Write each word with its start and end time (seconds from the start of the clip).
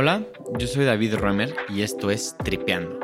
Hola, 0.00 0.24
yo 0.60 0.68
soy 0.68 0.84
David 0.84 1.16
Roemer 1.16 1.56
y 1.68 1.82
esto 1.82 2.12
es 2.12 2.36
Tripeando. 2.44 3.00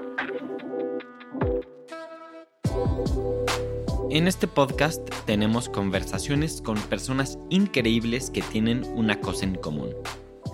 En 4.10 4.28
este 4.28 4.46
podcast 4.46 5.00
tenemos 5.26 5.68
conversaciones 5.68 6.62
con 6.62 6.78
personas 6.82 7.36
increíbles 7.50 8.30
que 8.30 8.42
tienen 8.42 8.84
una 8.94 9.18
cosa 9.18 9.44
en 9.44 9.56
común. 9.56 9.92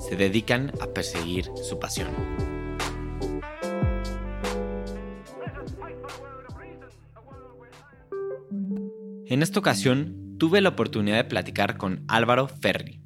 Se 0.09 0.17
dedican 0.17 0.73
a 0.81 0.87
perseguir 0.87 1.51
su 1.63 1.79
pasión. 1.79 2.09
En 9.27 9.43
esta 9.43 9.61
ocasión 9.61 10.37
tuve 10.39 10.63
la 10.63 10.71
oportunidad 10.71 11.19
de 11.19 11.25
platicar 11.25 11.77
con 11.77 12.03
Álvaro 12.09 12.49
Ferri. 12.49 13.00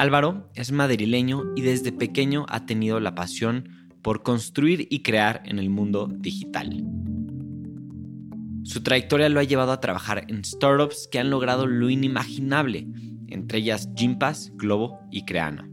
Álvaro 0.00 0.48
es 0.54 0.72
madrileño 0.72 1.42
y 1.56 1.60
desde 1.60 1.92
pequeño 1.92 2.46
ha 2.48 2.64
tenido 2.64 3.00
la 3.00 3.14
pasión 3.14 3.90
por 4.00 4.22
construir 4.22 4.88
y 4.88 5.02
crear 5.02 5.42
en 5.44 5.58
el 5.58 5.68
mundo 5.68 6.08
digital. 6.10 6.82
Su 8.62 8.82
trayectoria 8.82 9.28
lo 9.28 9.40
ha 9.40 9.44
llevado 9.44 9.72
a 9.72 9.80
trabajar 9.82 10.24
en 10.28 10.42
startups 10.42 11.06
que 11.12 11.18
han 11.18 11.28
logrado 11.28 11.66
lo 11.66 11.90
inimaginable, 11.90 12.88
entre 13.28 13.58
ellas 13.58 13.90
Gympass, 13.94 14.52
Globo 14.54 14.98
y 15.10 15.26
Creana. 15.26 15.68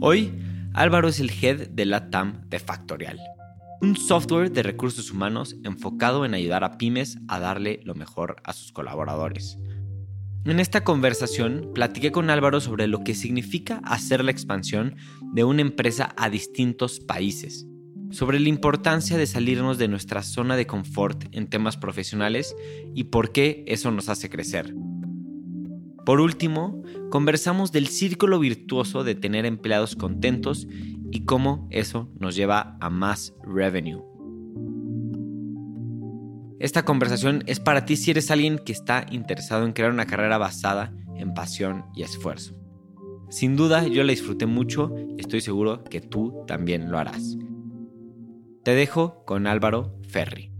Hoy, 0.00 0.32
Álvaro 0.72 1.08
es 1.08 1.18
el 1.18 1.30
head 1.30 1.68
de 1.70 1.84
la 1.84 2.10
TAM 2.10 2.48
de 2.48 2.60
Factorial, 2.60 3.18
un 3.80 3.96
software 3.96 4.52
de 4.52 4.62
recursos 4.62 5.10
humanos 5.10 5.56
enfocado 5.64 6.24
en 6.24 6.34
ayudar 6.34 6.62
a 6.62 6.78
pymes 6.78 7.18
a 7.26 7.40
darle 7.40 7.80
lo 7.82 7.96
mejor 7.96 8.36
a 8.44 8.52
sus 8.52 8.70
colaboradores. 8.70 9.58
En 10.44 10.58
esta 10.58 10.82
conversación 10.82 11.70
platiqué 11.72 12.10
con 12.10 12.28
Álvaro 12.28 12.60
sobre 12.60 12.88
lo 12.88 13.04
que 13.04 13.14
significa 13.14 13.80
hacer 13.84 14.24
la 14.24 14.32
expansión 14.32 14.96
de 15.32 15.44
una 15.44 15.62
empresa 15.62 16.14
a 16.16 16.30
distintos 16.30 16.98
países 16.98 17.66
sobre 18.12 18.38
la 18.40 18.48
importancia 18.48 19.16
de 19.16 19.26
salirnos 19.26 19.78
de 19.78 19.88
nuestra 19.88 20.22
zona 20.22 20.56
de 20.56 20.66
confort 20.66 21.24
en 21.32 21.48
temas 21.48 21.76
profesionales 21.76 22.54
y 22.94 23.04
por 23.04 23.32
qué 23.32 23.64
eso 23.66 23.90
nos 23.90 24.08
hace 24.08 24.28
crecer. 24.28 24.74
Por 26.04 26.20
último, 26.20 26.82
conversamos 27.10 27.72
del 27.72 27.86
círculo 27.86 28.38
virtuoso 28.38 29.02
de 29.04 29.14
tener 29.14 29.46
empleados 29.46 29.96
contentos 29.96 30.66
y 31.10 31.24
cómo 31.24 31.68
eso 31.70 32.10
nos 32.18 32.36
lleva 32.36 32.76
a 32.80 32.90
más 32.90 33.34
revenue. 33.44 34.11
Esta 36.62 36.84
conversación 36.84 37.42
es 37.48 37.58
para 37.58 37.86
ti 37.86 37.96
si 37.96 38.12
eres 38.12 38.30
alguien 38.30 38.56
que 38.56 38.70
está 38.70 39.04
interesado 39.10 39.66
en 39.66 39.72
crear 39.72 39.90
una 39.90 40.06
carrera 40.06 40.38
basada 40.38 40.92
en 41.16 41.34
pasión 41.34 41.86
y 41.96 42.04
esfuerzo. 42.04 42.54
Sin 43.30 43.56
duda 43.56 43.88
yo 43.88 44.04
la 44.04 44.12
disfruté 44.12 44.46
mucho 44.46 44.94
y 45.18 45.22
estoy 45.22 45.40
seguro 45.40 45.82
que 45.82 46.00
tú 46.00 46.44
también 46.46 46.92
lo 46.92 47.00
harás. 47.00 47.36
Te 48.62 48.76
dejo 48.76 49.24
con 49.24 49.48
Álvaro 49.48 49.98
Ferri. 50.08 50.52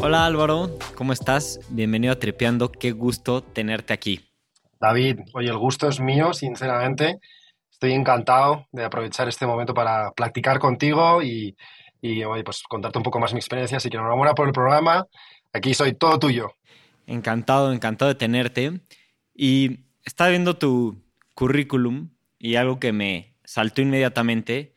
Hola 0.00 0.26
Álvaro, 0.26 0.76
¿cómo 0.96 1.14
estás? 1.14 1.60
Bienvenido 1.70 2.12
a 2.12 2.18
Tripeando, 2.18 2.70
qué 2.70 2.92
gusto 2.92 3.42
tenerte 3.42 3.94
aquí. 3.94 4.20
David, 4.78 5.20
oye, 5.32 5.48
el 5.48 5.56
gusto 5.56 5.88
es 5.88 5.98
mío, 5.98 6.34
sinceramente. 6.34 7.20
Estoy 7.84 8.00
encantado 8.00 8.66
de 8.72 8.82
aprovechar 8.82 9.28
este 9.28 9.44
momento 9.44 9.74
para 9.74 10.10
practicar 10.12 10.58
contigo 10.58 11.22
y, 11.22 11.54
pues 12.42 12.62
contarte 12.62 12.96
un 12.96 13.04
poco 13.04 13.20
más 13.20 13.34
mi 13.34 13.38
experiencia. 13.38 13.76
Así 13.76 13.90
que 13.90 13.98
enhorabuena 13.98 14.34
por 14.34 14.46
el 14.46 14.54
programa. 14.54 15.06
Aquí 15.52 15.74
soy 15.74 15.92
todo 15.92 16.18
tuyo. 16.18 16.54
Encantado, 17.06 17.74
encantado 17.74 18.08
de 18.08 18.14
tenerte. 18.14 18.80
Y 19.34 19.80
estaba 20.02 20.30
viendo 20.30 20.56
tu 20.56 21.04
currículum 21.34 22.08
y 22.38 22.54
algo 22.56 22.80
que 22.80 22.94
me 22.94 23.36
saltó 23.44 23.82
inmediatamente 23.82 24.74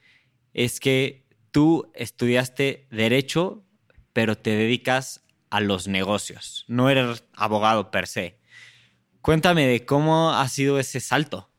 es 0.53 0.81
que 0.81 1.25
tú 1.51 1.89
estudiaste 1.93 2.87
derecho, 2.91 3.63
pero 4.11 4.37
te 4.37 4.49
dedicas 4.49 5.23
a 5.49 5.61
los 5.61 5.87
negocios. 5.87 6.65
No 6.67 6.89
eres 6.89 7.23
abogado 7.37 7.89
per 7.89 8.05
se. 8.07 8.37
Cuéntame 9.21 9.65
de 9.65 9.85
cómo 9.85 10.33
ha 10.33 10.49
sido 10.49 10.77
ese 10.77 10.99
salto. 10.99 11.49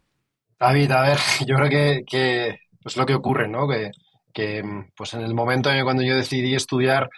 David, 0.59 0.91
a 0.93 1.03
ver, 1.03 1.19
yo 1.47 1.57
creo 1.57 1.69
que, 1.69 2.03
que 2.07 2.59
pues 2.83 2.97
lo 2.97 3.07
que 3.07 3.15
ocurre, 3.15 3.49
¿no? 3.49 3.69
Que, 3.69 3.91
que 4.33 4.63
pues 4.97 5.15
en 5.15 5.23
el 5.23 5.35
momento 5.35 5.71
en 5.71 5.85
cuando 5.85 6.03
yo 6.03 6.17
decidí 6.17 6.55
estudiar 6.55 7.09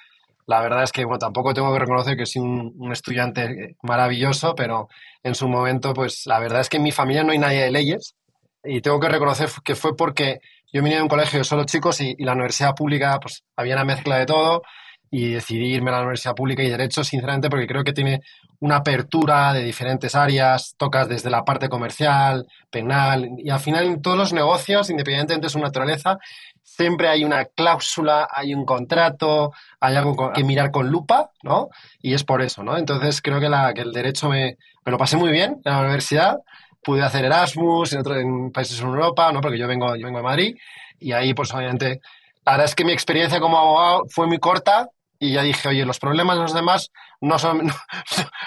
la 0.50 0.60
verdad 0.62 0.82
es 0.82 0.90
que 0.90 1.04
bueno, 1.04 1.20
tampoco 1.20 1.54
tengo 1.54 1.72
que 1.72 1.78
reconocer 1.78 2.16
que 2.16 2.26
soy 2.26 2.42
un, 2.42 2.90
estudiante 2.90 3.76
maravilloso, 3.82 4.56
pero 4.56 4.88
en 5.22 5.36
su 5.36 5.48
momento, 5.48 5.94
pues 5.94 6.26
la 6.26 6.40
verdad 6.40 6.60
es 6.60 6.68
que 6.68 6.78
en 6.78 6.82
mi 6.82 6.90
familia 6.90 7.22
no 7.22 7.30
hay 7.30 7.38
nadie 7.38 7.62
de 7.62 7.70
leyes 7.70 8.16
y 8.64 8.80
tengo 8.80 8.98
que 8.98 9.08
reconocer 9.08 9.48
que 9.64 9.76
fue 9.76 9.96
porque 9.96 10.40
yo 10.72 10.82
vine 10.82 10.96
de 10.96 11.02
un 11.02 11.08
colegio 11.08 11.38
de 11.38 11.44
solo 11.44 11.64
chicos 11.66 12.00
y, 12.00 12.16
la 12.18 12.32
universidad 12.32 12.74
pública, 12.74 13.20
pues 13.20 13.44
había 13.54 13.76
una 13.76 13.84
mezcla 13.84 14.18
de 14.18 14.26
todo 14.26 14.62
y 15.10 15.32
decidí 15.32 15.74
irme 15.74 15.90
a 15.90 15.94
la 15.94 16.00
universidad 16.00 16.34
pública 16.34 16.62
y 16.62 16.68
derecho, 16.68 17.02
sinceramente, 17.02 17.50
porque 17.50 17.66
creo 17.66 17.82
que 17.82 17.92
tiene 17.92 18.22
una 18.60 18.76
apertura 18.76 19.52
de 19.52 19.64
diferentes 19.64 20.14
áreas, 20.14 20.74
tocas 20.76 21.08
desde 21.08 21.30
la 21.30 21.44
parte 21.44 21.68
comercial, 21.68 22.46
penal, 22.70 23.28
y 23.38 23.50
al 23.50 23.58
final 23.58 23.86
en 23.86 24.02
todos 24.02 24.16
los 24.16 24.32
negocios, 24.32 24.88
independientemente 24.90 25.46
de 25.46 25.50
su 25.50 25.58
naturaleza, 25.58 26.18
siempre 26.62 27.08
hay 27.08 27.24
una 27.24 27.46
cláusula, 27.46 28.28
hay 28.30 28.54
un 28.54 28.64
contrato, 28.64 29.52
hay 29.80 29.96
algo 29.96 30.32
que 30.32 30.44
mirar 30.44 30.70
con 30.70 30.88
lupa, 30.88 31.30
¿no? 31.42 31.68
Y 32.00 32.14
es 32.14 32.22
por 32.22 32.42
eso, 32.42 32.62
¿no? 32.62 32.76
Entonces 32.76 33.20
creo 33.20 33.40
que, 33.40 33.48
la, 33.48 33.74
que 33.74 33.80
el 33.80 33.92
derecho 33.92 34.28
me, 34.28 34.58
me, 34.84 34.92
lo 34.92 34.98
pasé 34.98 35.16
muy 35.16 35.32
bien 35.32 35.60
en 35.64 35.72
la 35.72 35.80
universidad, 35.80 36.38
pude 36.82 37.02
hacer 37.02 37.24
Erasmus 37.24 37.94
en, 37.94 38.06
en 38.12 38.52
países 38.52 38.80
en 38.80 38.86
Europa, 38.86 39.32
¿no? 39.32 39.40
Porque 39.40 39.58
yo 39.58 39.66
vengo, 39.66 39.96
yo 39.96 40.06
vengo 40.06 40.18
de 40.18 40.24
Madrid 40.24 40.56
y 41.00 41.12
ahí 41.12 41.34
pues 41.34 41.52
obviamente, 41.52 42.00
la 42.44 42.52
verdad 42.52 42.66
es 42.66 42.74
que 42.74 42.84
mi 42.84 42.92
experiencia 42.92 43.40
como 43.40 43.58
abogado 43.58 44.02
fue 44.08 44.26
muy 44.26 44.38
corta 44.38 44.88
y 45.20 45.34
ya 45.34 45.42
dije, 45.42 45.68
oye, 45.68 45.84
los 45.84 46.00
problemas 46.00 46.36
de 46.36 46.42
los 46.42 46.54
demás 46.54 46.90
no 47.20 47.38
son, 47.38 47.58
no, 47.66 47.74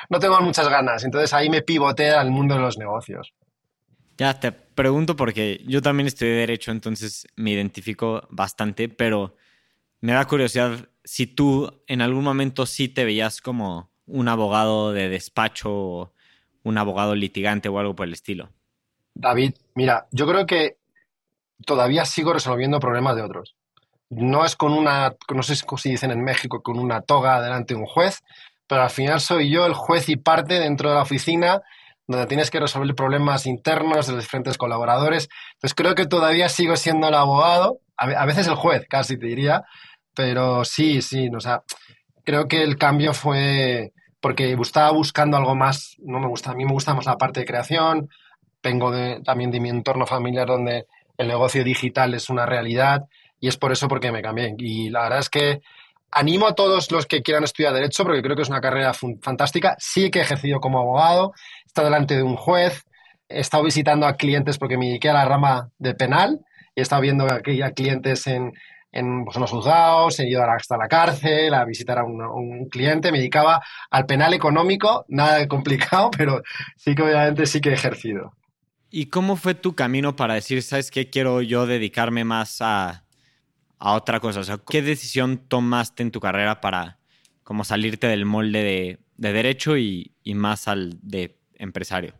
no 0.09 0.19
tengo 0.19 0.41
muchas 0.41 0.67
ganas, 0.67 1.05
entonces 1.05 1.31
ahí 1.33 1.49
me 1.49 1.61
pivoté 1.61 2.09
al 2.09 2.31
mundo 2.31 2.55
de 2.55 2.61
los 2.61 2.77
negocios. 2.77 3.33
Ya 4.17 4.39
te 4.39 4.51
pregunto 4.51 5.15
porque 5.15 5.61
yo 5.65 5.81
también 5.81 6.07
estudié 6.07 6.33
Derecho, 6.33 6.71
entonces 6.71 7.27
me 7.35 7.51
identifico 7.51 8.27
bastante, 8.29 8.89
pero 8.89 9.35
me 10.01 10.13
da 10.13 10.25
curiosidad 10.25 10.89
si 11.03 11.27
tú 11.27 11.81
en 11.87 12.01
algún 12.01 12.23
momento 12.23 12.65
sí 12.65 12.89
te 12.89 13.05
veías 13.05 13.41
como 13.41 13.91
un 14.05 14.27
abogado 14.27 14.91
de 14.91 15.09
despacho 15.09 15.69
o 15.71 16.13
un 16.63 16.77
abogado 16.77 17.15
litigante 17.15 17.69
o 17.69 17.79
algo 17.79 17.95
por 17.95 18.07
el 18.07 18.13
estilo. 18.13 18.49
David, 19.13 19.53
mira, 19.75 20.07
yo 20.11 20.27
creo 20.27 20.45
que 20.45 20.77
todavía 21.65 22.05
sigo 22.05 22.33
resolviendo 22.33 22.79
problemas 22.79 23.15
de 23.15 23.21
otros. 23.21 23.55
No 24.15 24.45
es 24.45 24.55
con 24.55 24.73
una, 24.73 25.15
no 25.33 25.43
sé 25.43 25.55
si 25.55 25.89
dicen 25.89 26.11
en 26.11 26.23
México, 26.23 26.61
con 26.61 26.79
una 26.79 27.01
toga 27.01 27.41
delante 27.41 27.73
de 27.73 27.79
un 27.79 27.85
juez, 27.85 28.21
pero 28.67 28.83
al 28.83 28.89
final 28.89 29.19
soy 29.19 29.49
yo 29.49 29.65
el 29.65 29.73
juez 29.73 30.09
y 30.09 30.15
parte 30.15 30.59
dentro 30.59 30.89
de 30.89 30.95
la 30.95 31.01
oficina 31.01 31.61
donde 32.07 32.27
tienes 32.27 32.51
que 32.51 32.59
resolver 32.59 32.95
problemas 32.95 33.45
internos 33.45 34.07
de 34.07 34.13
los 34.13 34.23
diferentes 34.23 34.57
colaboradores. 34.57 35.29
Entonces 35.53 35.73
creo 35.73 35.95
que 35.95 36.05
todavía 36.05 36.49
sigo 36.49 36.75
siendo 36.75 37.07
el 37.07 37.13
abogado, 37.13 37.79
a 37.95 38.25
veces 38.25 38.47
el 38.47 38.55
juez, 38.55 38.85
casi 38.89 39.17
te 39.17 39.27
diría, 39.27 39.63
pero 40.13 40.65
sí, 40.65 41.01
sí, 41.01 41.29
o 41.33 41.39
sea, 41.39 41.63
creo 42.23 42.47
que 42.47 42.63
el 42.63 42.77
cambio 42.77 43.13
fue 43.13 43.93
porque 44.19 44.53
estaba 44.53 44.91
buscando 44.91 45.37
algo 45.37 45.55
más, 45.55 45.97
no 45.99 46.19
me 46.19 46.27
gusta, 46.27 46.51
a 46.51 46.55
mí 46.55 46.65
me 46.65 46.71
gusta 46.71 46.93
más 46.93 47.05
la 47.05 47.17
parte 47.17 47.41
de 47.41 47.45
creación, 47.45 48.09
vengo 48.61 48.91
también 49.23 49.51
de 49.51 49.59
mi 49.59 49.69
entorno 49.69 50.05
familiar 50.05 50.47
donde 50.47 50.85
el 51.17 51.27
negocio 51.27 51.63
digital 51.63 52.13
es 52.13 52.29
una 52.29 52.45
realidad 52.45 53.03
y 53.43 53.49
es 53.49 53.57
por 53.57 53.73
eso 53.73 53.89
porque 53.89 54.09
me 54.09 54.21
cambié. 54.21 54.55
Y 54.57 54.89
la 54.89 55.01
verdad 55.01 55.19
es 55.19 55.29
que 55.29 55.59
animo 56.11 56.47
a 56.47 56.55
todos 56.55 56.89
los 56.93 57.05
que 57.05 57.21
quieran 57.21 57.43
estudiar 57.43 57.73
Derecho, 57.73 58.05
porque 58.05 58.21
creo 58.21 58.37
que 58.37 58.43
es 58.43 58.49
una 58.49 58.61
carrera 58.61 58.93
fantástica. 58.93 59.75
Sí 59.79 60.09
que 60.09 60.19
he 60.19 60.21
ejercido 60.21 60.61
como 60.61 60.79
abogado, 60.79 61.33
he 61.65 61.67
estado 61.67 61.89
delante 61.89 62.15
de 62.15 62.23
un 62.23 62.37
juez, 62.37 62.85
he 63.27 63.41
estado 63.41 63.65
visitando 63.65 64.07
a 64.07 64.15
clientes 64.15 64.57
porque 64.57 64.77
me 64.77 64.85
dediqué 64.85 65.09
a 65.09 65.13
la 65.13 65.25
rama 65.25 65.69
de 65.77 65.93
penal 65.93 66.39
y 66.73 66.79
he 66.79 66.83
estado 66.83 67.01
viendo 67.01 67.25
a, 67.25 67.41
clientes 67.41 68.27
en, 68.27 68.53
en, 68.93 69.25
pues, 69.25 69.35
los 69.35 69.51
juzgados, 69.51 70.17
he 70.21 70.29
ido 70.29 70.41
hasta 70.41 70.77
la 70.77 70.87
cárcel 70.87 71.53
a 71.53 71.65
visitar 71.65 71.99
a 71.99 72.05
un, 72.05 72.69
cliente, 72.69 73.11
me 73.11 73.17
dedicaba 73.17 73.61
al 73.91 74.05
penal 74.05 74.33
económico, 74.33 75.03
nada 75.09 75.45
complicado, 75.49 76.11
pero 76.17 76.41
sí 76.77 76.95
que 76.95 77.03
obviamente 77.03 77.45
sí 77.45 77.59
que 77.59 77.71
he 77.71 77.73
ejercido. 77.73 78.31
¿Y 78.89 79.07
cómo 79.07 79.35
fue 79.35 79.53
tu 79.53 79.75
camino 79.75 80.15
para 80.15 80.35
decir, 80.35 80.63
sabes 80.63 80.91
qué, 80.91 81.09
quiero 81.09 81.41
yo 81.41 81.65
dedicarme 81.65 82.23
más 82.23 82.61
a 82.61 83.02
a 83.83 83.95
otra 83.95 84.21
cosa? 84.21 84.39
O 84.39 84.43
sea, 84.43 84.59
¿qué 84.65 84.81
decisión 84.81 85.37
tomaste 85.37 86.03
en 86.03 86.11
tu 86.11 86.21
carrera 86.21 86.61
para 86.61 86.99
como 87.43 87.65
salirte 87.65 88.07
del 88.07 88.25
molde 88.25 88.63
de, 89.17 89.31
derecho 89.31 89.77
y, 89.77 90.15
más 90.33 90.69
al 90.69 90.97
de 91.01 91.37
empresario? 91.55 92.13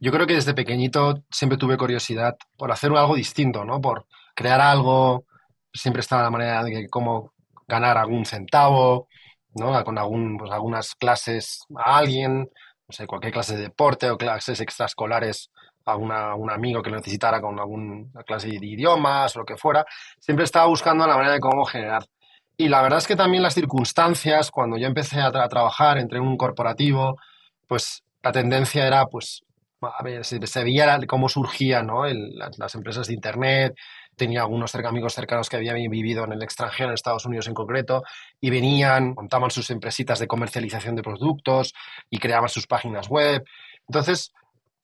Yo 0.00 0.10
creo 0.10 0.26
que 0.26 0.34
desde 0.34 0.54
pequeñito 0.54 1.22
siempre 1.30 1.56
tuve 1.56 1.76
curiosidad 1.76 2.36
por 2.56 2.72
hacer 2.72 2.90
algo 2.90 3.14
distinto, 3.14 3.64
¿no? 3.64 3.80
Por 3.80 4.06
crear 4.34 4.60
algo, 4.60 5.24
siempre 5.72 6.00
estaba 6.00 6.24
la 6.24 6.30
manera 6.30 6.64
de 6.64 6.88
cómo 6.88 7.32
ganar 7.68 7.96
algún 7.96 8.26
centavo. 8.26 9.08
¿no? 9.54 9.84
Con 9.84 9.98
algún, 9.98 10.36
pues, 10.36 10.50
algunas 10.50 10.94
clases 10.94 11.60
a 11.76 11.98
alguien, 11.98 12.40
no 12.40 12.92
sé, 12.92 13.06
cualquier 13.06 13.32
clase 13.32 13.56
de 13.56 13.62
deporte 13.62 14.10
o 14.10 14.18
clases 14.18 14.60
extraescolares 14.60 15.50
a 15.86 15.96
un 15.96 16.50
amigo 16.50 16.82
que 16.82 16.90
lo 16.90 16.96
necesitara 16.96 17.40
con 17.40 17.58
alguna 17.58 18.22
clase 18.24 18.48
de 18.48 18.66
idiomas 18.66 19.34
o 19.36 19.40
lo 19.40 19.44
que 19.44 19.56
fuera. 19.56 19.84
Siempre 20.18 20.44
estaba 20.44 20.66
buscando 20.66 21.06
la 21.06 21.16
manera 21.16 21.34
de 21.34 21.40
cómo 21.40 21.64
generar. 21.64 22.04
Y 22.56 22.68
la 22.68 22.82
verdad 22.82 22.98
es 22.98 23.06
que 23.06 23.16
también 23.16 23.42
las 23.42 23.54
circunstancias, 23.54 24.50
cuando 24.50 24.76
yo 24.78 24.86
empecé 24.86 25.20
a, 25.20 25.30
trabajar, 25.30 25.98
entre 25.98 26.20
un 26.20 26.36
corporativo, 26.36 27.18
pues 27.66 28.04
la 28.22 28.30
tendencia 28.30 28.86
era, 28.86 29.06
pues, 29.06 29.42
a 29.82 30.02
ver, 30.02 30.24
se, 30.24 30.38
veía 30.62 30.98
cómo 31.06 31.28
surgían 31.28 31.88
¿no? 31.88 32.04
las, 32.06 32.74
empresas 32.74 33.08
de 33.08 33.14
Internet, 33.14 33.74
tenía 34.16 34.42
algunos 34.42 34.74
amigos 34.76 35.14
cercanos 35.14 35.48
que 35.48 35.56
habían 35.56 35.76
vivido 35.90 36.24
en 36.24 36.32
el 36.32 36.42
extranjero, 36.42 36.90
en 36.90 36.94
Estados 36.94 37.26
Unidos 37.26 37.48
en 37.48 37.54
concreto, 37.54 38.04
y 38.40 38.50
venían, 38.50 39.14
montaban 39.14 39.50
sus 39.50 39.70
empresitas 39.70 40.20
de 40.20 40.28
comercialización 40.28 40.94
de 40.94 41.02
productos 41.02 41.74
y 42.08 42.18
creaban 42.18 42.48
sus 42.48 42.68
páginas 42.68 43.08
web. 43.08 43.44
Entonces, 43.88 44.32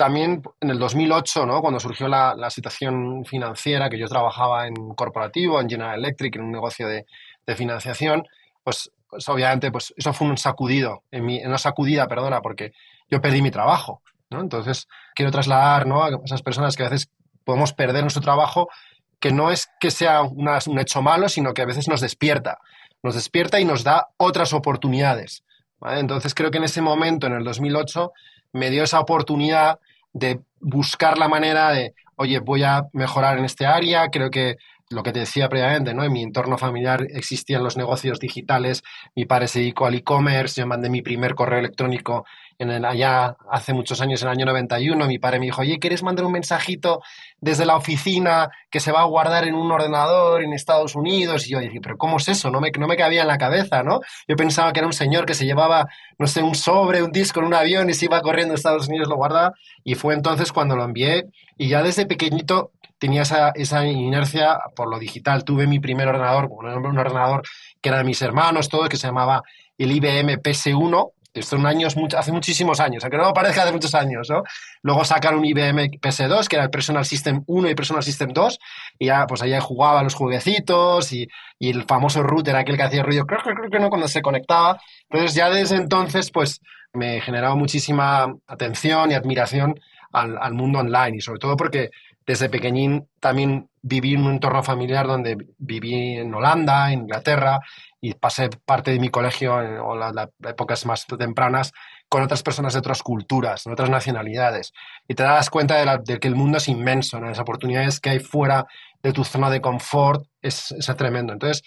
también 0.01 0.43
en 0.63 0.71
el 0.71 0.79
2008, 0.79 1.45
¿no? 1.45 1.61
cuando 1.61 1.79
surgió 1.79 2.09
la, 2.09 2.35
la, 2.35 2.49
situación 2.49 3.23
financiera, 3.27 3.91
que 3.91 3.99
yo 3.99 4.09
trabajaba 4.09 4.67
en 4.67 4.95
corporativo, 4.95 5.61
en 5.61 5.69
General 5.69 5.99
Electric, 5.99 6.37
en 6.37 6.45
un 6.45 6.53
negocio 6.53 6.89
de, 6.89 7.05
de 7.47 7.55
financiación, 7.55 8.27
pues, 8.65 8.91
pues, 9.11 9.29
obviamente 9.29 9.71
pues 9.71 9.93
eso 9.95 10.15
fue 10.15 10.27
un 10.27 10.39
sacudido, 10.39 11.03
en 11.11 11.27
mi, 11.27 11.45
una 11.45 11.59
sacudida, 11.59 12.09
perdona, 12.09 12.41
porque 12.41 12.73
yo 13.11 13.21
perdí 13.21 13.43
mi 13.43 13.51
trabajo. 13.51 14.01
¿no? 14.31 14.41
Entonces, 14.41 14.89
quiero 15.15 15.31
trasladar 15.31 15.87
¿no? 15.87 16.03
a 16.03 16.19
esas 16.25 16.41
personas 16.41 16.77
que 16.77 16.85
a 16.85 16.89
veces 16.89 17.11
podemos 17.45 17.75
perder 17.75 18.01
nuestro 18.01 18.23
trabajo, 18.23 18.71
que 19.19 19.33
no 19.33 19.51
es 19.51 19.69
que 19.81 19.91
sea 19.91 20.23
un 20.23 20.79
hecho 20.79 21.03
malo, 21.03 21.29
sino 21.29 21.53
que 21.53 21.61
a 21.61 21.67
veces 21.67 21.89
nos 21.89 22.01
despierta. 22.01 22.57
Nos 23.03 23.17
despierta 23.17 23.61
y 23.61 23.67
nos 23.67 23.85
da 23.85 24.09
otras 24.17 24.55
oportunidades. 24.55 25.45
Entonces, 25.83 26.35
creo 26.35 26.51
que 26.51 26.57
en 26.57 26.65
ese 26.65 26.81
momento, 26.81 27.27
en 27.27 27.35
el 27.35 27.45
2008, 27.45 28.13
me 28.55 28.71
dio 28.71 28.83
esa 28.83 28.99
oportunidad 28.99 29.79
de 30.13 30.41
buscar 30.61 31.19
la 31.19 31.29
manera 31.29 31.71
de, 31.71 31.95
oye, 32.17 32.39
voy 32.41 32.63
a 32.63 32.85
mejorar 32.93 33.39
en 33.39 33.45
este 33.45 33.67
área, 33.67 34.09
creo 34.09 34.31
que 34.31 34.57
lo 34.91 35.05
que 35.05 35.13
te 35.13 35.21
decía 35.21 35.49
previamente, 35.49 35.95
¿no? 35.95 36.03
En 36.03 36.13
mi 36.13 36.23
entorno 36.23 36.59
familiar 36.59 37.07
existían 37.11 37.63
los 37.63 37.77
negocios 37.77 38.19
digitales, 38.19 38.83
mi 39.15 39.25
padre 39.25 39.47
se 39.47 39.61
dedicó 39.61 39.87
al 39.87 39.95
e-commerce, 39.95 40.61
yo 40.61 40.67
mandé 40.67 40.91
mi 40.91 41.01
primer 41.01 41.35
correo 41.35 41.61
electrónico 41.61 42.25
en 42.61 42.71
el, 42.71 42.85
allá 42.85 43.37
hace 43.51 43.73
muchos 43.73 44.03
años, 44.03 44.21
en 44.21 44.29
el 44.29 44.33
año 44.33 44.45
91, 44.45 45.07
mi 45.07 45.19
padre 45.19 45.39
me 45.39 45.47
dijo, 45.47 45.63
oye, 45.63 45.79
¿quieres 45.79 46.03
mandar 46.03 46.27
un 46.27 46.33
mensajito 46.33 47.01
desde 47.41 47.65
la 47.65 47.75
oficina 47.75 48.51
que 48.71 48.81
se 48.81 48.93
va 48.93 49.01
a 49.01 49.05
guardar 49.05 49.45
en 49.45 49.55
un 49.55 49.73
ordenador 49.73 50.43
en 50.43 50.53
Estados 50.53 50.95
Unidos? 50.95 51.47
Y 51.47 51.53
yo 51.53 51.59
dije, 51.59 51.81
pero 51.81 51.97
¿cómo 51.97 52.19
es 52.19 52.29
eso? 52.29 52.51
No 52.51 52.61
me, 52.61 52.71
no 52.73 52.87
me 52.87 52.99
cabía 52.99 53.23
en 53.23 53.29
la 53.29 53.39
cabeza, 53.39 53.83
¿no? 53.83 54.01
Yo 54.29 54.37
pensaba 54.37 54.75
que 54.75 54.81
era 54.81 54.87
un 54.87 54.93
señor 54.93 55.25
que 55.25 55.33
se 55.33 55.47
llevaba, 55.47 55.89
no 56.19 56.27
sé, 56.27 56.43
un 56.43 56.55
sobre, 56.55 57.03
un 57.03 57.13
disco 57.13 57.41
en 57.41 57.47
un 57.47 57.55
avión 57.55 57.89
y 57.89 57.95
se 57.95 58.05
iba 58.05 58.21
corriendo 58.21 58.53
a 58.53 58.57
Estados 58.57 58.89
Unidos, 58.89 59.09
lo 59.09 59.17
guardaba, 59.17 59.55
y 59.83 59.95
fue 59.95 60.13
entonces 60.13 60.53
cuando 60.53 60.77
lo 60.77 60.85
envié, 60.85 61.29
y 61.57 61.69
ya 61.69 61.83
desde 61.83 62.05
pequeñito 62.05 62.73
tenía 62.99 63.23
esa, 63.23 63.53
esa, 63.55 63.87
inercia 63.87 64.59
por 64.77 64.91
lo 64.91 64.99
digital. 64.99 65.45
Tuve 65.45 65.67
mi 65.67 65.81
primer 65.81 66.09
ordenador, 66.09 66.51
un 66.51 66.99
ordenador 66.99 67.43
que 67.81 67.89
era 67.89 67.99
de 67.99 68.05
mis 68.05 68.21
hermanos, 68.21 68.69
todo, 68.69 68.87
que 68.91 68.99
se 68.99 69.07
llamaba 69.07 69.43
el 69.79 69.91
IBM 69.93 70.43
PS1. 70.43 71.13
Esto 71.33 71.57
en 71.57 71.67
años, 71.67 71.97
hace 72.17 72.33
muchísimos 72.33 72.81
años, 72.81 73.05
aunque 73.05 73.17
no 73.17 73.27
me 73.27 73.33
parezca 73.33 73.63
hace 73.63 73.73
muchos 73.73 73.95
años, 73.95 74.29
¿no? 74.29 74.43
Luego 74.83 75.05
sacaron 75.05 75.45
IBM 75.45 75.91
PS2, 76.01 76.49
que 76.49 76.57
era 76.57 76.65
el 76.65 76.71
Personal 76.71 77.05
System 77.05 77.45
1 77.47 77.71
y 77.71 77.75
Personal 77.75 78.03
System 78.03 78.33
2, 78.33 78.59
y 78.99 79.07
ya, 79.07 79.27
pues 79.27 79.43
allá 79.43 79.61
jugaba 79.61 80.03
los 80.03 80.15
jueguecitos 80.15 81.13
y, 81.13 81.29
y 81.59 81.71
el 81.71 81.85
famoso 81.85 82.23
router, 82.23 82.57
aquel 82.57 82.77
que 82.77 82.83
hacía 82.83 83.03
ruido, 83.03 83.27
creo, 83.27 83.41
creo 83.43 83.71
que 83.71 83.79
no, 83.79 83.91
cuando 83.91 84.09
se 84.09 84.23
conectaba. 84.23 84.81
Entonces 85.09 85.35
ya 85.35 85.51
desde 85.51 85.77
entonces, 85.77 86.31
pues 86.33 86.61
me 86.93 87.21
generaba 87.21 87.55
muchísima 87.55 88.35
atención 88.49 89.13
y 89.13 89.15
admiración 89.15 89.79
al, 90.13 90.37
al 90.37 90.55
mundo 90.55 90.81
online, 90.81 91.19
y 91.19 91.21
sobre 91.21 91.39
todo 91.39 91.57
porque 91.57 91.91
desde 92.27 92.49
pequeñín 92.49 93.09
también 93.19 93.69
viví 93.83 94.15
en 94.15 94.25
un 94.25 94.33
entorno 94.33 94.63
familiar 94.63 95.07
donde 95.07 95.37
viví 95.59 96.17
en 96.17 96.35
Holanda, 96.35 96.93
en 96.93 97.01
Inglaterra, 97.01 97.61
y 98.01 98.15
pasé 98.15 98.49
parte 98.65 98.93
de 98.93 98.99
mi 98.99 99.11
colegio 99.11 99.55
o 99.55 99.95
las 99.95 100.13
épocas 100.47 100.87
más 100.87 101.07
tempranas 101.07 101.73
con 102.09 102.23
otras 102.23 102.43
personas 102.43 102.73
de 102.73 102.79
otras 102.79 103.03
culturas, 103.03 103.65
de 103.65 103.73
otras 103.73 103.91
nacionalidades. 103.91 104.73
Y 105.07 105.15
te 105.15 105.23
das 105.23 105.51
cuenta 105.51 105.99
de, 105.99 106.19
que 106.19 106.29
el 106.29 106.35
mundo 106.35 106.59
es 106.59 106.69
inmenso, 106.69 107.21
¿no? 107.21 107.29
las 107.29 107.39
oportunidades 107.39 108.01
que 108.01 108.11
hay 108.11 108.21
fuera 108.21 108.67
de 109.03 109.13
tu 109.13 109.25
zona 109.25 109.51
de 109.51 109.61
confort 109.61 110.25
es, 110.41 110.73
es 110.73 110.87
tremendo. 110.97 111.33
Entonces, 111.33 111.63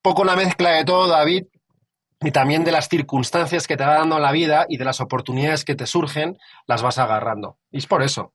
poco 0.00 0.22
una 0.22 0.36
mezcla 0.36 0.70
de 0.70 0.84
todo, 0.84 1.08
David, 1.08 1.44
y 2.20 2.30
también 2.30 2.64
de 2.64 2.72
las 2.72 2.88
circunstancias 2.88 3.66
que 3.66 3.76
te 3.76 3.84
va 3.84 3.98
dando 3.98 4.18
la 4.18 4.32
vida 4.32 4.66
y 4.68 4.76
de 4.76 4.84
las 4.84 5.00
oportunidades 5.00 5.64
que 5.64 5.74
te 5.74 5.86
surgen, 5.86 6.36
las 6.66 6.82
vas 6.82 6.98
agarrando. 6.98 7.58
Y 7.70 7.78
es 7.78 7.86
por 7.86 8.02
eso. 8.02 8.32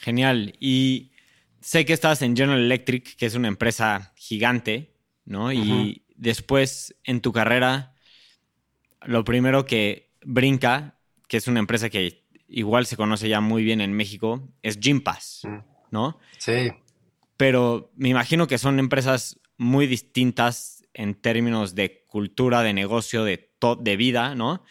Genial. 0.00 0.54
Y 0.60 1.12
sé 1.60 1.84
que 1.84 1.92
estás 1.92 2.22
en 2.22 2.36
General 2.36 2.60
Electric, 2.60 3.16
que 3.16 3.26
es 3.26 3.34
una 3.34 3.48
empresa 3.48 4.12
gigante, 4.16 4.94
¿no? 5.24 5.52
Y 5.52 6.02
después 6.18 6.94
en 7.04 7.20
tu 7.20 7.32
carrera, 7.32 7.94
lo 9.02 9.24
primero 9.24 9.64
que 9.64 10.10
brinca, 10.22 10.98
que 11.28 11.38
es 11.38 11.48
una 11.48 11.60
empresa 11.60 11.88
que 11.88 12.24
igual 12.48 12.86
se 12.86 12.96
conoce 12.96 13.28
ya 13.28 13.40
muy 13.40 13.62
bien 13.62 13.80
en 13.80 13.92
México, 13.92 14.48
es 14.62 14.78
Gympass, 14.80 15.42
mm. 15.44 15.58
¿no? 15.90 16.18
Sí. 16.38 16.72
Pero 17.36 17.90
me 17.94 18.08
imagino 18.08 18.46
que 18.46 18.58
son 18.58 18.78
empresas 18.78 19.40
muy 19.56 19.86
distintas 19.86 20.84
en 20.92 21.14
términos 21.14 21.74
de 21.74 22.04
cultura, 22.06 22.62
de 22.62 22.72
negocio, 22.72 23.24
de, 23.24 23.50
de 23.78 23.96
vida, 23.96 24.34
¿no? 24.34 24.64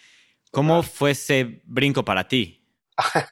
¿Cómo 0.52 0.84
fue 0.84 1.12
ese 1.12 1.62
brinco 1.66 2.06
para 2.06 2.28
ti? 2.28 2.64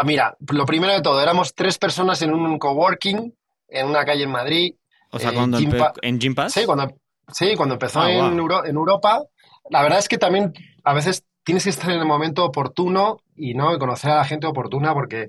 Ah, 0.00 0.04
mira, 0.04 0.34
lo 0.50 0.64
primero 0.64 0.94
de 0.94 1.02
todo, 1.02 1.20
éramos 1.20 1.54
tres 1.54 1.76
personas 1.76 2.22
en 2.22 2.32
un 2.32 2.58
coworking 2.58 3.34
en 3.68 3.86
una 3.86 4.02
calle 4.02 4.22
en 4.22 4.30
Madrid. 4.30 4.74
O 5.10 5.18
sea, 5.18 5.30
cuando 5.30 5.58
en 5.58 6.18
Gympass. 6.18 6.54
Sí, 6.54 6.64
cuando, 6.64 6.90
sí, 7.32 7.56
cuando 7.56 7.74
empezó 7.74 8.00
ah, 8.00 8.10
en, 8.10 8.24
en, 8.24 8.76
Europa. 8.76 9.22
La 9.70 9.82
verdad 9.82 9.98
es 9.98 10.08
que 10.08 10.18
también 10.18 10.52
a 10.84 10.94
veces 10.94 11.24
tienes 11.44 11.64
que 11.64 11.70
estar 11.70 11.90
en 11.90 11.98
el 11.98 12.06
momento 12.06 12.44
oportuno 12.44 13.18
y 13.36 13.54
no 13.54 13.78
conocer 13.78 14.10
a 14.10 14.16
la 14.16 14.24
gente 14.24 14.46
oportuna 14.46 14.92
porque 14.94 15.28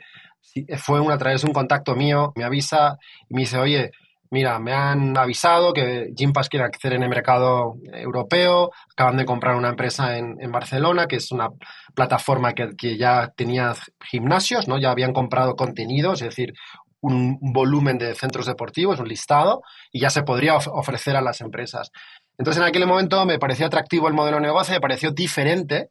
fue 0.78 1.00
una, 1.00 1.16
a 1.16 1.18
través 1.18 1.42
de 1.42 1.48
un 1.48 1.54
contacto 1.54 1.96
mío, 1.96 2.34
me 2.36 2.44
avisa 2.44 2.98
y 3.30 3.36
me 3.36 3.42
dice, 3.42 3.58
oye, 3.58 3.92
mira, 4.32 4.60
me 4.60 4.74
han 4.74 5.16
avisado 5.18 5.74
que 5.74 6.14
Gympass 6.16 6.50
quiere 6.50 6.66
acceder 6.66 6.98
en 6.98 7.04
el 7.04 7.10
mercado 7.10 7.76
europeo, 7.92 8.72
acaban 8.92 9.18
de 9.18 9.26
comprar 9.26 9.56
una 9.56 9.70
empresa 9.70 10.18
en, 10.18 10.52
Barcelona, 10.52 11.06
que 11.06 11.18
es 11.18 11.32
una 11.32 11.50
plataforma 11.94 12.54
que, 12.54 12.98
ya 12.98 13.32
tenía 13.36 13.74
gimnasios, 14.10 14.68
¿no? 14.68 14.78
Ya 14.80 14.92
habían 14.92 15.14
comprado 15.14 15.56
contenido, 15.56 16.14
es 16.14 16.22
decir, 16.22 16.54
un 17.02 17.38
volumen 17.42 17.98
de 17.98 18.16
centros 18.16 18.46
deportivos, 18.46 19.00
un 19.00 19.08
listado, 19.08 19.64
y 19.92 20.00
ya 20.00 20.10
se 20.10 20.24
podría 20.24 20.56
ofrecer 20.56 21.16
a 21.16 21.22
las 21.22 21.42
empresas. 21.42 21.92
Entonces, 22.38 22.62
en 22.62 22.68
aquel 22.68 22.86
momento 22.88 23.26
me 23.26 23.40
pareció 23.40 23.66
atractivo 23.66 24.08
el 24.08 24.14
modelo 24.14 24.38
de 24.38 24.44
negocio, 24.44 24.74
me 24.74 24.82
pareció 24.82 25.12
diferente, 25.12 25.90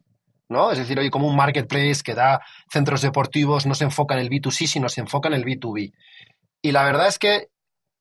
¿no? 0.49 0.71
Es 0.71 0.77
decir, 0.77 0.97
hoy 0.99 1.09
como 1.09 1.27
un 1.27 1.35
marketplace 1.35 2.01
que 2.03 2.13
da 2.13 2.41
centros 2.71 3.01
deportivos, 3.01 3.65
no 3.65 3.75
se 3.75 3.83
enfoca 3.83 4.15
en 4.15 4.21
el 4.21 4.29
B2C, 4.29 4.67
sino 4.67 4.89
se 4.89 5.01
enfoca 5.01 5.29
en 5.29 5.35
el 5.35 5.45
B2B. 5.45 5.93
Y 6.61 6.71
la 6.71 6.83
verdad 6.83 7.07
es 7.07 7.19
que 7.19 7.47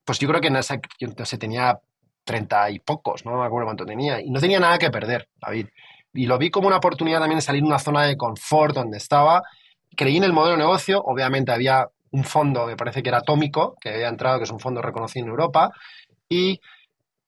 pues 0.04 0.18
yo 0.18 0.26
creo 0.26 0.40
que 0.40 0.48
en 0.48 0.56
esa, 0.56 0.80
sé, 1.24 1.38
tenía 1.38 1.78
treinta 2.24 2.68
y 2.68 2.80
pocos, 2.80 3.24
no 3.24 3.38
me 3.38 3.46
acuerdo 3.46 3.66
cuánto 3.66 3.86
tenía, 3.86 4.20
y 4.20 4.30
no 4.30 4.40
tenía 4.40 4.58
nada 4.58 4.76
que 4.76 4.90
perder, 4.90 5.28
David. 5.40 5.68
Y 6.12 6.26
lo 6.26 6.36
vi 6.36 6.50
como 6.50 6.66
una 6.66 6.78
oportunidad 6.78 7.20
también 7.20 7.38
de 7.38 7.42
salir 7.42 7.62
de 7.62 7.68
una 7.68 7.78
zona 7.78 8.02
de 8.02 8.16
confort 8.16 8.74
donde 8.74 8.96
estaba. 8.96 9.42
Creí 9.96 10.16
en 10.16 10.24
el 10.24 10.32
modelo 10.32 10.56
de 10.56 10.64
negocio, 10.64 11.00
obviamente 11.00 11.52
había 11.52 11.86
un 12.12 12.24
fondo, 12.24 12.66
me 12.66 12.76
parece 12.76 13.02
que 13.02 13.08
era 13.08 13.18
Atómico, 13.18 13.76
que 13.80 13.90
había 13.90 14.08
entrado, 14.08 14.38
que 14.38 14.44
es 14.44 14.50
un 14.50 14.60
fondo 14.60 14.82
reconocido 14.82 15.26
en 15.26 15.30
Europa, 15.30 15.70
y 16.28 16.60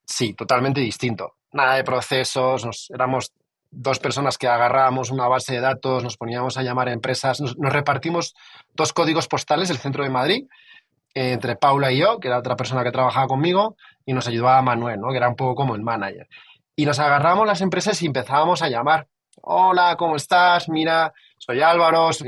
sí, 0.04 0.34
totalmente 0.34 0.80
distinto. 0.80 1.34
Nada 1.52 1.74
de 1.74 1.84
procesos, 1.84 2.64
nos, 2.64 2.90
éramos 2.90 3.32
dos 3.70 3.98
personas 3.98 4.38
que 4.38 4.48
agarrábamos 4.48 5.10
una 5.10 5.28
base 5.28 5.54
de 5.54 5.60
datos, 5.60 6.02
nos 6.02 6.16
poníamos 6.16 6.56
a 6.56 6.62
llamar 6.62 6.88
a 6.88 6.92
empresas, 6.92 7.40
nos, 7.40 7.56
nos 7.58 7.72
repartimos 7.72 8.34
dos 8.74 8.92
códigos 8.92 9.28
postales 9.28 9.68
del 9.68 9.78
centro 9.78 10.04
de 10.04 10.10
Madrid 10.10 10.46
entre 11.14 11.56
Paula 11.56 11.92
y 11.92 11.98
yo, 11.98 12.18
que 12.18 12.28
era 12.28 12.38
otra 12.38 12.56
persona 12.56 12.82
que 12.82 12.90
trabajaba 12.90 13.26
conmigo, 13.26 13.76
y 14.06 14.12
nos 14.12 14.26
ayudaba 14.28 14.62
Manuel, 14.62 15.00
¿no? 15.00 15.10
que 15.10 15.16
era 15.16 15.28
un 15.28 15.36
poco 15.36 15.54
como 15.54 15.74
el 15.74 15.82
manager. 15.82 16.28
Y 16.74 16.86
nos 16.86 16.98
agarramos 16.98 17.46
las 17.46 17.60
empresas 17.60 18.00
y 18.02 18.06
empezábamos 18.06 18.62
a 18.62 18.68
llamar. 18.68 19.06
Hola, 19.42 19.96
¿cómo 19.98 20.16
estás? 20.16 20.68
Mira, 20.68 21.12
soy 21.44 21.60
Álvaro, 21.60 22.12
se 22.12 22.24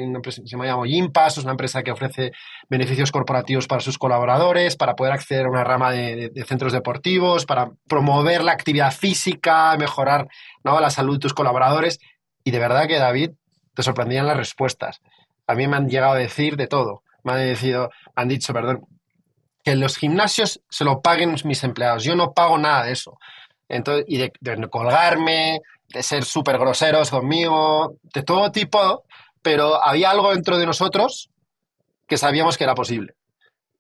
me 0.57 0.67
llamo 0.67 0.85
Gimpass, 0.85 1.39
es 1.39 1.45
una 1.45 1.53
empresa 1.53 1.85
que 1.85 1.93
ofrece 1.93 2.33
beneficios 2.69 3.13
corporativos 3.13 3.69
para 3.69 3.81
sus 3.81 3.97
colaboradores, 3.97 4.77
para 4.77 4.97
poder 4.97 5.13
acceder 5.13 5.47
a 5.47 5.51
una 5.51 5.63
rama 5.63 5.93
de, 5.93 6.33
centros 6.49 6.73
deportivos, 6.73 7.47
para 7.47 7.71
promover 7.87 8.43
la 8.43 8.51
actividad 8.51 8.93
física, 8.93 9.77
mejorar 9.77 10.27
¿no? 10.65 10.81
la 10.81 10.91
salud 10.91 11.15
de 11.15 11.21
tus 11.21 11.33
colaboradores. 11.33 12.01
Y 12.43 12.51
de 12.51 12.59
verdad 12.59 12.89
que, 12.89 12.99
David, 12.99 13.31
te 13.75 13.85
sorprendían 13.85 14.27
las 14.27 14.37
respuestas. 14.37 15.01
A 15.47 15.55
mí 15.55 15.69
me 15.69 15.77
han 15.77 15.89
llegado 15.89 16.15
a 16.15 16.19
decir 16.19 16.57
de 16.57 16.67
todo 16.67 17.05
me 17.25 17.33
han, 17.33 17.39
decido, 17.39 17.91
han 18.15 18.29
dicho, 18.29 18.53
perdón, 18.53 18.87
que 19.65 19.75
los 19.75 19.97
gimnasios 19.97 20.61
se 20.69 20.85
lo 20.85 21.01
paguen 21.01 21.35
mis 21.45 21.65
empleados. 21.65 22.05
Yo 22.05 22.15
no 22.15 22.33
pago 22.33 22.59
nada 22.59 22.85
de 22.85 22.93
eso. 22.93 23.19
Entonces, 23.69 24.05
y 24.09 24.19
de, 24.19 24.33
colgarme, 24.71 25.61
de 25.89 26.03
ser 26.03 26.25
súper 26.25 26.59
groseros 26.59 27.11
conmigo, 27.11 27.97
de 28.03 28.23
todo 28.23 28.51
tipo, 28.53 29.05
pero 29.43 29.83
había 29.83 30.11
algo 30.11 30.33
dentro 30.33 30.59
de 30.59 30.67
nosotros 30.67 31.31
que 32.07 32.17
sabíamos 32.19 32.59
que 32.59 32.65
era 32.65 32.75
posible. 32.75 33.15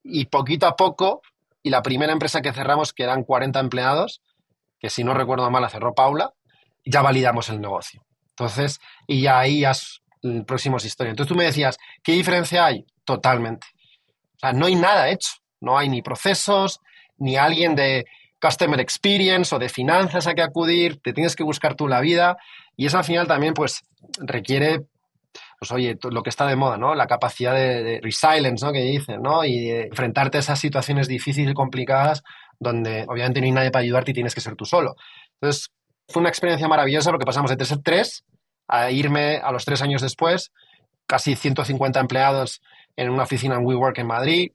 Y 0.03 0.27
poquito 0.27 0.67
a 0.67 0.77
poco, 0.77 1.23
y 1.63 1.71
la 1.71 1.83
primera 1.83 2.13
empresa 2.13 2.43
que 2.43 2.53
cerramos, 2.53 2.93
que 2.93 3.03
eran 3.03 3.25
40 3.25 3.61
empleados, 3.61 4.23
que 4.79 4.91
si 4.91 5.05
no 5.05 5.15
recuerdo 5.15 5.51
mal 5.51 5.63
la 5.63 5.71
cerró 5.71 5.95
Paula, 5.95 6.33
ya 6.85 7.03
validamos 7.03 7.49
el 7.49 7.61
negocio. 7.61 8.05
Entonces, 8.31 8.81
y 9.07 9.23
ya 9.23 9.39
ahí 9.39 9.61
ya 9.61 9.71
es 9.71 10.03
el 10.23 10.45
próximo 10.45 10.79
es. 10.79 11.11
Entonces 11.11 11.29
tú 11.29 11.37
me 11.37 11.45
decías, 11.45 11.79
¿qué 12.03 12.13
diferencia 12.13 12.67
hay? 12.67 12.85
Totalmente. 13.05 13.67
O 14.37 14.39
sea, 14.39 14.53
no 14.53 14.67
hay 14.67 14.75
nada 14.75 15.09
hecho. 15.09 15.31
No 15.61 15.79
hay 15.79 15.89
ni 15.89 16.03
procesos, 16.03 16.81
ni 17.17 17.37
alguien 17.37 17.75
de 17.75 18.05
customer 18.45 18.79
experience 18.79 19.55
o 19.55 19.59
de 19.59 19.71
finanzas 19.71 20.27
a 20.27 20.35
que 20.35 20.43
acudir, 20.43 21.01
te 21.01 21.15
tienes 21.15 21.35
que 21.35 21.43
buscar 21.43 21.75
tú 21.75 21.89
la 21.89 22.01
vida 22.01 22.37
y 22.77 22.85
eso 22.85 22.99
al 22.99 23.05
final 23.05 23.27
también 23.27 23.55
pues 23.55 23.83
requiere 24.19 24.83
pues 25.59 25.73
oye, 25.73 25.97
lo 26.11 26.23
que 26.23 26.29
está 26.29 26.47
de 26.47 26.57
moda, 26.57 26.77
¿no? 26.77 26.95
La 26.95 27.07
capacidad 27.07 27.55
de, 27.55 28.01
resilience, 28.03 28.65
¿no? 28.65 28.73
Que 28.73 28.83
dicen, 28.83 29.23
¿no? 29.23 29.45
Y 29.45 29.69
de 29.69 29.83
enfrentarte 29.85 30.37
a 30.37 30.41
esas 30.41 30.59
situaciones 30.61 31.09
difíciles 31.09 31.53
y 31.53 31.55
complicadas 31.55 32.23
donde 32.59 33.07
obviamente 33.09 33.41
no 33.41 33.47
hay 33.47 33.53
nadie 33.53 33.71
para 33.71 33.83
ayudarte 33.83 34.11
y 34.11 34.15
tienes 34.15 34.35
que 34.35 34.43
ser 34.43 34.57
tú 34.57 34.67
solo. 34.67 34.95
Entonces, 35.41 35.71
fue 36.09 36.21
una 36.21 36.29
experiencia 36.29 36.69
maravillosa 36.69 37.11
porque 37.11 37.25
pasamos 37.25 37.57
de 37.57 37.65
ser 37.65 37.79
tres 37.83 38.25
a 38.69 38.91
irme 38.91 39.39
a 39.39 39.53
los 39.53 39.65
tres 39.65 39.81
años 39.81 40.03
después, 40.03 40.53
casi 41.07 41.35
150 41.35 41.99
empleados 41.99 42.61
en 42.97 43.11
una 43.11 43.23
oficina 43.23 43.57
en 43.57 43.65
WeWork 43.65 43.99
en 43.99 44.07
Madrid, 44.07 44.51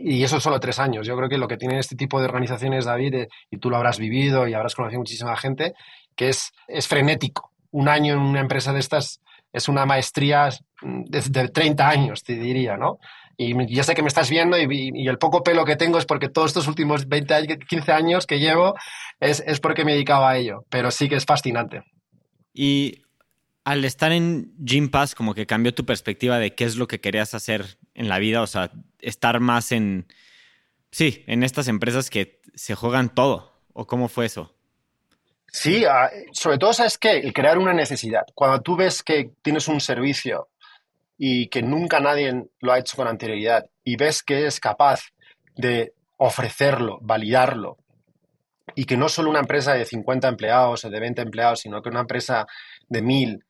y 0.00 0.22
eso 0.22 0.40
solo 0.40 0.60
tres 0.60 0.78
años. 0.78 1.06
Yo 1.06 1.16
creo 1.16 1.28
que 1.28 1.38
lo 1.38 1.48
que 1.48 1.56
tienen 1.56 1.78
este 1.78 1.96
tipo 1.96 2.18
de 2.18 2.26
organizaciones, 2.26 2.84
David, 2.84 3.14
eh, 3.14 3.28
y 3.50 3.58
tú 3.58 3.70
lo 3.70 3.76
habrás 3.76 3.98
vivido 3.98 4.46
y 4.46 4.54
habrás 4.54 4.74
conocido 4.74 5.00
muchísima 5.00 5.36
gente, 5.36 5.74
que 6.16 6.28
es, 6.28 6.52
es 6.66 6.86
frenético. 6.86 7.52
Un 7.70 7.88
año 7.88 8.14
en 8.14 8.20
una 8.20 8.40
empresa 8.40 8.72
de 8.72 8.80
estas 8.80 9.20
es 9.52 9.68
una 9.68 9.86
maestría 9.86 10.50
de, 10.82 11.48
30 11.48 11.88
años, 11.88 12.22
te 12.22 12.34
diría, 12.34 12.76
¿no? 12.76 12.98
Y 13.36 13.72
ya 13.72 13.84
sé 13.84 13.94
que 13.94 14.02
me 14.02 14.08
estás 14.08 14.30
viendo 14.30 14.58
y, 14.58 15.08
el 15.08 15.18
poco 15.18 15.42
pelo 15.42 15.64
que 15.64 15.76
tengo 15.76 15.98
es 15.98 16.06
porque 16.06 16.28
todos 16.28 16.50
estos 16.50 16.66
últimos 16.66 17.06
20, 17.08 17.58
15 17.68 17.92
años 17.92 18.26
que 18.26 18.40
llevo 18.40 18.74
es, 19.20 19.42
es 19.46 19.60
porque 19.60 19.84
me 19.84 19.92
dedicaba 19.92 20.30
a 20.30 20.36
ello, 20.36 20.64
pero 20.68 20.90
sí 20.90 21.08
que 21.08 21.14
es 21.14 21.24
fascinante. 21.24 21.82
Y 22.52 23.02
al 23.64 23.84
estar 23.84 24.10
en 24.12 24.52
Gym 24.58 24.90
Pass, 24.90 25.14
como 25.14 25.34
que 25.34 25.46
cambió 25.46 25.72
tu 25.72 25.84
perspectiva 25.84 26.38
de 26.38 26.54
qué 26.54 26.64
es 26.64 26.76
lo 26.76 26.88
que 26.88 27.00
querías 27.00 27.34
hacer 27.34 27.77
en 27.98 28.08
la 28.08 28.20
vida, 28.20 28.42
o 28.42 28.46
sea, 28.46 28.70
estar 29.00 29.40
más 29.40 29.72
en, 29.72 30.06
sí, 30.92 31.24
en 31.26 31.42
estas 31.42 31.66
empresas 31.66 32.10
que 32.10 32.40
se 32.54 32.76
juegan 32.76 33.12
todo, 33.12 33.60
¿o 33.72 33.86
cómo 33.88 34.08
fue 34.08 34.26
eso? 34.26 34.54
Sí, 35.50 35.84
ah, 35.84 36.08
sobre 36.30 36.58
todo, 36.58 36.72
¿sabes 36.72 36.96
qué? 36.96 37.18
El 37.18 37.32
crear 37.32 37.58
una 37.58 37.74
necesidad. 37.74 38.22
Cuando 38.34 38.60
tú 38.60 38.76
ves 38.76 39.02
que 39.02 39.32
tienes 39.42 39.66
un 39.66 39.80
servicio 39.80 40.48
y 41.16 41.48
que 41.48 41.60
nunca 41.60 41.98
nadie 41.98 42.44
lo 42.60 42.72
ha 42.72 42.78
hecho 42.78 42.96
con 42.96 43.08
anterioridad 43.08 43.66
y 43.82 43.96
ves 43.96 44.22
que 44.22 44.46
es 44.46 44.60
capaz 44.60 45.00
de 45.56 45.92
ofrecerlo, 46.18 46.98
validarlo, 47.00 47.78
y 48.76 48.84
que 48.84 48.96
no 48.96 49.08
solo 49.08 49.30
una 49.30 49.40
empresa 49.40 49.74
de 49.74 49.84
50 49.84 50.28
empleados 50.28 50.84
o 50.84 50.90
de 50.90 51.00
20 51.00 51.22
empleados, 51.22 51.60
sino 51.60 51.82
que 51.82 51.88
una 51.88 52.00
empresa 52.00 52.46
de 52.88 53.02
1000 53.02 53.44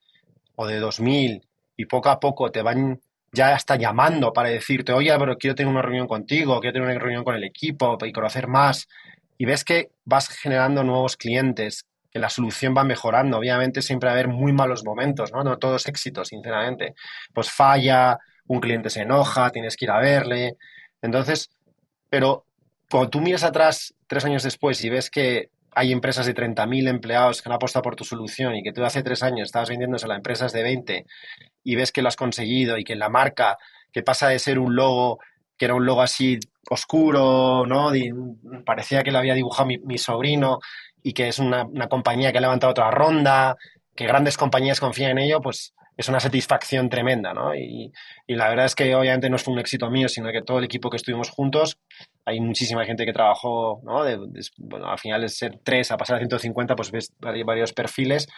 o 0.56 0.66
de 0.66 0.78
2000 0.78 1.46
y 1.76 1.84
poco 1.84 2.08
a 2.08 2.18
poco 2.18 2.50
te 2.50 2.62
van 2.62 2.98
ya 3.32 3.54
hasta 3.54 3.76
llamando 3.76 4.32
para 4.32 4.48
decirte, 4.48 4.92
oye, 4.92 5.14
pero 5.18 5.36
quiero 5.36 5.54
tener 5.54 5.70
una 5.70 5.82
reunión 5.82 6.06
contigo, 6.06 6.60
quiero 6.60 6.74
tener 6.74 6.88
una 6.88 6.98
reunión 6.98 7.24
con 7.24 7.34
el 7.34 7.44
equipo 7.44 7.98
y 8.04 8.12
conocer 8.12 8.48
más. 8.48 8.88
Y 9.36 9.44
ves 9.44 9.64
que 9.64 9.90
vas 10.04 10.28
generando 10.28 10.82
nuevos 10.82 11.16
clientes, 11.16 11.86
que 12.10 12.18
la 12.18 12.30
solución 12.30 12.74
va 12.76 12.84
mejorando. 12.84 13.38
Obviamente 13.38 13.82
siempre 13.82 14.08
va 14.08 14.12
a 14.12 14.14
haber 14.14 14.28
muy 14.28 14.52
malos 14.52 14.84
momentos, 14.84 15.32
¿no? 15.32 15.44
No 15.44 15.58
todo 15.58 15.76
es 15.76 15.86
éxito, 15.86 16.24
sinceramente. 16.24 16.94
Pues 17.32 17.50
falla, 17.50 18.18
un 18.46 18.60
cliente 18.60 18.90
se 18.90 19.02
enoja, 19.02 19.50
tienes 19.50 19.76
que 19.76 19.84
ir 19.84 19.90
a 19.90 20.00
verle. 20.00 20.56
Entonces, 21.02 21.50
pero 22.08 22.44
cuando 22.90 23.10
tú 23.10 23.20
miras 23.20 23.44
atrás 23.44 23.94
tres 24.06 24.24
años 24.24 24.42
después 24.42 24.82
y 24.82 24.90
ves 24.90 25.10
que 25.10 25.50
hay 25.74 25.92
empresas 25.92 26.26
de 26.26 26.34
30.000 26.34 26.88
empleados 26.88 27.42
que 27.42 27.48
han 27.48 27.54
apostado 27.54 27.82
por 27.82 27.96
tu 27.96 28.04
solución 28.04 28.56
y 28.56 28.62
que 28.62 28.72
tú 28.72 28.84
hace 28.84 29.02
tres 29.02 29.22
años 29.22 29.46
estabas 29.46 29.68
vendiéndose 29.68 30.10
a 30.10 30.14
empresas 30.14 30.52
de 30.52 30.62
20 30.62 31.06
y 31.64 31.74
ves 31.76 31.92
que 31.92 32.02
lo 32.02 32.08
has 32.08 32.16
conseguido 32.16 32.78
y 32.78 32.84
que 32.84 32.96
la 32.96 33.08
marca, 33.08 33.58
que 33.92 34.02
pasa 34.02 34.28
de 34.28 34.38
ser 34.38 34.58
un 34.58 34.74
logo, 34.74 35.18
que 35.56 35.66
era 35.66 35.74
un 35.74 35.84
logo 35.84 36.02
así 36.02 36.38
oscuro, 36.70 37.66
¿no? 37.66 37.92
parecía 38.64 39.02
que 39.02 39.10
lo 39.10 39.18
había 39.18 39.34
dibujado 39.34 39.68
mi, 39.68 39.98
sobrino 39.98 40.60
y 41.02 41.12
que 41.12 41.28
es 41.28 41.38
una, 41.38 41.66
compañía 41.88 42.32
que 42.32 42.38
ha 42.38 42.42
levantado 42.42 42.70
otra 42.70 42.90
ronda, 42.90 43.56
que 43.94 44.06
grandes 44.06 44.36
compañías 44.36 44.80
confían 44.80 45.12
en 45.12 45.18
ello, 45.18 45.40
pues 45.40 45.74
es 45.96 46.08
una 46.08 46.20
satisfacción 46.20 46.88
tremenda, 46.88 47.34
¿no? 47.34 47.54
Y, 47.56 47.92
la 48.28 48.48
verdad 48.48 48.66
es 48.66 48.76
que 48.76 48.94
obviamente 48.94 49.28
no 49.28 49.36
fue 49.38 49.52
un 49.52 49.58
éxito 49.58 49.90
mío, 49.90 50.08
sino 50.08 50.30
que 50.30 50.42
todo 50.42 50.58
el 50.58 50.64
equipo 50.64 50.90
que 50.90 50.96
estuvimos 50.96 51.28
juntos, 51.28 51.78
hay 52.28 52.40
muchísima 52.40 52.84
gente 52.84 53.06
que 53.06 53.12
trabajó, 53.12 53.80
¿no? 53.84 54.04
bueno, 54.58 54.90
al 54.90 54.98
final 54.98 55.22
de 55.22 55.28
ser 55.28 55.58
tres 55.62 55.90
a 55.90 55.96
pasar 55.96 56.16
a 56.16 56.18
150, 56.18 56.76
pues 56.76 56.90
ves 56.90 57.14
varios 57.18 57.72
perfiles, 57.72 58.28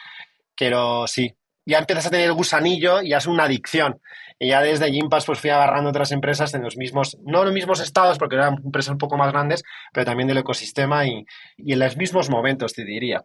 pero 0.57 1.09
sí, 1.09 1.35
ya 1.67 1.79
empiezas 1.79 2.07
a 2.07 2.11
tener 2.11 2.27
el 2.27 2.35
gusanillo 2.35 3.03
y 3.03 3.11
ya 3.11 3.19
es 3.19 3.27
una 3.27 3.45
adicción. 3.45 4.01
Y 4.39 4.49
ya 4.49 4.63
desde 4.63 4.91
Gympass 4.91 5.27
pues 5.27 5.41
fui 5.41 5.51
agarrando 5.51 5.91
otras 5.91 6.13
empresas 6.13 6.55
en 6.55 6.63
los 6.63 6.77
mismos, 6.77 7.19
no 7.25 7.41
en 7.41 7.47
los 7.47 7.55
mismos 7.55 7.81
estados, 7.81 8.17
porque 8.17 8.37
eran 8.37 8.55
empresas 8.65 8.93
un 8.93 8.99
poco 8.99 9.17
más 9.17 9.33
grandes, 9.33 9.65
pero 9.93 10.07
también 10.07 10.29
del 10.29 10.39
ecosistema 10.39 11.07
y, 11.07 11.27
y 11.57 11.73
en 11.73 11.79
los 11.81 11.97
mismos 11.97 12.31
momentos, 12.31 12.73
te 12.73 12.85
diría. 12.85 13.25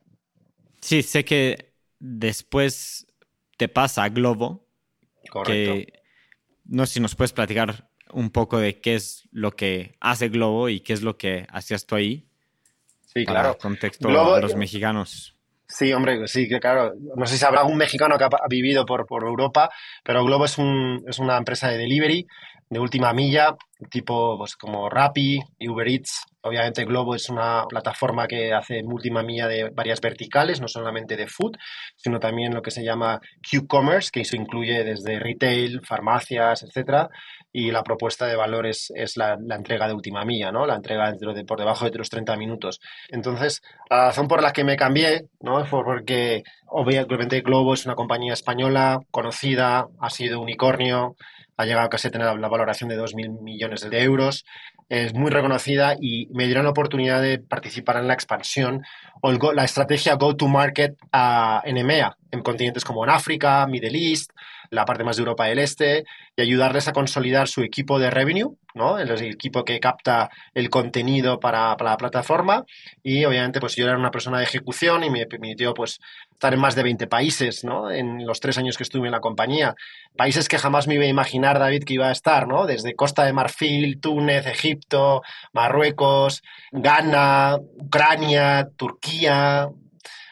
Sí, 0.82 1.04
sé 1.04 1.24
que 1.24 1.74
después 2.00 3.08
te 3.58 3.68
pasa 3.68 4.04
a 4.04 4.10
Globo. 4.10 4.66
Correcto. 5.30 5.92
no 6.66 6.86
sé 6.86 6.94
si 6.96 7.00
nos 7.00 7.16
puedes 7.16 7.34
platicar 7.34 7.90
un 8.12 8.30
poco 8.30 8.60
de 8.60 8.80
qué 8.80 8.96
es 8.96 9.28
lo 9.32 9.52
que 9.52 9.96
hace 10.00 10.30
Globo 10.30 10.70
y 10.70 10.80
qué 10.82 10.94
es 10.94 11.02
lo 11.02 11.18
que 11.18 11.48
hacías 11.50 11.86
tú 11.86 11.96
ahí. 11.96 12.26
Sí, 13.06 13.26
claro. 13.26 13.58
contexto 13.58 14.10
a 14.10 14.40
los 14.42 14.56
mexicanos. 14.56 15.36
Sí, 15.68 15.92
hombre, 15.94 16.28
sí, 16.28 16.48
que 16.48 16.60
claro. 16.60 16.94
No 17.16 17.26
sé 17.26 17.38
si 17.38 17.46
habrá 17.46 17.62
algún 17.62 17.78
mexicano 17.78 18.18
que 18.18 18.26
ha 18.26 18.30
vivido 18.50 18.86
por, 18.86 19.06
por 19.08 19.24
Europa, 19.24 19.70
pero 20.04 20.24
Globo 20.24 20.46
es, 20.46 20.58
un, 20.58 21.04
es 21.08 21.20
una 21.20 21.38
empresa 21.38 21.70
de 21.70 21.78
delivery 21.78 22.28
de 22.70 22.80
última 22.80 23.14
milla, 23.14 23.56
tipo 23.90 24.38
pues, 24.38 24.56
como 24.56 24.90
Rappi 24.90 25.40
y 25.58 25.68
Uber 25.68 25.88
Eats. 25.88 26.26
Obviamente 26.46 26.86
Globo 26.86 27.16
es 27.16 27.28
una 27.30 27.66
plataforma 27.68 28.28
que 28.28 28.54
hace 28.54 28.84
última 28.84 29.24
milla 29.24 29.48
de 29.48 29.72
varias 29.72 30.00
verticales, 30.00 30.62
no 30.62 30.68
solamente 30.68 31.18
de 31.18 31.26
food, 31.26 31.58
sino 31.96 32.20
también 32.20 32.54
lo 32.54 32.62
que 32.62 32.70
se 32.70 32.84
llama 32.84 33.20
Q-Commerce, 33.42 34.12
que 34.14 34.22
eso 34.22 34.36
incluye 34.36 34.84
desde 34.84 35.20
retail, 35.20 35.82
farmacias, 35.84 36.62
etcétera, 36.62 37.10
y 37.52 37.72
la 37.72 37.84
propuesta 37.84 38.28
de 38.28 38.36
valores 38.36 38.92
es 38.96 39.18
la, 39.18 39.40
entrega 39.50 39.88
de 39.88 39.96
última 39.96 40.24
milla, 40.24 40.52
¿no? 40.52 40.68
La 40.68 40.76
entrega 40.76 41.12
de, 41.12 41.46
por 41.46 41.58
debajo 41.58 41.90
de 41.90 41.98
los 41.98 42.12
30 42.12 42.38
minutos. 42.38 42.80
Entonces, 43.10 43.64
la 43.90 44.08
razón 44.08 44.28
por 44.28 44.44
la 44.44 44.54
que 44.54 44.64
me 44.64 44.76
cambié, 44.76 45.26
¿no? 45.40 45.66
Fue 45.66 45.84
porque 45.84 46.44
obviamente 46.68 47.42
Globo 47.42 47.74
es 47.74 47.86
una 47.86 47.96
compañía 47.96 48.34
española 48.34 49.00
conocida, 49.10 49.88
ha 50.00 50.10
sido 50.12 50.42
unicornio, 50.42 51.16
ha 51.58 51.66
llegado 51.66 51.90
casi 51.90 52.08
a 52.08 52.12
tener 52.12 52.28
la 52.38 52.48
valoración 52.48 52.90
de 52.90 53.00
2.000 53.00 53.42
millones 53.42 53.90
de 53.90 54.02
euros, 54.04 54.46
es 54.90 55.14
muy 55.14 55.32
reconocida 55.32 55.96
y 56.00 56.28
me 56.34 56.46
dieron 56.46 56.66
la 56.66 56.72
oportunidad 56.72 57.22
de 57.22 57.40
participar 57.40 57.98
en 57.98 58.08
la 58.08 58.14
expansión 58.14 58.84
o 59.22 59.32
la 59.32 59.64
estrategia 59.64 60.16
go-to-market 60.16 60.96
en 61.64 61.78
EMEA, 61.78 62.18
en 62.32 62.42
continentes 62.42 62.84
como 62.84 63.04
en 63.04 63.10
África, 63.10 63.66
Middle 63.68 63.98
East, 63.98 64.32
la 64.76 64.86
parte 64.86 65.04
más 65.04 65.16
de 65.16 65.22
Europa 65.22 65.46
del 65.46 65.60
Este, 65.60 66.04
y 66.36 66.42
ayudarles 66.42 66.88
a 66.88 66.94
consolidar 66.94 67.48
su 67.48 67.62
equipo 67.62 67.98
de 67.98 68.10
revenue, 68.10 68.58
¿no? 68.74 69.00
El, 69.00 69.10
equipo 69.26 69.64
que 69.64 69.80
capta 69.80 70.30
el 70.54 70.70
contenido 70.70 71.40
para, 71.40 71.76
la 71.80 71.98
plataforma. 71.98 72.66
Y 73.02 73.26
obviamente, 73.26 73.60
pues 73.60 73.76
yo 73.76 73.86
era 73.86 73.98
una 73.98 74.12
persona 74.12 74.38
de 74.38 74.44
ejecución 74.44 75.04
y 75.04 75.10
me 75.10 75.26
permitió 75.26 75.74
pues 75.74 76.00
estar 76.32 76.54
en 76.54 76.60
más 76.60 76.76
de 76.76 76.84
20 76.84 77.08
países, 77.08 77.64
¿no? 77.64 77.90
En 77.90 78.26
los 78.26 78.40
tres 78.40 78.58
años 78.58 78.78
que 78.78 78.84
estuve 78.84 79.08
en 79.08 79.14
la 79.14 79.22
compañía. 79.22 79.76
Países 80.16 80.48
que 80.48 80.58
jamás 80.58 80.88
me 80.88 80.96
iba 80.96 81.06
a 81.06 81.08
imaginar, 81.08 81.58
David, 81.58 81.84
que 81.86 81.94
iba 81.94 82.10
a 82.10 82.12
estar, 82.12 82.48
¿no? 82.48 82.66
Desde 82.66 82.96
Costa 82.96 83.24
de 83.24 83.34
Marfil, 83.34 84.00
Túnez, 84.00 84.46
Egipto, 84.46 85.22
Marruecos, 85.54 86.44
Ghana, 86.72 87.58
Ucrania, 87.80 88.68
Turquía, 88.76 89.70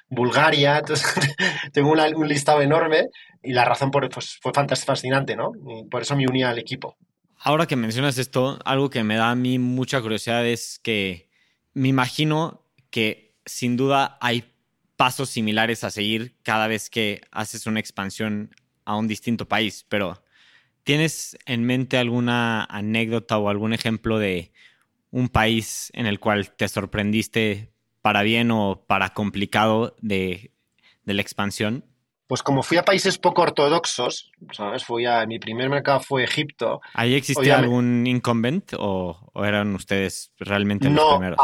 Bulgaria. 0.09 0.79
Entonces, 0.79 1.07
tengo 1.73 1.91
un 1.91 2.27
listado 2.27 2.61
enorme 2.61 3.07
y 3.43 3.53
la 3.53 3.65
razón 3.65 3.91
por, 3.91 4.07
pues, 4.09 4.37
fue 4.41 4.51
fascinante, 4.53 5.35
¿no? 5.35 5.51
Y 5.55 5.89
por 5.89 6.01
eso 6.01 6.15
me 6.15 6.25
uní 6.27 6.43
al 6.43 6.59
equipo. 6.59 6.97
Ahora 7.37 7.65
que 7.65 7.75
mencionas 7.75 8.17
esto, 8.17 8.57
algo 8.63 8.89
que 8.89 9.03
me 9.03 9.15
da 9.15 9.31
a 9.31 9.35
mí 9.35 9.59
mucha 9.59 10.01
curiosidad 10.01 10.45
es 10.45 10.79
que 10.79 11.29
me 11.73 11.89
imagino 11.89 12.63
que 12.89 13.35
sin 13.45 13.75
duda 13.75 14.17
hay 14.21 14.45
pasos 14.95 15.29
similares 15.29 15.83
a 15.83 15.91
seguir 15.91 16.37
cada 16.43 16.67
vez 16.67 16.89
que 16.89 17.21
haces 17.31 17.67
una 17.67 17.79
expansión 17.79 18.55
a 18.85 18.95
un 18.95 19.07
distinto 19.07 19.47
país, 19.47 19.85
pero 19.89 20.23
¿tienes 20.83 21.37
en 21.45 21.65
mente 21.65 21.97
alguna 21.97 22.63
anécdota 22.65 23.37
o 23.37 23.49
algún 23.49 23.73
ejemplo 23.73 24.19
de 24.19 24.53
un 25.11 25.29
país 25.29 25.91
en 25.93 26.05
el 26.05 26.19
cual 26.19 26.51
te 26.55 26.67
sorprendiste 26.67 27.73
para 28.01 28.23
bien 28.23 28.51
o 28.51 28.85
para 28.87 29.09
complicado 29.09 29.95
de, 30.01 30.51
la 31.05 31.21
expansión? 31.21 31.85
Pues 32.27 32.41
como 32.41 32.63
fui 32.63 32.77
a 32.77 32.83
países 32.83 33.17
poco 33.17 33.41
ortodoxos, 33.41 34.31
¿sabes? 34.51 34.85
Fui 34.85 35.05
a, 35.05 35.25
mi 35.25 35.39
primer 35.39 35.69
mercado 35.69 35.99
fue 35.99 36.23
Egipto. 36.23 36.81
¿Ahí 36.93 37.15
existía 37.15 37.59
algún 37.59 38.07
incumbent 38.07 38.73
o, 38.77 39.31
eran 39.35 39.75
ustedes 39.75 40.31
realmente 40.39 40.85
los 40.89 40.95
no, 40.95 41.09
primeros? 41.17 41.39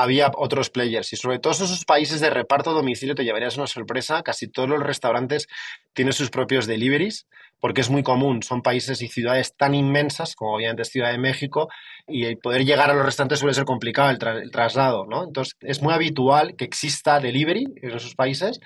había 0.00 0.30
otros 0.36 0.70
players 0.70 1.12
y 1.12 1.16
sobre 1.16 1.38
todo 1.38 1.52
esos 1.52 1.84
países 1.84 2.20
de 2.20 2.30
reparto 2.30 2.72
domicilio 2.72 3.14
te 3.14 3.24
llevarías 3.24 3.56
una 3.56 3.66
sorpresa. 3.66 4.22
Casi 4.22 4.48
todos 4.48 4.68
los 4.68 4.82
restaurantes 4.82 5.46
tienen 5.94 6.12
sus 6.12 6.30
propios 6.30 6.66
deliveries 6.66 7.26
porque 7.60 7.80
es 7.80 7.88
muy 7.88 8.02
común. 8.02 8.42
Son 8.42 8.62
países 8.62 9.00
y 9.00 9.08
ciudades 9.08 9.56
tan 9.56 9.74
inmensas 9.74 10.34
como 10.34 10.54
obviamente 10.54 10.82
es 10.82 10.90
Ciudad 10.90 11.12
de 11.12 11.18
México 11.18 11.68
y 12.06 12.36
poder 12.36 12.64
llegar 12.64 12.90
a 12.90 12.94
los 12.94 13.04
restaurantes 13.04 13.38
suele 13.38 13.54
ser 13.54 13.64
complicado 13.64 14.10
el, 14.10 14.42
el 14.42 14.50
traslado, 14.50 15.06
¿no? 15.06 15.24
Entonces 15.24 15.56
es 15.60 15.82
muy 15.82 15.94
habitual 15.94 16.56
que 16.56 16.64
exista 16.64 17.18
delivery 17.18 17.66
en 17.82 17.90
esos 17.90 18.14
países. 18.14 18.60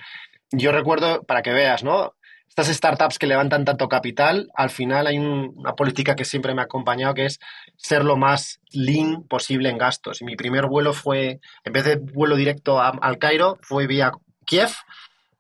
Yo 0.53 0.73
recuerdo, 0.73 1.23
para 1.23 1.43
que 1.43 1.53
veas, 1.53 1.85
¿no? 1.85 2.15
estas 2.51 2.67
startups 2.67 3.19
que 3.19 3.29
levantan 3.29 3.65
tanto 3.65 3.89
capital, 3.89 4.51
al 4.55 4.71
final 4.71 5.07
hay 5.07 5.19
una 5.19 5.75
política 5.77 6.17
que 6.17 6.25
siempre 6.25 6.53
me 6.53 6.61
ha 6.61 6.65
acompañado, 6.65 7.15
que 7.15 7.27
es 7.27 7.39
ser 7.77 8.05
lo 8.05 8.17
más 8.17 8.61
lean 8.73 9.23
posible 9.23 9.69
en 9.69 9.79
gastos. 9.79 10.21
Y 10.21 10.25
mi 10.25 10.35
primer 10.35 10.67
vuelo 10.67 10.93
fue, 10.93 11.41
en 11.65 11.73
vez 11.73 11.85
de 11.85 11.97
vuelo 11.97 12.35
directo 12.35 12.81
al 12.81 13.19
Cairo, 13.19 13.57
fue 13.63 13.87
vía 13.87 14.11
Kiev, 14.45 14.71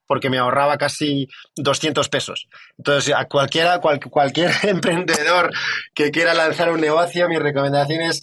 porque 0.06 0.30
me 0.30 0.38
ahorraba 0.38 0.78
casi 0.78 1.28
200 1.56 2.08
pesos. 2.08 2.48
Entonces, 2.78 3.12
a 3.14 3.24
cualquiera, 3.24 3.80
cualquier 3.80 4.52
emprendedor 4.62 5.52
que 5.94 6.12
quiera 6.12 6.32
lanzar 6.32 6.70
un 6.70 6.80
negocio, 6.80 7.28
mi 7.28 7.38
recomendación 7.38 8.02
es 8.02 8.22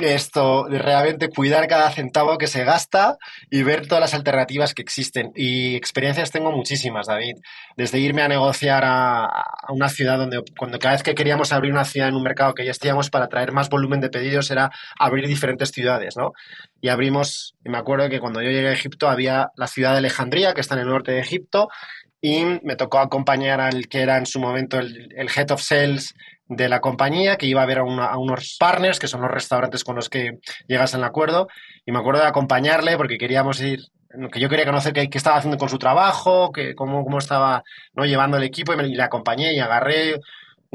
esto, 0.00 0.66
realmente 0.68 1.28
cuidar 1.28 1.66
cada 1.68 1.90
centavo 1.90 2.38
que 2.38 2.46
se 2.46 2.64
gasta 2.64 3.16
y 3.50 3.62
ver 3.62 3.86
todas 3.86 4.00
las 4.00 4.14
alternativas 4.14 4.74
que 4.74 4.82
existen. 4.82 5.32
Y 5.34 5.76
experiencias 5.76 6.30
tengo 6.30 6.52
muchísimas, 6.52 7.06
David. 7.06 7.36
Desde 7.76 7.98
irme 7.98 8.22
a 8.22 8.28
negociar 8.28 8.82
a, 8.84 9.28
una 9.68 9.88
ciudad 9.88 10.18
donde, 10.18 10.42
cuando 10.58 10.78
cada 10.78 10.94
vez 10.94 11.02
que 11.02 11.14
queríamos 11.14 11.52
abrir 11.52 11.72
una 11.72 11.84
ciudad 11.84 12.08
en 12.08 12.14
un 12.14 12.22
mercado 12.22 12.54
que 12.54 12.64
ya 12.64 12.70
estábamos 12.70 13.10
para 13.10 13.28
traer 13.28 13.52
más 13.52 13.68
volumen 13.68 14.00
de 14.00 14.10
pedidos, 14.10 14.50
era 14.50 14.70
abrir 14.98 15.26
diferentes 15.26 15.70
ciudades, 15.70 16.16
¿no? 16.16 16.32
Y 16.80 16.88
abrimos, 16.88 17.54
y 17.64 17.70
me 17.70 17.78
acuerdo 17.78 18.08
que 18.08 18.20
cuando 18.20 18.42
yo 18.42 18.50
llegué 18.50 18.68
a 18.68 18.72
Egipto 18.72 19.08
había 19.08 19.50
la 19.56 19.66
ciudad 19.66 19.92
de 19.92 19.98
Alejandría, 19.98 20.54
que 20.54 20.60
está 20.60 20.74
en 20.74 20.82
el 20.82 20.88
norte 20.88 21.12
de 21.12 21.20
Egipto, 21.20 21.68
y 22.26 22.44
me 22.64 22.74
tocó 22.74 22.98
acompañar 22.98 23.60
al 23.60 23.86
que 23.86 24.00
era 24.00 24.18
en 24.18 24.26
su 24.26 24.40
momento 24.40 24.80
el, 24.80 25.28
Head 25.32 25.52
of 25.52 25.62
Sales 25.62 26.12
de 26.48 26.68
la 26.68 26.80
compañía, 26.80 27.36
que 27.36 27.46
iba 27.46 27.62
a 27.62 27.66
ver 27.66 27.78
a, 27.78 27.84
unos 27.84 28.56
partners, 28.58 28.98
que 28.98 29.06
son 29.06 29.20
los 29.20 29.30
restaurantes 29.30 29.84
con 29.84 29.94
los 29.94 30.08
que 30.08 30.38
llegas 30.66 30.92
en 30.94 31.04
acuerdo, 31.04 31.46
y 31.84 31.92
me 31.92 32.00
acuerdo 32.00 32.22
de 32.22 32.26
acompañarle 32.26 32.96
porque 32.96 33.16
queríamos 33.16 33.60
ir, 33.60 33.78
que 34.32 34.40
yo 34.40 34.48
quería 34.48 34.64
conocer 34.64 34.92
qué, 34.92 35.08
estaba 35.12 35.36
haciendo 35.36 35.56
con 35.56 35.68
su 35.68 35.78
trabajo, 35.78 36.50
que, 36.50 36.74
cómo, 36.74 37.04
cómo 37.04 37.18
estaba 37.18 37.62
¿no? 37.94 38.04
llevando 38.04 38.38
el 38.38 38.42
equipo, 38.42 38.72
y, 38.72 38.76
me, 38.76 38.88
le 38.88 39.02
acompañé 39.04 39.54
y 39.54 39.60
agarré 39.60 40.18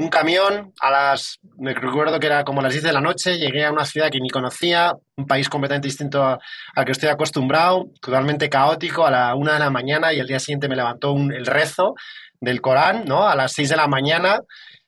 un 0.02 0.10
camión 0.10 0.74
a 0.82 0.90
las, 0.90 1.40
me 1.58 1.74
recuerdo 1.74 2.20
que 2.20 2.26
era 2.26 2.44
como 2.44 2.62
las 2.62 2.74
10 2.74 2.86
de 2.86 2.94
la 2.94 3.02
noche, 3.02 3.38
llegué 3.38 3.66
a 3.66 3.72
una 3.72 3.86
ciudad 3.86 4.10
que 4.10 4.20
ni 4.20 4.30
conocía, 4.30 4.94
un 5.16 5.28
país 5.28 5.48
completamente 5.48 5.88
distinto 5.88 6.40
al 6.76 6.86
que 6.86 6.92
estoy 6.92 7.10
acostumbrado, 7.10 7.86
totalmente 8.02 8.50
caótico, 8.50 9.06
a 9.06 9.12
la 9.12 9.36
una 9.36 9.54
de 9.54 9.60
la 9.60 9.70
mañana 9.70 10.12
y 10.12 10.20
al 10.20 10.28
día 10.28 10.40
siguiente 10.40 10.68
me 10.68 10.76
levantó 10.76 11.16
el 11.16 11.46
rezo 11.46 11.94
del 12.40 12.62
Corán, 12.62 13.06
¿no? 13.06 13.28
A 13.28 13.36
las 13.36 13.54
6 13.54 13.70
de 13.70 13.76
la 13.76 13.88
mañana 13.88 14.40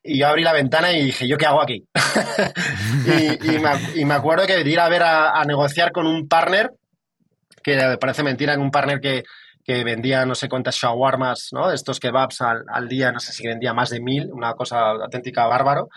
y 0.01 0.17
yo 0.17 0.27
abrí 0.27 0.43
la 0.43 0.53
ventana 0.53 0.91
y 0.91 1.05
dije, 1.05 1.27
¿yo 1.27 1.37
qué 1.37 1.45
hago 1.45 1.61
aquí? 1.61 1.85
y, 3.95 4.05
me, 4.05 4.13
acuerdo 4.13 4.47
que 4.47 4.59
ir 4.59 4.79
a 4.79 4.89
ver 4.89 5.03
a, 5.03 5.43
negociar 5.45 5.91
con 5.91 6.07
un 6.07 6.27
partner, 6.27 6.71
que 7.63 7.97
parece 7.99 8.23
mentira, 8.23 8.57
un 8.57 8.71
partner 8.71 8.99
que, 8.99 9.23
vendía 9.65 10.25
no 10.25 10.35
sé 10.35 10.49
cuántas 10.49 10.75
shawarmas, 10.75 11.49
¿no? 11.51 11.71
Estos 11.71 11.99
kebabs 11.99 12.41
al, 12.41 12.63
al, 12.67 12.87
día, 12.87 13.11
no 13.11 13.19
sé 13.19 13.31
si 13.31 13.47
vendía 13.47 13.73
más 13.73 13.89
de 13.89 14.01
mil, 14.01 14.31
una 14.31 14.53
cosa 14.53 14.89
auténtica 14.89 15.45
bárbaro. 15.47 15.89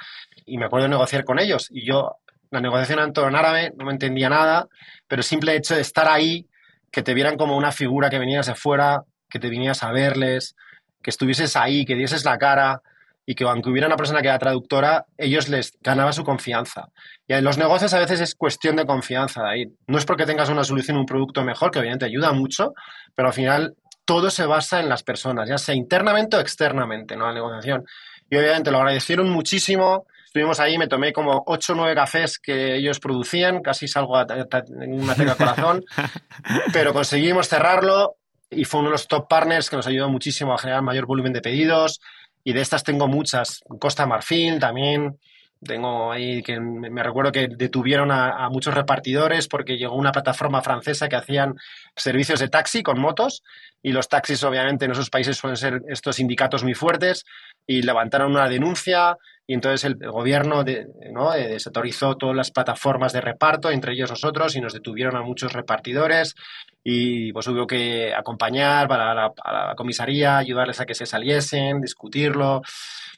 Y 0.45 0.59
me 0.59 0.67
acuerdo 0.67 0.85
de 0.85 0.91
negociar 0.91 1.25
con 1.25 1.39
ellos. 1.39 1.69
Y 1.71 1.85
yo, 1.85 2.17
la 2.51 2.61
negociación 2.61 3.01
en 3.01 3.13
todo 3.13 3.29
en 3.29 3.37
árabe, 3.37 3.73
no 3.77 3.85
me 3.85 3.93
entendía 3.93 4.29
nada, 4.29 4.69
pero 5.09 5.23
simple 5.23 5.57
hecho 5.57 5.75
de 5.75 5.81
estar 5.81 6.09
ahí, 6.09 6.47
que 6.91 7.03
te 7.03 7.15
vieran 7.15 7.37
como 7.37 7.57
una 7.57 7.73
figura 7.73 8.09
que 8.09 8.19
venías 8.19 8.47
de 8.47 8.55
fuera, 8.55 9.03
que 9.29 9.39
te 9.39 9.49
vinieras 9.51 9.83
a 9.83 9.93
verles, 9.93 10.55
que 11.03 11.11
estuvieses 11.11 11.57
ahí, 11.57 11.85
que 11.85 11.95
dieses 11.95 12.25
la 12.25 12.39
cara, 12.39 12.83
y 13.27 13.35
que 13.35 13.45
aunque 13.45 13.69
hubiera 13.69 13.89
una 13.89 13.97
persona 13.97 14.23
que 14.23 14.29
era 14.29 14.39
traductora, 14.39 15.05
ellos 15.19 15.49
les 15.49 15.73
ganaba 15.83 16.13
su 16.13 16.23
confianza. 16.23 16.89
Y 17.27 17.35
en 17.35 17.43
los 17.43 17.59
negocios 17.59 17.93
a 17.93 17.99
veces 17.99 18.21
es 18.21 18.37
cuestión 18.37 18.77
de 18.77 18.87
confianza, 18.87 19.49
ahí. 19.49 19.67
No 19.89 19.99
es 19.99 20.05
porque 20.05 20.25
tengas 20.25 20.49
una 20.49 20.63
solución, 20.63 20.97
un 20.97 21.07
producto 21.07 21.43
mejor, 21.43 21.73
que 21.73 21.81
obviamente 21.81 22.05
ayuda 22.05 22.33
mucho, 22.33 22.73
pero 23.17 23.29
al 23.29 23.35
final 23.35 23.75
todo 24.05 24.31
se 24.31 24.47
basa 24.47 24.79
en 24.79 24.89
las 24.89 25.03
personas, 25.03 25.49
ya 25.49 25.59
sea 25.59 25.75
internamente 25.75 26.37
o 26.37 26.41
externamente, 26.41 27.17
¿no? 27.17 27.27
La 27.27 27.35
negociación. 27.35 27.85
Y 28.31 28.37
obviamente 28.37 28.71
lo 28.71 28.79
agradecieron 28.79 29.29
muchísimo. 29.29 30.07
Estuvimos 30.25 30.61
ahí, 30.61 30.79
me 30.79 30.87
tomé 30.87 31.13
como 31.13 31.43
8 31.47 31.73
o 31.73 31.77
9 31.77 31.95
cafés 31.97 32.39
que 32.39 32.77
ellos 32.77 33.01
producían, 33.01 33.61
casi 33.61 33.89
salgo 33.89 34.21
en 34.21 35.03
una 35.03 35.17
tela 35.17 35.35
corazón, 35.35 35.85
pero 36.73 36.93
conseguimos 36.93 37.49
cerrarlo 37.49 38.17
y 38.51 38.65
fue 38.65 38.81
uno 38.81 38.91
de 38.91 38.93
los 38.93 39.09
top 39.09 39.29
partners 39.29 39.69
que 39.69 39.77
nos 39.77 39.87
ayudó 39.87 40.09
muchísimo 40.09 40.55
a 40.55 40.59
generar 40.59 40.83
mayor 40.83 41.07
volumen 41.07 41.33
de 41.33 41.41
pedidos, 41.41 42.01
y 42.47 42.53
de 42.53 42.61
estas 42.61 42.85
tengo 42.85 43.09
muchas. 43.09 43.61
Costa 43.81 44.07
Marfil 44.07 44.61
también. 44.61 45.19
Tengo 45.65 46.13
ahí 46.13 46.43
que 46.43 46.61
me 46.61 47.03
recuerdo 47.03 47.33
que 47.33 47.49
detuvieron 47.49 48.11
a, 48.11 48.49
muchos 48.51 48.75
repartidores 48.75 49.49
porque 49.49 49.79
llegó 49.79 49.97
una 49.97 50.13
plataforma 50.13 50.61
francesa 50.61 51.09
que 51.09 51.17
hacían 51.17 51.55
servicios 51.97 52.41
de 52.41 52.49
taxi 52.49 52.83
con 52.83 53.01
motos 53.01 53.43
y 53.83 53.93
los 53.93 54.09
taxis 54.09 54.45
obviamente 54.45 54.85
en 54.85 54.91
esos 54.91 55.09
países 55.09 55.37
suelen 55.39 55.57
ser 55.57 55.81
estos 55.89 56.17
sindicatos 56.17 56.63
muy 56.63 56.75
fuertes 56.75 57.25
y 57.67 57.83
levantaron 57.83 58.33
una 58.33 58.49
denuncia 58.49 59.17
y 59.47 59.55
entonces 59.55 59.85
el, 59.85 59.97
gobierno 59.97 60.65
de, 60.65 60.89
¿no? 61.13 61.33
Eh, 61.33 61.49
desautorizó 61.49 62.17
todas 62.17 62.35
las 62.35 62.51
plataformas 62.51 63.13
de 63.13 63.21
reparto, 63.21 63.71
entre 63.71 63.93
ellos 63.93 64.11
nosotros, 64.11 64.57
y 64.57 64.61
nos 64.61 64.73
detuvieron 64.73 65.17
a 65.17 65.23
muchos 65.23 65.53
repartidores 65.53 66.35
y 66.83 67.33
pues 67.33 67.47
hubo 67.47 67.67
que 67.67 68.13
acompañar 68.13 68.89
para 68.89 69.15
la, 69.15 69.33
a 69.43 69.69
la 69.69 69.75
comisaría, 69.77 70.37
ayudarles 70.37 70.81
a 70.81 70.87
que 70.87 70.95
se 70.95 71.07
saliesen, 71.07 71.81
discutirlo. 71.81 72.63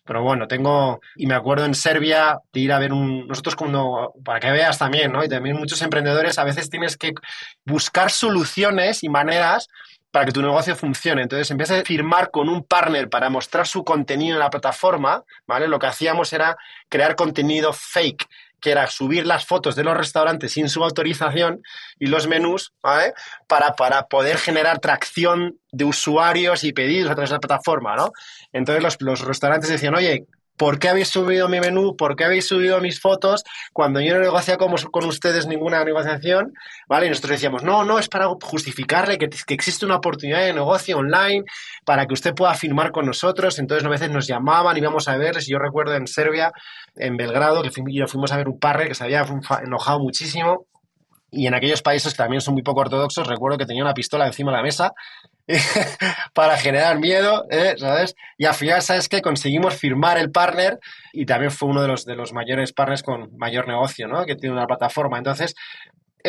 Pero 0.08 0.22
bueno, 0.22 0.48
tengo, 0.48 1.02
y 1.16 1.26
me 1.26 1.34
acuerdo 1.34 1.66
en 1.66 1.74
Serbia 1.74 2.40
de 2.50 2.60
ir 2.60 2.72
a 2.72 2.78
ver 2.78 2.94
un, 2.94 3.28
nosotros 3.28 3.54
como, 3.54 4.14
para 4.24 4.40
que 4.40 4.50
veas 4.50 4.78
también, 4.78 5.12
¿no? 5.12 5.22
Y 5.22 5.28
también 5.28 5.58
muchos 5.58 5.82
emprendedores 5.82 6.38
a 6.38 6.44
veces 6.44 6.70
tienes 6.70 6.96
que 6.96 7.12
buscar 7.66 8.10
soluciones 8.10 9.04
y 9.04 9.10
maneras 9.10 9.68
para 10.10 10.24
que 10.24 10.32
tu 10.32 10.40
negocio 10.40 10.74
funcione. 10.76 11.20
Entonces, 11.20 11.50
en 11.50 11.58
vez 11.58 11.68
de 11.68 11.84
firmar 11.84 12.30
con 12.30 12.48
un 12.48 12.64
partner 12.64 13.10
para 13.10 13.28
mostrar 13.28 13.66
su 13.66 13.84
contenido 13.84 14.36
en 14.36 14.40
la 14.40 14.48
plataforma, 14.48 15.24
¿vale? 15.46 15.68
Lo 15.68 15.78
que 15.78 15.88
hacíamos 15.88 16.32
era 16.32 16.56
crear 16.88 17.14
contenido 17.14 17.74
fake, 17.74 18.26
que 18.60 18.70
era 18.70 18.86
subir 18.86 19.26
las 19.26 19.46
fotos 19.46 19.76
de 19.76 19.84
los 19.84 19.96
restaurantes 19.96 20.52
sin 20.52 20.68
su 20.68 20.82
autorización 20.82 21.62
y 21.98 22.06
los 22.06 22.26
menús, 22.26 22.72
¿vale? 22.82 23.14
Para, 23.46 23.74
para 23.74 24.06
poder 24.06 24.38
generar 24.38 24.80
tracción 24.80 25.58
de 25.70 25.84
usuarios 25.84 26.64
y 26.64 26.72
pedidos 26.72 27.10
a 27.10 27.14
través 27.14 27.30
de 27.30 27.36
la 27.36 27.40
plataforma, 27.40 27.96
¿no? 27.96 28.12
Entonces 28.52 28.82
los, 28.82 28.96
los 29.00 29.20
restaurantes 29.20 29.70
decían, 29.70 29.94
oye, 29.94 30.26
¿por 30.58 30.78
qué 30.78 30.88
habéis 30.88 31.08
subido 31.08 31.48
mi 31.48 31.60
menú? 31.60 31.96
¿Por 31.96 32.16
qué 32.16 32.24
habéis 32.24 32.48
subido 32.48 32.80
mis 32.80 33.00
fotos? 33.00 33.44
Cuando 33.72 34.00
yo 34.00 34.14
no 34.14 34.20
negociaba 34.20 34.58
con, 34.58 34.74
con 34.90 35.04
ustedes 35.06 35.46
ninguna 35.46 35.84
negociación, 35.84 36.52
¿vale? 36.88 37.06
Y 37.06 37.08
nosotros 37.10 37.32
decíamos, 37.32 37.62
no, 37.62 37.84
no, 37.84 37.98
es 37.98 38.08
para 38.08 38.26
justificarle 38.42 39.18
que, 39.18 39.28
que, 39.28 39.54
existe 39.54 39.86
una 39.86 39.96
oportunidad 39.96 40.40
de 40.40 40.52
negocio 40.52 40.98
online 40.98 41.44
para 41.84 42.06
que 42.06 42.14
usted 42.14 42.34
pueda 42.34 42.54
firmar 42.54 42.90
con 42.90 43.06
nosotros. 43.06 43.58
Entonces, 43.58 43.86
a 43.86 43.88
veces 43.88 44.10
nos 44.10 44.26
llamaban, 44.26 44.76
íbamos 44.76 45.08
a. 45.08 45.16
Y 45.18 45.50
yo 45.50 45.58
recuerdo 45.58 45.94
en 45.94 46.06
Serbia, 46.06 46.52
en 46.96 47.16
Belgrado, 47.16 47.62
que 47.62 47.70
fuimos 47.70 48.32
a 48.32 48.36
ver 48.36 48.48
un 48.48 48.58
parre 48.58 48.88
que 48.88 48.94
se 48.94 49.04
había 49.04 49.26
enojado 49.62 49.98
muchísimo 50.00 50.66
y 51.30 51.46
en 51.46 51.54
aquellos 51.54 51.82
países 51.82 52.12
que 52.12 52.18
también 52.18 52.40
son 52.40 52.54
muy 52.54 52.62
poco 52.62 52.80
ortodoxos, 52.80 53.26
recuerdo 53.26 53.58
que 53.58 53.66
tenía 53.66 53.82
una 53.82 53.94
pistola 53.94 54.26
encima 54.26 54.50
de 54.50 54.56
la 54.56 54.62
mesa 54.62 54.92
para 56.34 56.56
generar 56.56 56.98
miedo, 56.98 57.46
¿eh? 57.50 57.74
¿sabes? 57.78 58.14
Y 58.36 58.44
al 58.44 58.54
final, 58.54 58.82
¿sabes 58.82 59.08
qué? 59.08 59.20
Conseguimos 59.22 59.74
firmar 59.74 60.18
el 60.18 60.30
partner 60.30 60.78
y 61.12 61.26
también 61.26 61.50
fue 61.50 61.68
uno 61.68 61.82
de 61.82 61.88
los, 61.88 62.04
de 62.04 62.16
los 62.16 62.32
mayores 62.32 62.72
partners 62.72 63.02
con 63.02 63.36
mayor 63.36 63.66
negocio, 63.66 64.08
¿no? 64.08 64.24
Que 64.24 64.36
tiene 64.36 64.54
una 64.54 64.66
plataforma. 64.66 65.18
Entonces, 65.18 65.54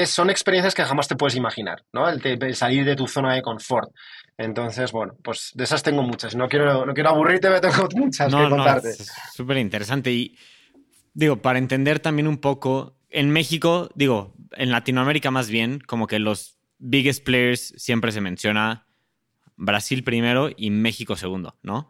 son 0.05 0.29
experiencias 0.29 0.75
que 0.75 0.83
jamás 0.83 1.07
te 1.07 1.15
puedes 1.15 1.35
imaginar, 1.35 1.83
¿no? 1.93 2.07
El, 2.07 2.55
salir 2.55 2.85
de 2.85 2.95
tu 2.95 3.07
zona 3.07 3.35
de 3.35 3.41
confort. 3.41 3.91
Entonces, 4.37 4.91
bueno, 4.91 5.13
pues 5.23 5.51
de 5.53 5.65
esas 5.65 5.83
tengo 5.83 6.01
muchas. 6.01 6.35
No 6.35 6.47
quiero, 6.47 6.85
no 6.85 6.93
quiero 6.93 7.09
aburrirte, 7.09 7.49
pero 7.49 7.61
tengo 7.61 7.87
muchas 7.95 8.33
que 8.33 8.49
contarte. 8.49 8.89
No, 8.89 9.05
súper 9.33 9.57
interesante. 9.57 10.11
Y 10.11 10.37
digo, 11.13 11.41
para 11.41 11.59
entender 11.59 11.99
también 11.99 12.27
un 12.27 12.37
poco, 12.37 12.95
en 13.09 13.29
México, 13.29 13.89
digo, 13.95 14.35
en 14.51 14.71
Latinoamérica 14.71 15.31
más 15.31 15.49
bien, 15.49 15.79
como 15.79 16.07
que 16.07 16.19
los 16.19 16.57
biggest 16.77 17.23
players 17.23 17.73
siempre 17.77 18.11
se 18.11 18.21
menciona 18.21 18.87
Brasil 19.55 20.03
primero 20.03 20.49
y 20.55 20.71
México 20.71 21.15
segundo, 21.15 21.57
¿no? 21.61 21.89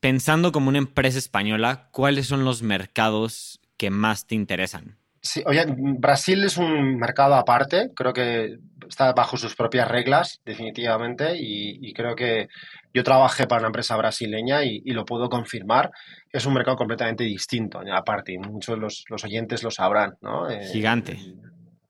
Pensando 0.00 0.52
como 0.52 0.68
una 0.68 0.78
empresa 0.78 1.18
española, 1.18 1.88
¿cuáles 1.92 2.26
son 2.26 2.44
los 2.44 2.62
mercados 2.62 3.60
que 3.76 3.90
más 3.90 4.26
te 4.26 4.34
interesan? 4.34 4.99
Sí, 5.22 5.42
oye, 5.44 5.64
Brasil 5.68 6.42
es 6.44 6.56
un 6.56 6.96
mercado 6.96 7.34
aparte. 7.34 7.90
Creo 7.94 8.12
que 8.12 8.58
está 8.88 9.12
bajo 9.12 9.36
sus 9.36 9.54
propias 9.54 9.86
reglas, 9.88 10.40
definitivamente, 10.44 11.34
y, 11.36 11.92
creo 11.92 12.16
que 12.16 12.48
yo 12.92 13.04
trabajé 13.04 13.46
para 13.46 13.60
una 13.60 13.68
empresa 13.68 13.96
brasileña 13.96 14.64
y, 14.64 14.80
lo 14.90 15.04
puedo 15.04 15.28
confirmar. 15.28 15.90
Es 16.32 16.46
un 16.46 16.54
mercado 16.54 16.76
completamente 16.76 17.24
distinto, 17.24 17.80
aparte, 17.92 18.32
y 18.32 18.38
muchos 18.38 18.76
de 18.76 18.80
los, 18.80 19.24
oyentes 19.24 19.62
lo 19.62 19.70
sabrán, 19.70 20.16
¿no? 20.22 20.48
Eh, 20.48 20.66
Gigante. 20.72 21.18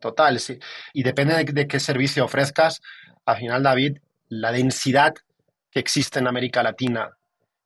Total, 0.00 0.38
sí. 0.40 0.58
Y 0.92 1.02
depende 1.02 1.44
de, 1.44 1.66
qué 1.68 1.78
servicio 1.78 2.24
ofrezcas, 2.24 2.80
al 3.24 3.36
final, 3.36 3.62
David, 3.62 3.98
la 4.28 4.50
densidad 4.50 5.14
que 5.70 5.78
existe 5.78 6.18
en 6.18 6.26
América 6.26 6.62
Latina, 6.62 7.16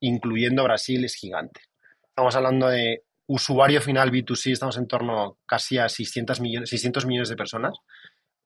incluyendo 0.01 0.65
Brasil, 0.65 1.05
es 1.05 1.15
gigante. 1.15 1.63
Estamos 2.09 2.37
hablando 2.37 2.69
de 2.69 3.03
usuario 3.27 3.81
final 3.81 4.11
B2C, 4.11 4.53
estamos 4.53 4.77
en 4.77 4.87
torno 4.87 5.39
casi 5.47 5.79
a 5.79 5.89
600 5.89 6.41
millones, 6.41 6.71
600 6.71 7.07
millones 7.07 7.29
de 7.29 7.37
personas, 7.37 7.79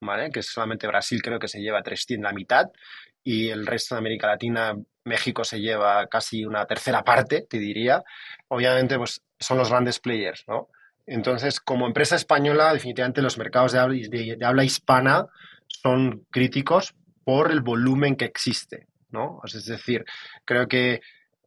¿vale? 0.00 0.30
Que 0.30 0.42
solamente 0.42 0.86
Brasil 0.86 1.20
creo 1.22 1.38
que 1.38 1.48
se 1.48 1.60
lleva 1.60 1.82
300, 1.82 2.22
la 2.22 2.32
mitad, 2.32 2.66
y 3.24 3.48
el 3.48 3.66
resto 3.66 3.94
de 3.94 4.00
América 4.00 4.28
Latina, 4.28 4.74
México 5.04 5.44
se 5.44 5.60
lleva 5.60 6.06
casi 6.06 6.44
una 6.44 6.66
tercera 6.66 7.02
parte, 7.02 7.46
te 7.48 7.58
diría. 7.58 8.02
Obviamente, 8.48 8.96
pues 8.96 9.22
son 9.38 9.58
los 9.58 9.70
grandes 9.70 9.98
players, 9.98 10.44
¿no? 10.46 10.68
Entonces, 11.06 11.60
como 11.60 11.86
empresa 11.86 12.16
española, 12.16 12.72
definitivamente 12.72 13.22
los 13.22 13.38
mercados 13.38 13.72
de 13.72 13.78
habla, 13.78 13.96
de 14.08 14.38
habla 14.44 14.64
hispana 14.64 15.26
son 15.66 16.26
críticos 16.30 16.94
por 17.24 17.50
el 17.50 17.60
volumen 17.60 18.16
que 18.16 18.26
existe, 18.26 18.86
¿no? 19.10 19.40
Es 19.44 19.64
decir, 19.64 20.04
creo 20.44 20.68
que 20.68 21.00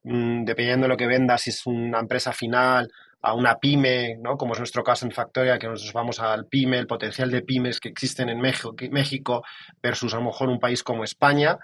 mm, 0.04 0.44
dependiendo 0.44 0.86
de 0.86 0.90
lo 0.90 0.98
que 0.98 1.08
vendas, 1.08 1.42
si 1.42 1.52
es 1.52 1.66
una 1.66 2.00
empresa 2.00 2.34
final 2.34 2.92
a 3.22 3.34
una 3.34 3.60
pyme, 3.60 4.18
¿no? 4.22 4.38
como 4.38 4.54
es 4.54 4.60
nuestro 4.60 4.84
caso 4.84 5.06
en 5.06 5.12
Factoria, 5.12 5.60
que 5.60 5.68
nosotros 5.68 5.94
vamos 5.94 6.20
al 6.20 6.48
pyme, 6.48 6.80
el 6.80 6.88
potencial 6.88 7.30
de 7.30 7.42
pymes 7.42 7.80
que 7.80 7.90
existen 7.90 8.30
en 8.30 8.40
México, 8.40 8.76
México 8.90 9.44
versus 9.82 10.14
a 10.14 10.18
lo 10.18 10.24
mejor 10.24 10.50
un 10.50 10.60
país 10.60 10.84
como 10.84 11.04
España, 11.04 11.58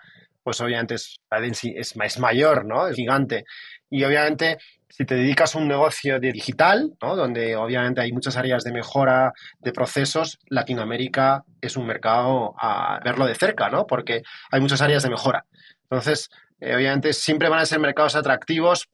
pues 0.43 0.61
obviamente 0.61 0.95
es, 0.95 1.19
es, 1.63 2.19
mayor, 2.19 2.65
¿no? 2.65 2.87
Es 2.87 2.95
gigante. 2.95 3.43
Y 3.89 4.03
obviamente 4.03 4.57
si 4.89 5.05
te 5.05 5.15
dedicas 5.15 5.53
a 5.53 5.59
un 5.59 5.67
negocio 5.67 6.19
de 6.19 6.31
digital, 6.31 6.93
¿no? 7.01 7.15
donde 7.15 7.55
obviamente 7.55 8.01
hay 8.01 8.11
muchas 8.11 8.37
áreas 8.37 8.63
de 8.63 8.71
mejora 8.71 9.33
de 9.59 9.71
procesos, 9.71 10.39
Latinoamérica 10.47 11.43
es 11.61 11.77
un 11.77 11.85
mercado 11.85 12.55
a 12.57 12.99
verlo 13.03 13.27
de 13.27 13.35
cerca, 13.35 13.69
¿no? 13.69 13.85
porque 13.85 14.23
hay 14.49 14.61
muchas 14.61 14.81
áreas 14.81 15.03
de 15.03 15.09
mejora. 15.09 15.45
Entonces, 15.83 16.29
eh, 16.59 16.75
obviamente 16.75 17.13
siempre 17.13 17.49
van 17.49 17.59
a 17.59 17.65
ser 17.65 17.79
mercados 17.79 18.15
atractivos 18.15 18.87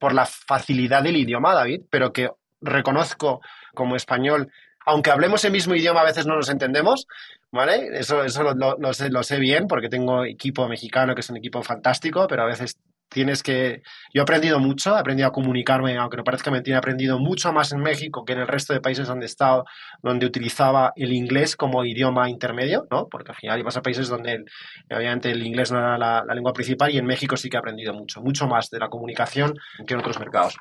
por 0.00 0.14
la 0.14 0.26
facilidad 0.26 1.04
del 1.04 1.16
idioma, 1.16 1.54
David, 1.54 1.82
pero 1.90 2.12
que 2.12 2.30
reconozco 2.60 3.40
como 3.74 3.94
español, 3.94 4.50
aunque 4.86 5.10
hablemos 5.10 5.44
el 5.44 5.52
mismo 5.52 5.74
idioma, 5.74 6.00
a 6.00 6.04
veces 6.04 6.26
no 6.26 6.34
nos 6.34 6.48
entendemos, 6.48 7.06
¿vale? 7.52 7.88
Eso, 7.92 8.24
eso 8.24 8.42
lo, 8.54 8.92
sé, 8.94 9.10
lo 9.10 9.22
sé 9.22 9.38
bien 9.38 9.66
porque 9.68 9.88
tengo 9.88 10.24
equipo 10.24 10.66
mexicano 10.66 11.14
que 11.14 11.20
es 11.20 11.30
un 11.30 11.36
equipo 11.36 11.62
fantástico, 11.62 12.26
pero 12.26 12.42
a 12.42 12.46
veces 12.46 12.78
tienes 13.10 13.42
que... 13.42 13.82
Yo 14.14 14.20
he 14.20 14.22
aprendido 14.22 14.58
mucho, 14.58 14.96
he 14.96 14.98
aprendido 14.98 15.28
a 15.28 15.32
comunicarme, 15.32 15.96
aunque 15.98 16.16
no 16.16 16.24
parezca 16.24 16.50
mentira, 16.50 16.76
he 16.76 16.78
aprendido 16.78 17.18
mucho 17.18 17.52
más 17.52 17.72
en 17.72 17.80
México 17.80 18.24
que 18.24 18.32
en 18.32 18.40
el 18.40 18.48
resto 18.48 18.72
de 18.72 18.80
países 18.80 19.06
donde 19.06 19.26
he 19.26 19.28
estado, 19.28 19.64
donde 20.02 20.26
utilizaba 20.26 20.92
el 20.96 21.12
inglés 21.12 21.56
como 21.56 21.84
idioma 21.84 22.30
intermedio, 22.30 22.86
¿no? 22.90 23.08
Porque 23.08 23.32
al 23.32 23.36
final 23.36 23.60
ibas 23.60 23.76
a 23.76 23.82
países 23.82 24.08
donde 24.08 24.44
obviamente 24.90 25.30
el 25.30 25.44
inglés 25.44 25.70
no 25.70 25.78
era 25.78 25.98
la, 25.98 26.24
lengua 26.34 26.52
principal 26.52 26.90
y 26.92 26.98
en 26.98 27.06
México 27.06 27.36
sí 27.36 27.50
que 27.50 27.56
he 27.56 27.60
aprendido 27.60 27.92
mucho, 27.92 28.22
mucho 28.22 28.46
más 28.46 28.70
de 28.70 28.78
la 28.78 28.88
comunicación 28.88 29.54
que 29.86 29.94
en 29.94 30.00
otros 30.00 30.18
mercados. 30.18 30.56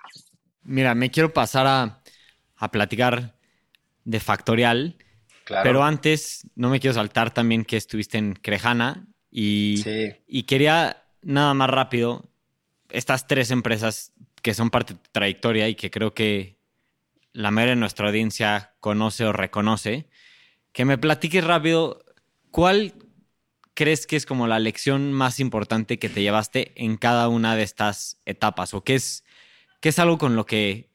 Mira, 0.64 0.96
me 0.96 1.12
quiero 1.12 1.32
pasar 1.32 1.68
a, 1.68 2.02
a 2.58 2.72
platicar 2.72 3.36
de 4.04 4.20
Factorial, 4.20 4.98
pero 5.46 5.84
antes 5.84 6.48
no 6.56 6.70
me 6.70 6.80
quiero 6.80 6.94
saltar 6.94 7.34
también 7.34 7.64
que 7.64 7.78
estuviste 7.78 8.18
en 8.18 8.34
Crejana 8.34 9.08
y, 9.32 9.84
y 10.28 10.44
quería 10.44 11.04
nada 11.22 11.54
más 11.54 11.70
rápido 11.70 12.30
estas 12.90 13.28
tres 13.28 13.52
empresas 13.52 14.14
que 14.42 14.54
son 14.54 14.70
parte 14.70 14.94
de 14.94 15.00
tu 15.00 15.10
trayectoria 15.12 15.68
y 15.68 15.76
que 15.76 15.92
creo 15.92 16.14
que 16.14 16.58
la 17.34 17.52
mayoría 17.52 17.76
de 17.76 17.80
nuestra 17.80 18.08
audiencia 18.08 18.74
conoce 18.80 19.26
o 19.26 19.34
reconoce, 19.34 20.10
que 20.72 20.86
me 20.86 20.98
platiques 20.98 21.44
rápido 21.44 22.04
cuál 22.52 22.94
crees 23.74 24.08
que 24.08 24.16
es 24.16 24.26
como 24.26 24.48
la 24.48 24.60
lección 24.60 25.14
más 25.14 25.40
importante 25.40 26.00
que 26.00 26.10
te 26.10 26.22
llevaste 26.22 26.74
en 26.76 26.98
cada 26.98 27.30
una 27.30 27.56
de 27.56 27.64
estas 27.64 28.20
etapas 28.26 28.74
o 28.74 28.84
qué 28.84 28.96
es, 28.96 29.24
qué 29.80 29.90
es 29.90 30.00
algo 30.00 30.18
con 30.18 30.36
lo 30.36 30.46
que 30.46 30.90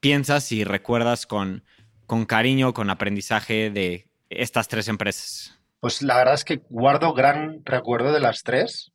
piensas 0.00 0.52
y 0.52 0.64
recuerdas 0.64 1.26
con, 1.26 1.64
con 2.06 2.26
cariño, 2.26 2.74
con 2.74 2.90
aprendizaje 2.90 3.70
de 3.70 4.08
estas 4.30 4.68
tres 4.68 4.88
empresas. 4.88 5.58
Pues 5.80 6.02
la 6.02 6.16
verdad 6.16 6.34
es 6.34 6.44
que 6.44 6.62
guardo 6.68 7.12
gran 7.12 7.62
recuerdo 7.64 8.12
de 8.12 8.20
las 8.20 8.42
tres 8.44 8.91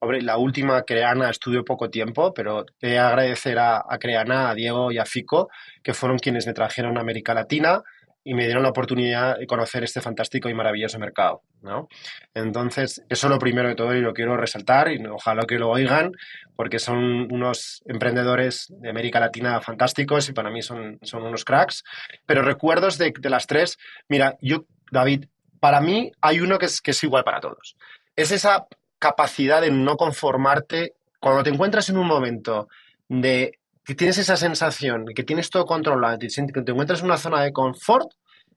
Hombre, 0.00 0.22
la 0.22 0.38
última 0.38 0.82
Creana 0.82 1.28
estuve 1.28 1.64
poco 1.64 1.90
tiempo, 1.90 2.32
pero 2.32 2.64
he 2.80 2.98
agradecer 2.98 3.58
a, 3.58 3.84
Creana, 3.98 4.50
a 4.50 4.54
Diego 4.54 4.92
y 4.92 4.98
a 4.98 5.04
Fico, 5.04 5.48
que 5.82 5.92
fueron 5.92 6.18
quienes 6.18 6.46
me 6.46 6.52
trajeron 6.52 6.96
a 6.96 7.00
América 7.00 7.34
Latina 7.34 7.82
y 8.22 8.34
me 8.34 8.44
dieron 8.44 8.62
la 8.62 8.68
oportunidad 8.68 9.38
de 9.38 9.46
conocer 9.46 9.82
este 9.82 10.00
fantástico 10.00 10.48
y 10.48 10.54
maravilloso 10.54 11.00
mercado. 11.00 11.42
¿no? 11.62 11.88
Entonces, 12.32 13.02
eso 13.08 13.26
es 13.26 13.30
lo 13.30 13.40
primero 13.40 13.68
de 13.68 13.74
todo 13.74 13.92
y 13.92 14.00
lo 14.00 14.12
quiero 14.12 14.36
resaltar 14.36 14.92
y 14.92 15.04
ojalá 15.04 15.44
que 15.46 15.58
lo 15.58 15.68
oigan, 15.68 16.12
porque 16.54 16.78
son 16.78 17.32
unos 17.32 17.82
emprendedores 17.86 18.66
de 18.68 18.90
América 18.90 19.18
Latina 19.18 19.60
fantásticos 19.60 20.28
y 20.28 20.32
para 20.32 20.50
mí 20.50 20.62
son, 20.62 21.00
son 21.02 21.24
unos 21.24 21.44
cracks. 21.44 21.82
Pero 22.24 22.42
recuerdos 22.42 22.98
de, 22.98 23.12
las 23.24 23.48
tres, 23.48 23.78
mira, 24.08 24.36
yo, 24.40 24.66
David, 24.92 25.24
para 25.58 25.80
mí 25.80 26.12
hay 26.20 26.38
uno 26.38 26.56
que 26.58 26.66
es 26.66 27.02
igual 27.02 27.24
para 27.24 27.40
todos. 27.40 27.76
Es 28.14 28.30
esa 28.30 28.66
capacidad 28.98 29.60
de 29.60 29.70
no 29.70 29.96
conformarte 29.96 30.94
cuando 31.20 31.42
te 31.42 31.50
encuentras 31.50 31.88
en 31.88 31.98
un 31.98 32.06
momento 32.06 32.68
de 33.08 33.58
que 33.84 33.94
tienes 33.94 34.18
esa 34.18 34.36
sensación, 34.36 35.06
que 35.14 35.22
tienes 35.22 35.50
todo 35.50 35.64
controlado, 35.64 36.18
que 36.18 36.28
te 36.28 36.70
encuentras 36.72 37.00
en 37.00 37.06
una 37.06 37.16
zona 37.16 37.42
de 37.42 37.52
confort, 37.52 38.10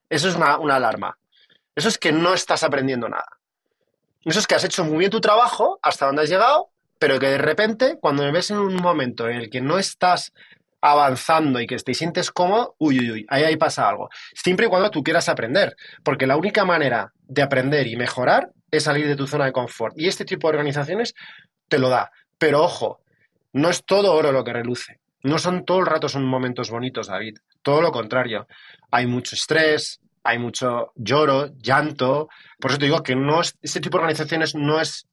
eso 0.09 0.27
es 0.27 0.35
una, 0.35 0.55
alarma. 0.55 1.17
Eso 1.73 1.87
es 1.87 1.97
que 1.97 2.11
no 2.11 2.33
estás 2.33 2.63
aprendiendo 2.63 3.07
nada. 3.07 3.37
Eso 4.25 4.39
es 4.39 4.45
que 4.45 4.55
has 4.55 4.63
hecho 4.65 4.83
muy 4.83 4.97
bien 4.97 5.09
tu 5.09 5.21
trabajo 5.21 5.79
hasta 5.81 6.05
donde 6.05 6.23
has 6.23 6.29
llegado, 6.29 6.69
pero 6.99 7.17
que 7.17 7.27
de 7.27 7.37
repente, 7.37 7.97
cuando 7.99 8.23
me 8.23 8.31
ves 8.31 8.51
en 8.51 8.57
un 8.57 8.75
momento 8.75 9.29
en 9.29 9.37
el 9.37 9.49
que 9.49 9.61
no 9.61 9.79
estás 9.79 10.33
avanzando 10.81 11.61
y 11.61 11.67
que 11.67 11.77
te 11.77 11.93
sientes 11.93 12.29
cómodo, 12.29 12.75
uy, 12.77 12.99
uy, 12.99 13.11
uy, 13.11 13.25
ahí, 13.29 13.43
ahí 13.43 13.55
pasa 13.55 13.87
algo. 13.87 14.09
Siempre 14.33 14.65
y 14.65 14.69
cuando 14.69 14.91
tú 14.91 15.01
quieras 15.01 15.29
aprender, 15.29 15.77
porque 16.03 16.27
la 16.27 16.35
única 16.35 16.65
manera 16.65 17.13
de 17.23 17.41
aprender 17.41 17.87
y 17.87 17.95
mejorar 17.95 18.51
es 18.71 18.83
salir 18.83 19.07
de 19.07 19.15
tu 19.15 19.27
zona 19.27 19.45
de 19.45 19.51
confort. 19.51 19.93
Y 19.97 20.07
este 20.07 20.25
tipo 20.25 20.47
de 20.47 20.57
organizaciones 20.57 21.13
te 21.67 21.77
lo 21.77 21.89
da. 21.89 22.11
Pero 22.37 22.63
ojo, 22.63 23.01
no 23.53 23.69
es 23.69 23.83
todo 23.85 24.13
oro 24.13 24.31
lo 24.31 24.43
que 24.43 24.53
reluce. 24.53 24.99
No 25.23 25.37
son 25.37 25.65
todo 25.65 25.79
el 25.79 25.85
rato 25.85 26.09
son 26.09 26.25
momentos 26.25 26.71
bonitos, 26.71 27.07
David. 27.07 27.37
Todo 27.61 27.81
lo 27.81 27.91
contrario. 27.91 28.47
Hay 28.89 29.05
mucho 29.05 29.35
estrés, 29.35 29.99
hay 30.23 30.39
mucho 30.39 30.91
lloro, 30.95 31.51
llanto. 31.57 32.29
Por 32.59 32.71
eso 32.71 32.79
te 32.79 32.85
digo 32.85 33.03
que 33.03 33.15
no 33.15 33.41
es, 33.41 33.57
este 33.61 33.81
tipo 33.81 33.97
de 33.97 34.03
organizaciones 34.03 34.55
no 34.55 34.79
es 34.79 35.07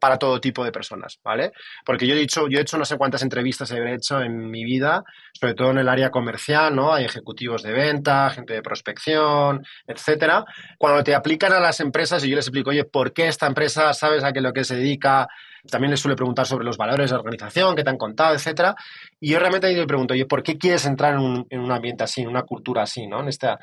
para 0.00 0.18
todo 0.18 0.40
tipo 0.40 0.64
de 0.64 0.72
personas, 0.72 1.18
¿vale? 1.22 1.52
Porque 1.84 2.06
yo 2.06 2.14
he 2.14 2.18
dicho, 2.18 2.48
yo 2.48 2.58
he 2.58 2.62
hecho 2.62 2.78
no 2.78 2.84
sé 2.84 2.96
cuántas 2.96 3.22
entrevistas 3.22 3.70
he 3.70 3.94
hecho 3.94 4.20
en 4.20 4.50
mi 4.50 4.64
vida, 4.64 5.02
sobre 5.32 5.54
todo 5.54 5.70
en 5.70 5.78
el 5.78 5.88
área 5.88 6.10
comercial, 6.10 6.74
¿no? 6.74 6.92
Hay 6.92 7.04
ejecutivos 7.04 7.62
de 7.62 7.72
venta, 7.72 8.30
gente 8.30 8.54
de 8.54 8.62
prospección, 8.62 9.64
etcétera. 9.86 10.44
Cuando 10.78 11.02
te 11.02 11.14
aplican 11.14 11.52
a 11.52 11.60
las 11.60 11.80
empresas 11.80 12.24
y 12.24 12.30
yo 12.30 12.36
les 12.36 12.46
explico, 12.46 12.70
oye, 12.70 12.84
¿por 12.84 13.12
qué 13.12 13.28
esta 13.28 13.46
empresa 13.46 13.92
sabes 13.92 14.24
a 14.24 14.32
qué 14.32 14.40
lo 14.40 14.52
que 14.52 14.64
se 14.64 14.76
dedica? 14.76 15.28
También 15.70 15.90
les 15.90 16.00
suele 16.00 16.16
preguntar 16.16 16.46
sobre 16.46 16.64
los 16.64 16.76
valores 16.76 17.10
de 17.10 17.14
la 17.14 17.20
organización, 17.20 17.74
qué 17.74 17.82
te 17.82 17.90
han 17.90 17.98
contado, 17.98 18.34
etcétera. 18.34 18.74
Y 19.20 19.30
yo 19.30 19.38
realmente 19.38 19.72
le 19.72 19.86
pregunto, 19.86 20.14
oye, 20.14 20.26
¿por 20.26 20.42
qué 20.42 20.58
quieres 20.58 20.86
entrar 20.86 21.14
en 21.14 21.20
un, 21.20 21.46
en 21.50 21.60
un 21.60 21.72
ambiente 21.72 22.04
así, 22.04 22.22
en 22.22 22.28
una 22.28 22.42
cultura 22.42 22.82
así, 22.82 23.06
¿no? 23.06 23.20
En 23.20 23.28
esta... 23.28 23.58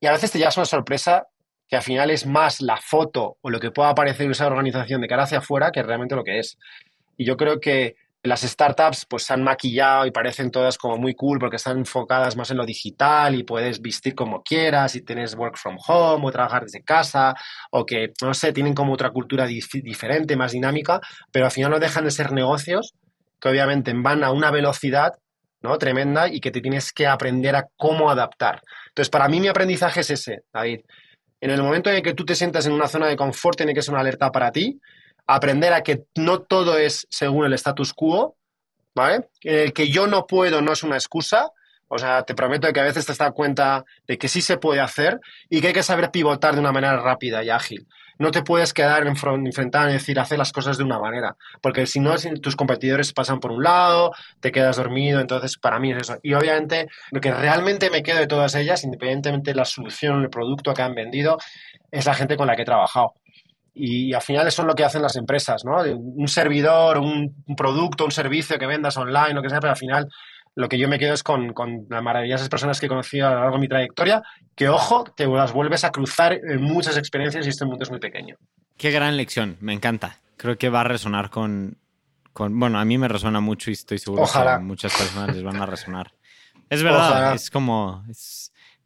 Y 0.00 0.06
a 0.06 0.12
veces 0.12 0.30
te 0.30 0.38
llevas 0.38 0.56
una 0.56 0.66
sorpresa 0.66 1.26
que 1.70 1.76
al 1.76 1.82
final 1.82 2.10
es 2.10 2.26
más 2.26 2.60
la 2.60 2.76
foto 2.76 3.36
o 3.40 3.48
lo 3.48 3.60
que 3.60 3.70
pueda 3.70 3.94
parecer 3.94 4.28
esa 4.28 4.48
organización 4.48 5.00
de 5.00 5.06
cara 5.08 5.22
hacia 5.22 5.38
afuera 5.38 5.70
que 5.70 5.82
realmente 5.82 6.16
lo 6.16 6.24
que 6.24 6.40
es. 6.40 6.58
Y 7.16 7.24
yo 7.24 7.36
creo 7.36 7.60
que 7.60 7.94
las 8.22 8.42
startups 8.42 9.06
pues 9.08 9.22
se 9.22 9.32
han 9.32 9.42
maquillado 9.42 10.04
y 10.04 10.10
parecen 10.10 10.50
todas 10.50 10.76
como 10.76 10.98
muy 10.98 11.14
cool 11.14 11.38
porque 11.38 11.56
están 11.56 11.78
enfocadas 11.78 12.36
más 12.36 12.50
en 12.50 12.58
lo 12.58 12.66
digital 12.66 13.34
y 13.34 13.44
puedes 13.44 13.80
vestir 13.80 14.14
como 14.14 14.42
quieras 14.42 14.96
y 14.96 15.02
tienes 15.02 15.34
work 15.36 15.56
from 15.56 15.78
home 15.86 16.26
o 16.26 16.32
trabajar 16.32 16.64
desde 16.64 16.82
casa 16.82 17.34
o 17.70 17.86
que, 17.86 18.12
no 18.20 18.34
sé, 18.34 18.52
tienen 18.52 18.74
como 18.74 18.92
otra 18.92 19.10
cultura 19.10 19.46
diferente, 19.46 20.36
más 20.36 20.52
dinámica, 20.52 21.00
pero 21.30 21.46
al 21.46 21.52
final 21.52 21.70
no 21.70 21.78
dejan 21.78 22.04
de 22.04 22.10
ser 22.10 22.32
negocios 22.32 22.94
que 23.40 23.48
obviamente 23.48 23.92
van 23.94 24.22
a 24.22 24.32
una 24.32 24.50
velocidad 24.50 25.12
¿no? 25.62 25.78
tremenda 25.78 26.28
y 26.28 26.40
que 26.40 26.50
te 26.50 26.60
tienes 26.60 26.92
que 26.92 27.06
aprender 27.06 27.54
a 27.56 27.68
cómo 27.76 28.10
adaptar. 28.10 28.60
Entonces, 28.88 29.08
para 29.08 29.28
mí 29.28 29.40
mi 29.40 29.48
aprendizaje 29.48 30.00
es 30.00 30.10
ese, 30.10 30.40
David. 30.52 30.80
En 31.40 31.50
el 31.50 31.62
momento 31.62 31.90
en 31.90 32.02
que 32.02 32.14
tú 32.14 32.24
te 32.24 32.34
sientas 32.34 32.66
en 32.66 32.72
una 32.72 32.88
zona 32.88 33.06
de 33.06 33.16
confort, 33.16 33.56
tiene 33.56 33.74
que 33.74 33.82
ser 33.82 33.92
una 33.92 34.00
alerta 34.00 34.30
para 34.30 34.52
ti. 34.52 34.80
Aprender 35.26 35.72
a 35.72 35.82
que 35.82 36.04
no 36.16 36.40
todo 36.40 36.76
es 36.76 37.06
según 37.10 37.46
el 37.46 37.52
status 37.54 37.94
quo, 37.94 38.36
¿vale? 38.94 39.28
El 39.42 39.72
que 39.72 39.88
yo 39.88 40.06
no 40.06 40.26
puedo 40.26 40.60
no 40.60 40.72
es 40.72 40.82
una 40.82 40.96
excusa, 40.96 41.50
O 41.92 41.98
sea, 41.98 42.22
te 42.22 42.36
prometo 42.36 42.72
que 42.72 42.80
a 42.80 42.84
veces 42.84 43.04
te 43.04 43.14
das 43.14 43.32
cuenta 43.32 43.84
de 44.06 44.16
que 44.16 44.28
sí 44.28 44.42
se 44.42 44.58
puede 44.58 44.80
hacer 44.80 45.18
y 45.48 45.60
que 45.60 45.68
hay 45.68 45.72
que 45.72 45.82
saber 45.82 46.12
pivotar 46.12 46.54
de 46.54 46.60
una 46.60 46.70
manera 46.70 46.96
rápida 46.96 47.42
y 47.42 47.50
ágil. 47.50 47.88
No 48.20 48.30
te 48.30 48.42
puedes 48.42 48.74
quedar 48.74 49.06
enfrentado 49.06 49.88
y 49.88 49.94
decir 49.94 50.20
hacer 50.20 50.36
las 50.36 50.52
cosas 50.52 50.76
de 50.76 50.84
una 50.84 50.98
manera, 50.98 51.36
porque 51.62 51.86
si 51.86 52.00
no, 52.00 52.14
tus 52.42 52.54
competidores 52.54 53.14
pasan 53.14 53.40
por 53.40 53.50
un 53.50 53.62
lado, 53.62 54.12
te 54.40 54.52
quedas 54.52 54.76
dormido, 54.76 55.20
entonces 55.20 55.56
para 55.56 55.78
mí 55.78 55.90
es 55.92 56.02
eso. 56.02 56.18
Y 56.22 56.34
obviamente 56.34 56.88
lo 57.12 57.20
que 57.22 57.32
realmente 57.32 57.88
me 57.88 58.02
quedo 58.02 58.18
de 58.18 58.26
todas 58.26 58.54
ellas, 58.54 58.84
independientemente 58.84 59.52
de 59.52 59.56
la 59.56 59.64
solución, 59.64 60.20
el 60.20 60.28
producto 60.28 60.74
que 60.74 60.82
han 60.82 60.94
vendido, 60.94 61.38
es 61.90 62.04
la 62.04 62.12
gente 62.12 62.36
con 62.36 62.46
la 62.46 62.56
que 62.56 62.62
he 62.62 62.66
trabajado. 62.66 63.14
Y 63.72 64.12
al 64.12 64.20
final 64.20 64.46
eso 64.46 64.60
es 64.60 64.68
lo 64.68 64.74
que 64.74 64.84
hacen 64.84 65.00
las 65.00 65.16
empresas, 65.16 65.64
¿no? 65.64 65.80
Un 65.80 66.28
servidor, 66.28 66.98
un, 66.98 67.34
producto, 67.56 68.04
un 68.04 68.10
servicio 68.10 68.58
que 68.58 68.66
vendas 68.66 68.98
online, 68.98 69.32
lo 69.32 69.40
que 69.40 69.48
sea, 69.48 69.60
pero 69.60 69.70
al 69.70 69.78
final 69.78 70.06
lo 70.54 70.68
que 70.68 70.78
yo 70.78 70.88
me 70.88 70.98
quedo 70.98 71.14
es 71.14 71.22
con, 71.22 71.52
con 71.52 71.86
las 71.88 72.02
maravillosas 72.02 72.48
personas 72.48 72.80
que 72.80 72.86
he 72.86 72.88
conocido 72.88 73.28
a 73.28 73.30
lo 73.30 73.40
largo 73.40 73.56
de 73.56 73.60
mi 73.60 73.68
trayectoria, 73.68 74.22
que 74.54 74.68
ojo, 74.68 75.04
te 75.16 75.26
las 75.26 75.52
vuelves 75.52 75.84
a 75.84 75.90
cruzar 75.90 76.32
en 76.32 76.62
muchas 76.62 76.96
experiencias 76.96 77.46
y 77.46 77.50
este 77.50 77.64
mundo 77.64 77.84
es 77.84 77.90
muy 77.90 78.00
pequeño. 78.00 78.36
Qué 78.76 78.90
gran 78.90 79.16
lección, 79.16 79.56
me 79.60 79.72
encanta. 79.72 80.18
Creo 80.36 80.58
que 80.58 80.68
va 80.68 80.80
a 80.80 80.84
resonar 80.84 81.30
con, 81.30 81.78
con 82.32 82.58
bueno, 82.58 82.78
a 82.78 82.84
mí 82.84 82.98
me 82.98 83.08
resuena 83.08 83.40
mucho 83.40 83.70
y 83.70 83.74
estoy 83.74 83.98
seguro 83.98 84.24
que 84.24 84.38
a 84.38 84.58
muchas 84.58 84.96
personas 84.96 85.34
les 85.34 85.42
van 85.42 85.56
a 85.56 85.66
resonar. 85.66 86.12
Es 86.68 86.82
verdad, 86.82 87.34
es 87.34 87.50
como, 87.50 88.04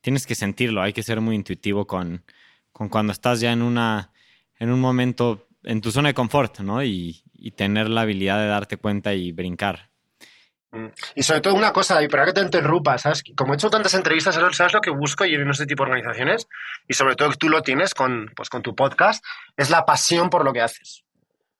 tienes 0.00 0.26
que 0.26 0.34
sentirlo, 0.34 0.82
hay 0.82 0.92
que 0.92 1.02
ser 1.02 1.20
muy 1.20 1.34
intuitivo 1.34 1.86
con, 1.86 2.24
con 2.72 2.88
cuando 2.88 3.12
estás 3.12 3.40
ya 3.40 3.52
en 3.52 3.62
una, 3.62 4.10
en 4.58 4.70
un 4.70 4.80
momento, 4.80 5.48
en 5.62 5.80
tu 5.80 5.90
zona 5.90 6.08
de 6.08 6.14
confort, 6.14 6.60
¿no? 6.60 6.82
Y, 6.82 7.22
y 7.32 7.52
tener 7.52 7.88
la 7.88 8.02
habilidad 8.02 8.38
de 8.38 8.46
darte 8.46 8.76
cuenta 8.76 9.14
y 9.14 9.32
brincar. 9.32 9.90
Y 11.14 11.22
sobre 11.22 11.40
todo 11.40 11.54
una 11.54 11.72
cosa, 11.72 11.94
David, 11.94 12.10
para 12.10 12.24
que 12.26 12.32
te 12.32 12.40
interrumpa, 12.40 12.98
¿sabes? 12.98 13.22
Como 13.36 13.52
he 13.52 13.56
hecho 13.56 13.70
tantas 13.70 13.94
entrevistas, 13.94 14.34
¿sabes 14.34 14.72
lo 14.72 14.80
que 14.80 14.90
busco 14.90 15.24
y 15.24 15.34
en 15.34 15.48
este 15.48 15.66
tipo 15.66 15.84
de 15.84 15.90
organizaciones? 15.90 16.48
Y 16.88 16.94
sobre 16.94 17.16
todo 17.16 17.30
que 17.30 17.36
tú 17.36 17.48
lo 17.48 17.62
tienes 17.62 17.94
con, 17.94 18.30
pues, 18.36 18.48
con 18.48 18.62
tu 18.62 18.74
podcast, 18.74 19.24
es 19.56 19.70
la 19.70 19.84
pasión 19.84 20.30
por 20.30 20.44
lo 20.44 20.52
que 20.52 20.60
haces. 20.60 21.04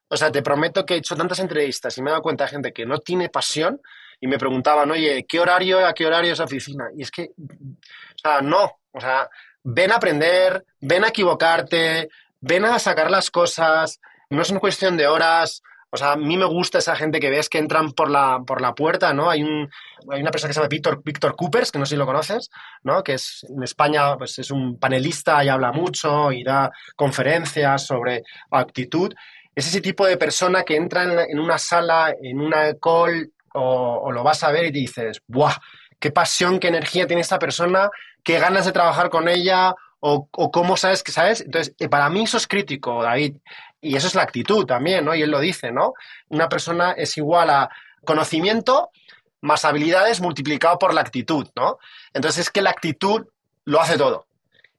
O 0.09 0.17
sea, 0.17 0.31
te 0.31 0.43
prometo 0.43 0.85
que 0.85 0.95
he 0.95 0.99
hecho 0.99 1.17
tantas 1.17 1.39
entrevistas 1.39 1.97
y 1.97 2.03
me 2.03 2.11
he 2.11 2.13
dado 2.13 2.23
cuenta 2.23 2.45
de 2.45 2.51
gente 2.51 2.73
que 2.73 2.87
no 2.87 2.99
tiene 2.99 3.29
pasión 3.29 3.81
y 4.21 4.27
me 4.27 4.39
preguntaban, 4.39 4.91
oye, 4.91 5.25
¿qué 5.29 5.41
horario, 5.41 5.87
a 5.87 5.93
qué 5.93 6.07
horario 6.07 6.33
es 6.33 6.41
oficina? 6.41 6.87
Y 6.97 7.03
es 7.03 7.11
que, 7.11 7.31
o 7.37 8.19
sea, 8.23 8.41
no, 8.41 8.79
o 8.93 9.01
sea, 9.01 9.29
ven 9.63 9.93
a 9.93 9.97
aprender, 9.97 10.65
ven 10.81 11.05
a 11.05 11.09
equivocarte, 11.09 12.09
ven 12.41 12.65
a 12.65 12.79
sacar 12.79 13.11
las 13.11 13.31
cosas, 13.31 14.01
no 14.31 14.43
es 14.43 14.51
una 14.51 14.61
cuestión 14.61 14.97
de 14.97 15.07
horas, 15.07 15.63
o 15.95 15.97
sea, 15.97 16.13
a 16.15 16.17
mí 16.17 16.37
me 16.37 16.45
gusta 16.45 16.79
esa 16.79 16.97
gente 16.97 17.21
que 17.21 17.31
ves 17.31 17.49
que 17.49 17.59
entran 17.59 17.93
por 17.93 18.11
la, 18.11 18.41
por 18.45 18.61
la 18.61 18.75
puerta, 18.75 19.15
¿no? 19.15 19.31
Hay, 19.31 19.45
un, 19.45 19.71
hay 20.11 20.21
una 20.21 20.33
persona 20.33 20.49
que 20.49 20.55
se 20.55 20.59
llama 20.59 20.69
Víctor, 20.69 21.01
Víctor 21.05 21.37
Coopers, 21.37 21.71
que 21.71 21.79
no 21.79 21.87
sé 21.87 21.91
si 21.91 21.97
lo 21.97 22.05
conoces, 22.05 22.51
¿no? 22.83 23.05
Que 23.05 23.15
es 23.15 23.47
en 23.49 23.63
España, 23.63 24.17
pues 24.19 24.37
es 24.41 24.51
un 24.51 24.77
panelista 24.77 25.45
y 25.45 25.49
habla 25.49 25.71
mucho 25.71 26.33
y 26.33 26.43
da 26.43 26.73
conferencias 26.97 27.87
sobre 27.87 28.25
actitud. 28.51 29.15
Es 29.55 29.69
ese 29.69 29.81
tipo 29.81 30.05
de 30.05 30.17
persona 30.17 30.65
que 30.65 30.75
entra 30.75 31.05
en, 31.05 31.39
una 31.39 31.59
sala, 31.59 32.13
en 32.21 32.41
una 32.41 32.75
call, 32.75 33.31
o, 33.53 34.11
lo 34.11 34.25
vas 34.25 34.43
a 34.43 34.51
ver 34.51 34.65
y 34.65 34.73
dices, 34.73 35.23
¡buah! 35.29 35.55
¡Qué 36.01 36.11
pasión, 36.11 36.59
qué 36.59 36.67
energía 36.67 37.07
tiene 37.07 37.23
esta 37.23 37.39
persona! 37.39 37.89
¡Qué 38.25 38.41
ganas 38.41 38.67
de 38.67 38.73
trabajar 38.73 39.11
con 39.11 39.29
ella! 39.29 39.77
O, 40.01 40.29
o, 40.33 40.51
cómo 40.51 40.77
sabes 40.77 41.05
que 41.05 41.13
sabes. 41.13 41.41
Entonces, 41.41 41.73
eh, 41.79 41.89
para 41.89 42.11
mí 42.11 42.25
eso 42.25 42.37
es 42.37 42.49
crítico, 42.49 43.01
David. 43.01 43.37
Y 43.85 43.97
eso 43.97 44.07
es 44.07 44.15
la 44.15 44.23
actitud 44.23 44.65
también, 44.65 45.05
¿no? 45.05 45.15
Y 45.15 45.23
él 45.23 45.31
lo 45.31 45.41
dice, 45.41 45.71
¿no? 45.71 45.95
Una 46.29 46.49
persona 46.49 46.93
es 46.93 47.17
igual 47.17 47.51
a 47.51 47.71
conocimiento 48.05 48.91
más 49.41 49.65
habilidades 49.65 50.21
multiplicado 50.21 50.79
por 50.79 50.95
la 50.95 51.03
actitud, 51.03 51.47
¿no? 51.55 51.79
Entonces 52.15 52.47
es 52.47 52.51
que 52.51 52.63
la 52.63 52.71
actitud 52.71 53.27
lo 53.65 53.81
hace 53.81 53.99
todo. 53.99 54.27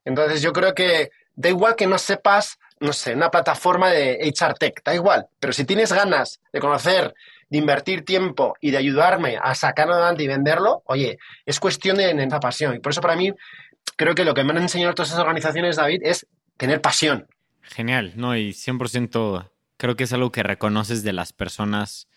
Entonces 0.04 0.42
yo 0.42 0.52
creo 0.52 0.74
que 0.74 1.10
da 1.36 1.48
igual 1.48 1.76
que 1.76 1.86
no 1.86 1.98
sepas, 1.98 2.58
no 2.80 2.92
sé, 2.92 3.14
una 3.14 3.30
plataforma 3.30 3.90
de 3.90 4.18
HR 4.22 4.54
Tech, 4.54 4.82
da 4.84 4.94
igual, 4.94 5.28
pero 5.38 5.52
si 5.52 5.64
tienes 5.64 5.92
ganas 5.92 6.40
de 6.52 6.60
conocer, 6.60 7.14
de 7.48 7.58
invertir 7.58 8.04
tiempo 8.04 8.56
y 8.60 8.72
de 8.72 8.78
ayudarme 8.78 9.38
a 9.40 9.54
sacarlo 9.54 9.94
adelante 9.94 10.24
y 10.24 10.28
venderlo, 10.28 10.82
oye, 10.86 11.18
es 11.44 11.60
cuestión 11.60 11.96
de, 11.96 12.10
esa 12.10 12.40
pasión. 12.40 12.74
Y 12.74 12.80
por 12.80 12.90
eso 12.90 13.00
para 13.00 13.14
mí 13.14 13.32
creo 13.96 14.14
que 14.14 14.24
lo 14.24 14.34
que 14.34 14.42
me 14.42 14.50
han 14.50 14.62
enseñado 14.62 14.94
todas 14.94 15.10
esas 15.10 15.20
organizaciones, 15.20 15.76
David, 15.76 16.00
es 16.02 16.26
tener 16.56 16.80
pasión. 16.80 17.28
Genial, 17.68 18.12
no, 18.16 18.36
y 18.36 18.50
100% 18.50 19.50
creo 19.76 19.96
que 19.96 20.04
es 20.04 20.12
algo 20.12 20.32
que 20.32 20.42
reconoces 20.42 21.02
de 21.02 21.12
las 21.12 21.32
personas 21.32 22.08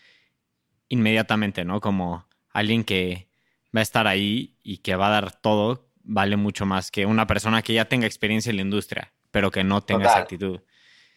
inmediatamente, 0.88 1.66
¿no? 1.66 1.82
Como 1.82 2.28
alguien 2.52 2.84
que 2.84 3.28
va 3.76 3.82
a 3.82 3.84
estar 3.84 4.08
ahí 4.08 4.56
y 4.64 4.78
que 4.78 4.96
va 4.96 5.08
a 5.08 5.22
dar 5.22 5.32
todo, 5.32 5.90
vale 6.04 6.38
mucho 6.38 6.66
más 6.66 6.92
que 6.92 7.06
una 7.06 7.28
persona 7.28 7.62
que 7.62 7.74
ya 7.74 7.86
tenga 7.86 8.08
experiencia 8.08 8.50
en 8.50 8.58
la 8.58 8.64
industria, 8.64 9.14
pero 9.32 9.52
que 9.52 9.64
no 9.64 9.82
tenga 9.82 10.06
esa 10.06 10.20
actitud. 10.20 10.62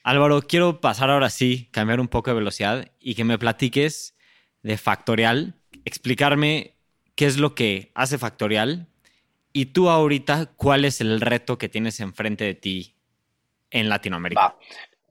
Álvaro, 0.03 0.43
quiero 0.43 0.81
pasar 0.81 1.11
ahora 1.11 1.31
sí, 1.31 1.69
cambiar 1.71 2.01
un 2.01 2.09
poco 2.09 2.31
de 2.31 2.35
velocidad 2.35 2.91
y 2.99 3.15
que 3.15 3.25
me 3.25 3.39
platiques 3.39 4.17
de 4.63 4.77
Factorial, 4.77 5.55
explicarme 5.85 6.77
qué 7.15 7.27
es 7.27 7.39
lo 7.39 7.55
que 7.55 7.93
hace 7.95 8.19
Factorial 8.19 8.89
y 9.53 9.67
tú 9.67 9.89
ahorita 9.89 10.47
cuál 10.57 10.85
es 10.85 11.01
el 11.01 11.21
reto 11.21 11.57
que 11.59 11.69
tienes 11.69 12.01
enfrente 12.01 12.45
de 12.45 12.55
ti 12.55 12.97
en 13.73 13.89
Latinoamérica? 13.89 14.55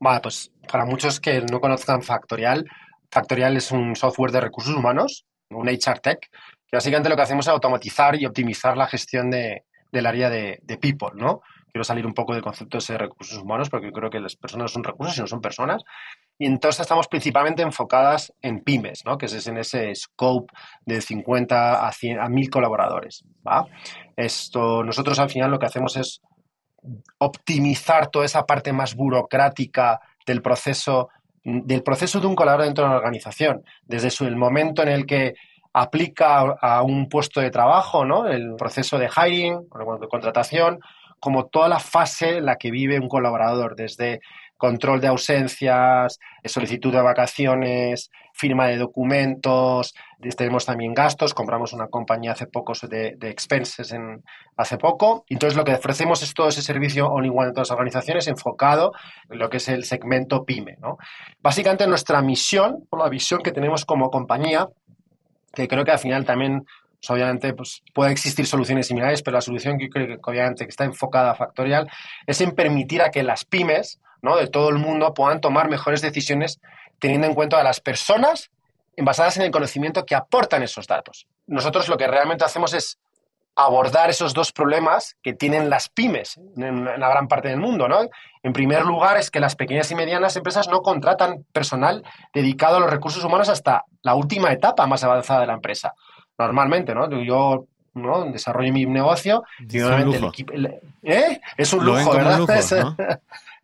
Va. 0.04 0.20
pues 0.20 0.50
para 0.70 0.84
muchos 0.84 1.20
que 1.20 1.42
no 1.42 1.60
conozcan 1.60 2.02
Factorial, 2.02 2.64
Factorial 3.10 3.56
es 3.56 3.70
un 3.70 3.94
software 3.94 4.32
de 4.32 4.40
recursos 4.40 4.74
humanos, 4.74 5.26
un 5.50 5.68
HR 5.68 6.00
Tech, 6.00 6.20
que 6.20 6.76
básicamente 6.76 7.10
lo 7.10 7.16
que 7.16 7.22
hacemos 7.22 7.46
es 7.46 7.50
automatizar 7.50 8.20
y 8.20 8.24
optimizar 8.24 8.76
la 8.76 8.86
gestión 8.86 9.30
de, 9.30 9.64
del 9.90 10.06
área 10.06 10.30
de, 10.30 10.58
de, 10.62 10.78
people, 10.78 11.10
¿no? 11.14 11.42
Quiero 11.70 11.84
salir 11.84 12.06
un 12.06 12.12
poco 12.12 12.34
del 12.34 12.42
concepto 12.42 12.78
de 12.78 12.98
recursos 12.98 13.38
humanos 13.38 13.70
porque 13.70 13.90
creo 13.92 14.10
que 14.10 14.20
las 14.20 14.36
personas 14.36 14.70
son 14.70 14.84
recursos, 14.84 15.14
sino 15.14 15.26
son 15.26 15.40
personas. 15.40 15.82
Y 16.38 16.44
entonces 16.44 16.80
estamos 16.80 17.08
principalmente 17.08 17.62
enfocadas 17.62 18.32
en 18.42 18.60
pymes, 18.60 19.04
¿no? 19.06 19.16
que 19.16 19.26
es 19.26 19.46
en 19.46 19.56
ese 19.56 19.94
scope 19.94 20.52
de 20.84 21.00
50 21.00 21.86
a, 21.86 21.92
100, 21.92 22.20
a 22.20 22.28
1000 22.28 22.50
colaboradores. 22.50 23.24
¿va? 23.46 23.66
Esto, 24.16 24.82
nosotros 24.82 25.18
al 25.18 25.30
final 25.30 25.50
lo 25.50 25.58
que 25.58 25.66
hacemos 25.66 25.96
es 25.96 26.20
optimizar 27.18 28.08
toda 28.08 28.24
esa 28.24 28.44
parte 28.44 28.72
más 28.72 28.94
burocrática 28.94 30.00
del 30.26 30.42
proceso, 30.42 31.08
del 31.44 31.82
proceso 31.82 32.20
de 32.20 32.26
un 32.26 32.34
colaborador 32.34 32.66
dentro 32.66 32.84
de 32.84 32.90
una 32.90 32.98
organización, 32.98 33.64
desde 33.84 34.24
el 34.26 34.36
momento 34.36 34.82
en 34.82 34.88
el 34.88 35.06
que 35.06 35.34
aplica 35.72 36.40
a 36.60 36.82
un 36.82 37.08
puesto 37.08 37.40
de 37.40 37.50
trabajo, 37.50 38.04
¿no? 38.04 38.26
El 38.26 38.56
proceso 38.56 38.98
de 38.98 39.08
hiring, 39.08 39.68
de 40.00 40.08
contratación, 40.08 40.80
como 41.18 41.46
toda 41.46 41.68
la 41.68 41.78
fase 41.78 42.38
en 42.38 42.46
la 42.46 42.56
que 42.56 42.70
vive 42.70 42.98
un 42.98 43.08
colaborador, 43.08 43.74
desde 43.76 44.20
control 44.56 45.00
de 45.00 45.08
ausencias, 45.08 46.18
solicitud 46.44 46.92
de 46.92 47.00
vacaciones, 47.00 48.10
firma 48.42 48.66
de 48.66 48.76
documentos, 48.76 49.94
tenemos 50.36 50.66
también 50.66 50.94
gastos, 50.94 51.32
compramos 51.32 51.72
una 51.72 51.86
compañía 51.86 52.32
hace 52.32 52.48
poco 52.48 52.72
de, 52.88 53.16
expenses 53.22 53.92
en, 53.92 54.24
hace 54.56 54.78
poco. 54.78 55.24
Entonces 55.28 55.56
lo 55.56 55.62
que 55.62 55.74
ofrecemos 55.74 56.24
es 56.24 56.34
todo 56.34 56.48
ese 56.48 56.60
servicio 56.60 57.08
all 57.08 57.24
in 57.24 57.30
one 57.32 57.48
en 57.48 57.54
todas 57.54 57.68
las 57.68 57.76
organizaciones 57.76 58.26
enfocado 58.26 58.92
en 59.30 59.38
lo 59.38 59.48
que 59.48 59.58
es 59.58 59.68
el 59.68 59.84
segmento 59.84 60.44
PyME. 60.44 60.76
Básicamente 61.40 61.86
nuestra 61.86 62.20
misión, 62.20 62.84
o 62.90 62.96
la 62.96 63.08
visión 63.08 63.42
que 63.44 63.52
tenemos 63.52 63.84
como 63.84 64.10
compañía, 64.10 64.66
que 65.54 65.68
creo 65.68 65.84
que 65.84 65.92
al 65.92 66.00
final 66.00 66.24
también 66.24 66.64
pues, 66.98 67.10
obviamente 67.10 67.54
pues, 67.54 67.84
puede 67.94 68.10
existir 68.10 68.44
soluciones 68.46 68.88
similares, 68.88 69.22
pero 69.22 69.36
la 69.36 69.40
solución 69.40 69.78
que 69.78 69.88
creo 69.88 70.08
que 70.08 70.18
obviamente 70.20 70.64
que 70.64 70.70
está 70.70 70.84
enfocada 70.84 71.30
a 71.30 71.36
Factorial 71.36 71.88
es 72.26 72.40
en 72.40 72.50
permitir 72.56 73.02
a 73.02 73.10
que 73.10 73.22
las 73.22 73.44
pymes 73.44 74.00
de 74.22 74.46
todo 74.46 74.68
el 74.68 74.78
mundo 74.78 75.12
puedan 75.14 75.40
tomar 75.40 75.68
mejores 75.68 76.00
decisiones 76.00 76.60
teniendo 77.02 77.26
en 77.26 77.34
cuenta 77.34 77.58
a 77.58 77.64
las 77.64 77.80
personas 77.80 78.52
basadas 78.96 79.36
en 79.36 79.42
el 79.42 79.50
conocimiento 79.50 80.06
que 80.06 80.14
aportan 80.14 80.62
esos 80.62 80.86
datos. 80.86 81.26
Nosotros 81.48 81.88
lo 81.88 81.96
que 81.96 82.06
realmente 82.06 82.44
hacemos 82.44 82.72
es 82.74 83.00
abordar 83.56 84.08
esos 84.08 84.34
dos 84.34 84.52
problemas 84.52 85.16
que 85.20 85.34
tienen 85.34 85.68
las 85.68 85.88
pymes 85.88 86.38
en 86.56 86.84
la 86.84 87.08
gran 87.08 87.26
parte 87.26 87.48
del 87.48 87.58
mundo. 87.58 87.88
¿no? 87.88 88.08
En 88.44 88.52
primer 88.52 88.84
lugar, 88.84 89.16
es 89.16 89.32
que 89.32 89.40
las 89.40 89.56
pequeñas 89.56 89.90
y 89.90 89.96
medianas 89.96 90.36
empresas 90.36 90.68
no 90.68 90.80
contratan 90.80 91.44
personal 91.52 92.04
dedicado 92.32 92.76
a 92.76 92.80
los 92.80 92.90
recursos 92.90 93.24
humanos 93.24 93.48
hasta 93.48 93.84
la 94.02 94.14
última 94.14 94.52
etapa 94.52 94.86
más 94.86 95.02
avanzada 95.02 95.40
de 95.40 95.48
la 95.48 95.54
empresa. 95.54 95.94
Normalmente, 96.38 96.94
¿no? 96.94 97.10
Yo 97.20 97.66
¿no? 97.94 98.26
desarrollo 98.26 98.72
mi 98.72 98.86
negocio 98.86 99.42
y 99.58 99.80
obviamente 99.80 100.18
el 100.18 100.24
equipo... 100.26 100.52
¿Eh? 101.02 101.40
Es 101.56 101.72
un 101.72 101.84
lujo, 101.84 102.12
¿verdad? 102.12 102.46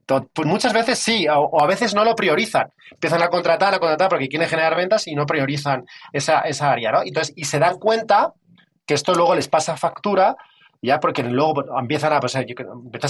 Pues 0.09 0.49
muchas 0.49 0.73
veces 0.73 0.99
sí, 0.99 1.27
o, 1.29 1.61
a 1.61 1.67
veces 1.67 1.95
no 1.95 2.03
lo 2.03 2.17
priorizan. 2.17 2.73
Empiezan 2.91 3.23
a 3.23 3.29
contratar, 3.29 3.75
a 3.75 3.79
contratar 3.79 4.09
porque 4.09 4.29
quieren 4.29 4.49
generar 4.49 4.75
ventas 4.75 5.07
y 5.07 5.15
no 5.15 5.27
priorizan 5.27 5.85
esa, 6.15 6.41
esa 6.41 6.73
área, 6.73 6.93
¿no? 6.93 7.03
Entonces, 7.03 7.35
y 7.37 7.45
se 7.45 7.59
dan 7.59 7.79
cuenta 7.79 8.33
que 8.87 8.95
esto 8.95 9.13
luego 9.15 9.35
les 9.35 9.49
pasa 9.49 9.77
factura, 9.77 10.35
ya 10.81 10.99
porque 10.99 11.23
luego 11.23 11.63
empiezan 11.79 12.15
a, 12.15 12.21
pues, 12.21 12.37
a 12.37 12.45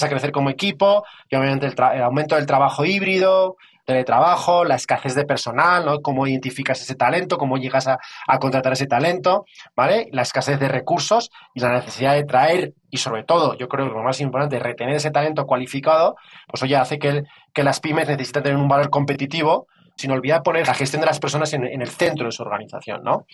crecer 0.09 0.33
como 0.33 0.51
equipo, 0.51 1.05
y 1.31 1.37
obviamente 1.37 1.67
el, 1.67 2.03
aumento 2.03 2.35
del 2.35 2.47
trabajo 2.47 2.85
híbrido, 2.85 3.57
teletrabajo, 3.89 4.67
la 4.67 4.75
escasez 4.75 5.15
de 5.15 5.25
personal, 5.25 5.87
¿no? 5.87 6.03
Cómo 6.03 6.27
identificas 6.27 6.79
ese 6.83 6.95
talento, 6.95 7.39
cómo 7.39 7.57
llegas 7.57 7.89
a, 7.89 7.99
a, 8.27 8.39
contratar 8.39 8.75
ese 8.75 8.87
talento, 8.87 9.47
¿vale? 9.75 10.09
La 10.13 10.21
escasez 10.21 10.61
de 10.61 10.69
recursos 10.69 11.31
y 11.55 11.61
la 11.61 11.73
necesidad 11.73 12.13
de 12.13 12.25
traer 12.25 12.75
y 12.91 12.99
sobre 12.99 13.25
todo, 13.25 13.57
yo 13.57 13.67
creo 13.67 13.89
que 13.89 13.95
lo 13.95 14.03
más 14.03 14.21
importante, 14.21 14.59
retener 14.59 14.97
ese 14.97 15.11
talento 15.11 15.47
cualificado, 15.47 16.17
pues 16.47 16.63
oye, 16.63 16.77
hace 16.77 16.99
que, 16.99 17.09
el, 17.09 17.29
que 17.55 17.63
las 17.63 17.81
pymes 17.81 18.09
necesitan 18.09 18.43
tener 18.43 18.59
un 18.59 18.69
valor 18.69 18.91
competitivo 18.91 19.69
sin 19.97 20.11
olvidar 20.11 20.43
poner 20.43 20.67
la 20.67 20.75
gestión 20.75 21.01
de 21.01 21.07
las 21.07 21.19
personas 21.19 21.55
en, 21.55 21.65
el 21.65 21.89
centro 21.89 22.27
de 22.27 22.33
su 22.33 22.43
organización, 22.43 23.03
¿no? 23.03 23.25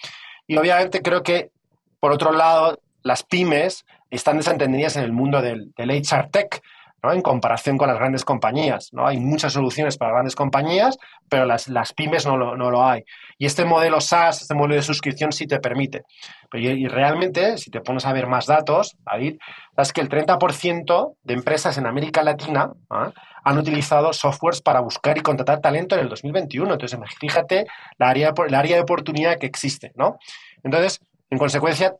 Y 0.46 0.56
obviamente 0.56 1.02
creo 1.02 1.24
que, 1.24 1.50
por 1.98 2.12
otro 2.12 2.30
lado, 2.30 2.78
las 3.02 3.24
pymes 3.24 3.84
están 4.08 4.36
desentendidas 4.36 4.96
en 4.96 5.02
el 5.02 5.12
mundo 5.12 5.42
del, 5.42 5.72
del 5.76 5.90
HR 5.90 6.28
Tech, 6.30 6.62
¿no? 7.04 7.12
en 7.12 7.20
comparación 7.20 7.76
con 7.76 7.88
las 7.88 7.98
grandes 7.98 8.24
compañías. 8.24 8.88
¿no? 8.92 9.06
Hay 9.06 9.18
muchas 9.18 9.52
soluciones 9.52 9.98
para 9.98 10.12
grandes 10.12 10.34
compañías, 10.34 10.96
pero 11.28 11.44
las, 11.44 11.68
las 11.68 11.92
pymes 11.92 12.24
no 12.26 12.36
lo, 12.36 12.56
no 12.56 12.70
lo, 12.70 12.86
hay. 12.86 13.04
Y 13.38 13.46
este 13.46 13.64
modelo 13.64 14.00
SaaS, 14.00 14.42
este 14.42 14.54
modelo 14.54 14.76
de 14.76 14.82
suscripción 14.82 15.30
sí 15.32 15.46
te 15.46 15.60
permite. 15.60 16.02
Pero, 16.50 16.64
y, 16.64 16.88
realmente, 16.88 17.58
si 17.58 17.70
te 17.70 17.80
pones 17.80 18.06
a 18.06 18.12
ver 18.12 18.26
más 18.26 18.46
datos, 18.46 18.96
David, 19.04 19.36
es 19.76 19.92
que 19.92 20.00
el 20.00 20.08
30% 20.08 21.14
de 21.22 21.34
empresas 21.34 21.76
en 21.76 21.86
América 21.86 22.22
Latina 22.22 22.70
¿eh? 22.90 23.12
han 23.44 23.58
utilizado 23.58 24.12
softwares 24.12 24.62
para 24.62 24.80
buscar 24.80 25.18
y 25.18 25.20
contratar 25.20 25.60
talento 25.60 25.94
en 25.96 26.02
el 26.02 26.08
2021. 26.08 26.72
Entonces, 26.72 26.98
fíjate 27.20 27.66
la 27.98 28.08
área, 28.08 28.32
el 28.46 28.54
área 28.54 28.76
de 28.76 28.82
oportunidad 28.82 29.38
que 29.38 29.46
existe. 29.46 29.92
¿no? 29.94 30.16
Entonces, 30.62 31.00
en 31.28 31.38
consecuencia, 31.38 31.94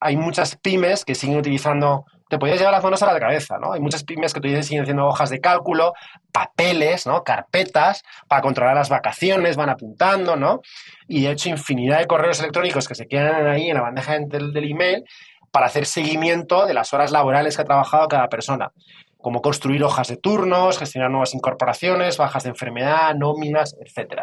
hay 0.00 0.16
muchas 0.16 0.56
pymes 0.56 1.04
que 1.04 1.14
siguen 1.14 1.38
utilizando, 1.38 2.04
te 2.28 2.38
podías 2.38 2.58
llevar 2.58 2.72
las 2.72 2.82
manos 2.82 3.02
a 3.02 3.12
la 3.12 3.20
cabeza, 3.20 3.58
¿no? 3.58 3.72
Hay 3.72 3.80
muchas 3.80 4.02
pymes 4.02 4.34
que 4.34 4.40
todavía 4.40 4.62
siguen 4.62 4.82
haciendo 4.82 5.06
hojas 5.06 5.30
de 5.30 5.40
cálculo, 5.40 5.92
papeles, 6.32 7.06
¿no? 7.06 7.22
Carpetas 7.22 8.02
para 8.26 8.42
controlar 8.42 8.74
las 8.74 8.88
vacaciones, 8.88 9.56
van 9.56 9.70
apuntando, 9.70 10.34
¿no? 10.34 10.60
Y 11.06 11.22
de 11.22 11.30
hecho, 11.30 11.48
infinidad 11.48 11.98
de 11.98 12.06
correos 12.06 12.40
electrónicos 12.40 12.88
que 12.88 12.96
se 12.96 13.06
quedan 13.06 13.46
ahí 13.46 13.70
en 13.70 13.76
la 13.76 13.82
bandeja 13.82 14.18
del, 14.18 14.56
email 14.56 15.04
para 15.52 15.66
hacer 15.66 15.86
seguimiento 15.86 16.66
de 16.66 16.74
las 16.74 16.92
horas 16.92 17.12
laborales 17.12 17.54
que 17.54 17.62
ha 17.62 17.64
trabajado 17.64 18.08
cada 18.08 18.28
persona 18.28 18.72
como 19.18 19.40
construir 19.40 19.82
hojas 19.82 20.08
de 20.08 20.16
turnos, 20.16 20.78
gestionar 20.78 21.10
nuevas 21.10 21.34
incorporaciones, 21.34 22.16
bajas 22.16 22.44
de 22.44 22.50
enfermedad, 22.50 23.14
nóminas, 23.14 23.74
etc. 23.80 24.22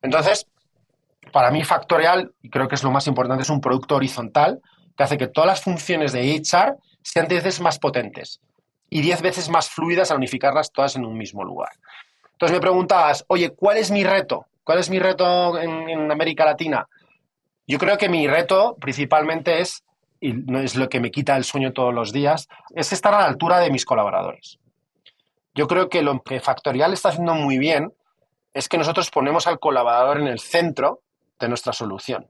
Entonces, 0.00 0.48
para 1.32 1.50
mí 1.50 1.62
Factorial, 1.62 2.32
y 2.42 2.50
creo 2.50 2.66
que 2.66 2.74
es 2.74 2.82
lo 2.82 2.90
más 2.90 3.06
importante, 3.06 3.42
es 3.42 3.50
un 3.50 3.60
producto 3.60 3.94
horizontal 3.94 4.60
que 4.96 5.04
hace 5.04 5.16
que 5.16 5.28
todas 5.28 5.46
las 5.46 5.62
funciones 5.62 6.12
de 6.12 6.34
HR 6.34 6.76
sean 7.02 7.28
10 7.28 7.44
veces 7.44 7.60
más 7.60 7.78
potentes 7.78 8.40
y 8.88 9.00
10 9.00 9.22
veces 9.22 9.48
más 9.48 9.70
fluidas 9.70 10.10
al 10.10 10.18
unificarlas 10.18 10.70
todas 10.70 10.96
en 10.96 11.04
un 11.04 11.16
mismo 11.16 11.44
lugar. 11.44 11.70
Entonces 12.32 12.56
me 12.56 12.60
preguntabas, 12.60 13.24
oye, 13.28 13.50
¿cuál 13.50 13.78
es 13.78 13.90
mi 13.90 14.04
reto? 14.04 14.46
¿Cuál 14.64 14.78
es 14.78 14.90
mi 14.90 14.98
reto 14.98 15.58
en, 15.58 16.10
América 16.10 16.44
Latina? 16.44 16.86
Yo 17.66 17.78
creo 17.78 17.96
que 17.96 18.08
mi 18.08 18.26
reto 18.26 18.76
principalmente 18.80 19.60
es, 19.60 19.84
y 20.20 20.32
no 20.32 20.60
es 20.60 20.76
lo 20.76 20.88
que 20.88 21.00
me 21.00 21.10
quita 21.10 21.36
el 21.36 21.44
sueño 21.44 21.72
todos 21.72 21.94
los 21.94 22.12
días, 22.12 22.48
es 22.74 22.92
estar 22.92 23.14
a 23.14 23.20
la 23.20 23.26
altura 23.26 23.60
de 23.60 23.70
mis 23.70 23.84
colaboradores. 23.84 24.58
Yo 25.54 25.66
creo 25.66 25.88
que 25.88 26.02
lo 26.02 26.22
que 26.22 26.40
Factorial 26.40 26.92
está 26.92 27.10
haciendo 27.10 27.34
muy 27.34 27.58
bien 27.58 27.92
es 28.54 28.68
que 28.68 28.78
nosotros 28.78 29.10
ponemos 29.10 29.46
al 29.46 29.58
colaborador 29.58 30.18
en 30.18 30.26
el 30.26 30.40
centro 30.40 31.00
de 31.38 31.48
nuestra 31.48 31.72
solución. 31.72 32.26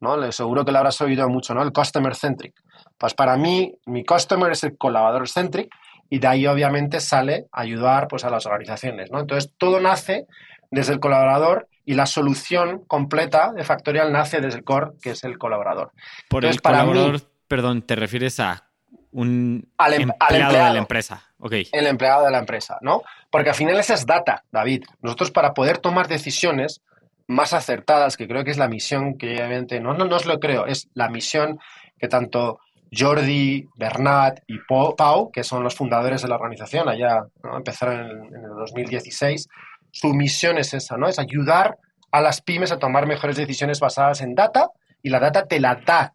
¿no? 0.00 0.30
Seguro 0.32 0.64
que 0.64 0.72
lo 0.72 0.78
habrás 0.78 1.00
oído 1.00 1.28
mucho, 1.28 1.54
¿no? 1.54 1.62
El 1.62 1.72
customer 1.72 2.14
centric. 2.14 2.54
Pues 2.98 3.14
para 3.14 3.36
mí, 3.36 3.74
mi 3.86 4.04
customer 4.04 4.52
es 4.52 4.64
el 4.64 4.76
colaborador 4.76 5.28
centric 5.28 5.72
y 6.08 6.18
de 6.18 6.26
ahí 6.26 6.46
obviamente 6.46 7.00
sale 7.00 7.46
ayudar 7.52 8.08
pues, 8.08 8.24
a 8.24 8.30
las 8.30 8.46
organizaciones, 8.46 9.10
¿no? 9.10 9.20
Entonces, 9.20 9.52
todo 9.58 9.80
nace 9.80 10.26
desde 10.70 10.92
el 10.92 11.00
colaborador 11.00 11.68
y 11.84 11.94
la 11.94 12.06
solución 12.06 12.84
completa 12.86 13.52
de 13.52 13.64
Factorial 13.64 14.12
nace 14.12 14.40
desde 14.40 14.58
el 14.58 14.64
core, 14.64 14.92
que 15.00 15.10
es 15.10 15.24
el 15.24 15.38
colaborador. 15.38 15.92
Por 16.28 16.44
el 16.44 16.60
colaborador, 16.60 17.20
perdón, 17.46 17.82
te 17.82 17.96
refieres 17.96 18.40
a 18.40 18.64
un 19.12 19.68
al, 19.78 19.94
em, 19.94 20.02
empleado, 20.02 20.18
al 20.20 20.36
empleado, 20.36 20.66
de 20.66 20.72
la 20.72 20.78
empresa. 20.78 21.22
Okay. 21.38 21.68
El 21.72 21.86
empleado 21.86 22.24
de 22.24 22.30
la 22.30 22.38
empresa, 22.38 22.78
¿no? 22.80 23.02
Porque 23.30 23.50
al 23.50 23.54
final 23.54 23.78
esa 23.78 23.94
es 23.94 24.04
data, 24.04 24.44
David. 24.50 24.84
Nosotros 25.00 25.30
para 25.30 25.54
poder 25.54 25.78
tomar 25.78 26.08
decisiones 26.08 26.82
más 27.28 27.52
acertadas, 27.52 28.16
que 28.16 28.26
creo 28.26 28.44
que 28.44 28.50
es 28.50 28.58
la 28.58 28.68
misión 28.68 29.16
que 29.16 29.34
obviamente, 29.34 29.80
no, 29.80 29.94
no, 29.94 30.06
no 30.06 30.16
os 30.16 30.26
lo 30.26 30.38
creo, 30.38 30.66
es 30.66 30.88
la 30.94 31.08
misión 31.08 31.58
que 31.98 32.08
tanto 32.08 32.60
Jordi, 32.92 33.68
Bernat 33.76 34.40
y 34.46 34.58
Pau, 34.68 35.30
que 35.30 35.44
son 35.44 35.62
los 35.62 35.74
fundadores 35.74 36.22
de 36.22 36.28
la 36.28 36.36
organización, 36.36 36.88
allá 36.88 37.24
empezaron 37.56 38.00
en, 38.00 38.34
en, 38.34 38.44
el 38.44 38.50
2016, 38.56 39.48
su 39.90 40.14
misión 40.14 40.58
es 40.58 40.74
esa, 40.74 40.96
¿no? 40.96 41.08
Es 41.08 41.18
ayudar 41.18 41.78
a 42.12 42.20
las 42.20 42.40
pymes 42.40 42.72
a 42.72 42.78
tomar 42.78 43.06
mejores 43.06 43.36
decisiones 43.36 43.80
basadas 43.80 44.20
en 44.20 44.34
data 44.34 44.70
y 45.02 45.10
la 45.10 45.20
data 45.20 45.46
te 45.46 45.60
la 45.60 45.76
da 45.76 46.14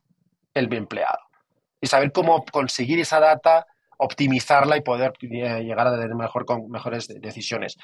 el 0.54 0.74
empleado. 0.74 1.20
Y 1.80 1.88
saber 1.88 2.12
cómo 2.12 2.44
conseguir 2.46 3.00
esa 3.00 3.20
data, 3.20 3.66
optimizarla 3.98 4.78
y 4.78 4.82
poder 4.82 5.14
eh, 5.22 5.64
llegar 5.64 5.88
a 5.88 5.92
tener 5.92 6.16
mejor, 6.16 6.46
con 6.46 6.70
mejores 6.70 7.08
decisiones. 7.08 7.78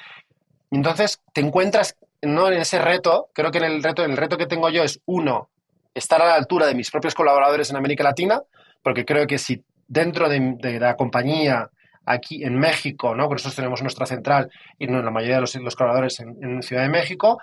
Entonces, 0.72 1.22
te 1.34 1.42
encuentras 1.42 1.96
no 2.22 2.48
en 2.48 2.60
ese 2.60 2.80
reto, 2.80 3.30
creo 3.34 3.52
que 3.52 3.60
en 3.60 3.66
el 3.66 3.84
reto, 3.84 4.04
el 4.04 4.18
reto 4.18 4.38
que 4.38 4.48
tengo 4.48 4.70
yo 4.70 4.84
es, 4.84 5.00
uno, 5.06 5.50
estar 5.94 6.22
a 6.22 6.26
la 6.26 6.36
altura 6.36 6.68
de 6.68 6.76
mis 6.76 6.92
propios 6.92 7.16
colaboradores 7.16 7.70
en 7.70 7.78
América 7.78 8.04
Latina, 8.04 8.42
porque 8.88 9.04
creo 9.04 9.28
que 9.28 9.38
si 9.38 9.62
dentro 9.86 10.30
de, 10.30 10.80
la 10.80 10.96
compañía 10.96 11.70
aquí 12.06 12.46
en 12.46 12.58
México, 12.58 13.14
¿no? 13.14 13.28
Por 13.28 13.36
eso 13.36 13.52
tenemos 13.52 13.82
nuestra 13.82 14.06
central 14.06 14.50
y 14.80 14.88
la 14.88 15.12
mayoría 15.12 15.36
de 15.36 15.42
los, 15.42 15.56
los 15.56 15.76
colaboradores 15.76 16.22
en, 16.22 16.42
en, 16.42 16.64
Ciudad 16.64 16.84
de 16.84 16.88
México. 16.88 17.38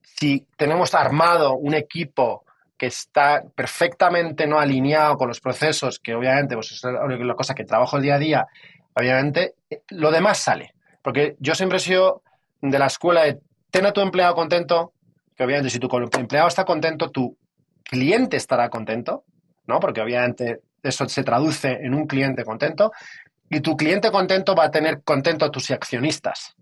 Si 0.00 0.46
tenemos 0.56 0.94
armado 0.94 1.52
un 1.52 1.74
equipo 1.74 2.46
que 2.78 2.86
está 2.86 3.42
perfectamente 3.54 4.46
no 4.46 4.58
alineado 4.58 5.18
con 5.18 5.28
los 5.28 5.38
procesos, 5.38 5.98
que 5.98 6.14
obviamente 6.14 6.54
pues, 6.54 6.72
es 6.72 6.82
la 6.82 7.34
cosa 7.34 7.54
que 7.54 7.66
trabajo 7.66 7.98
el 7.98 8.04
día 8.04 8.14
a 8.14 8.18
día, 8.18 8.46
obviamente, 8.94 9.56
lo 9.90 10.10
demás 10.10 10.38
sale. 10.38 10.72
Porque 11.02 11.36
yo 11.40 11.54
siempre 11.54 11.76
he 11.76 11.82
sido 11.82 12.22
de 12.62 12.78
la 12.78 12.86
escuela 12.86 13.24
de 13.24 13.38
ten 13.70 13.84
a 13.84 13.92
tu 13.92 14.00
empleado 14.00 14.34
contento, 14.34 14.94
que 15.36 15.44
obviamente 15.44 15.68
si 15.68 15.78
tu 15.78 15.94
empleado 16.18 16.48
está 16.48 16.64
contento, 16.64 17.10
tu 17.10 17.36
cliente 17.82 18.38
estará 18.38 18.70
contento, 18.70 19.24
¿no? 19.66 19.78
Porque 19.78 20.00
obviamente 20.00 20.60
eso 20.82 21.08
se 21.08 21.24
traduce 21.24 21.72
en 21.72 21.94
un 21.94 22.06
cliente 22.06 22.44
contento, 22.44 22.92
y 23.48 23.60
tu 23.60 23.76
cliente 23.76 24.10
contento 24.10 24.54
va 24.54 24.64
a 24.64 24.70
tener 24.70 25.02
contento 25.02 25.44
a 25.44 25.50
tus 25.50 25.70
accionistas, 25.70 26.54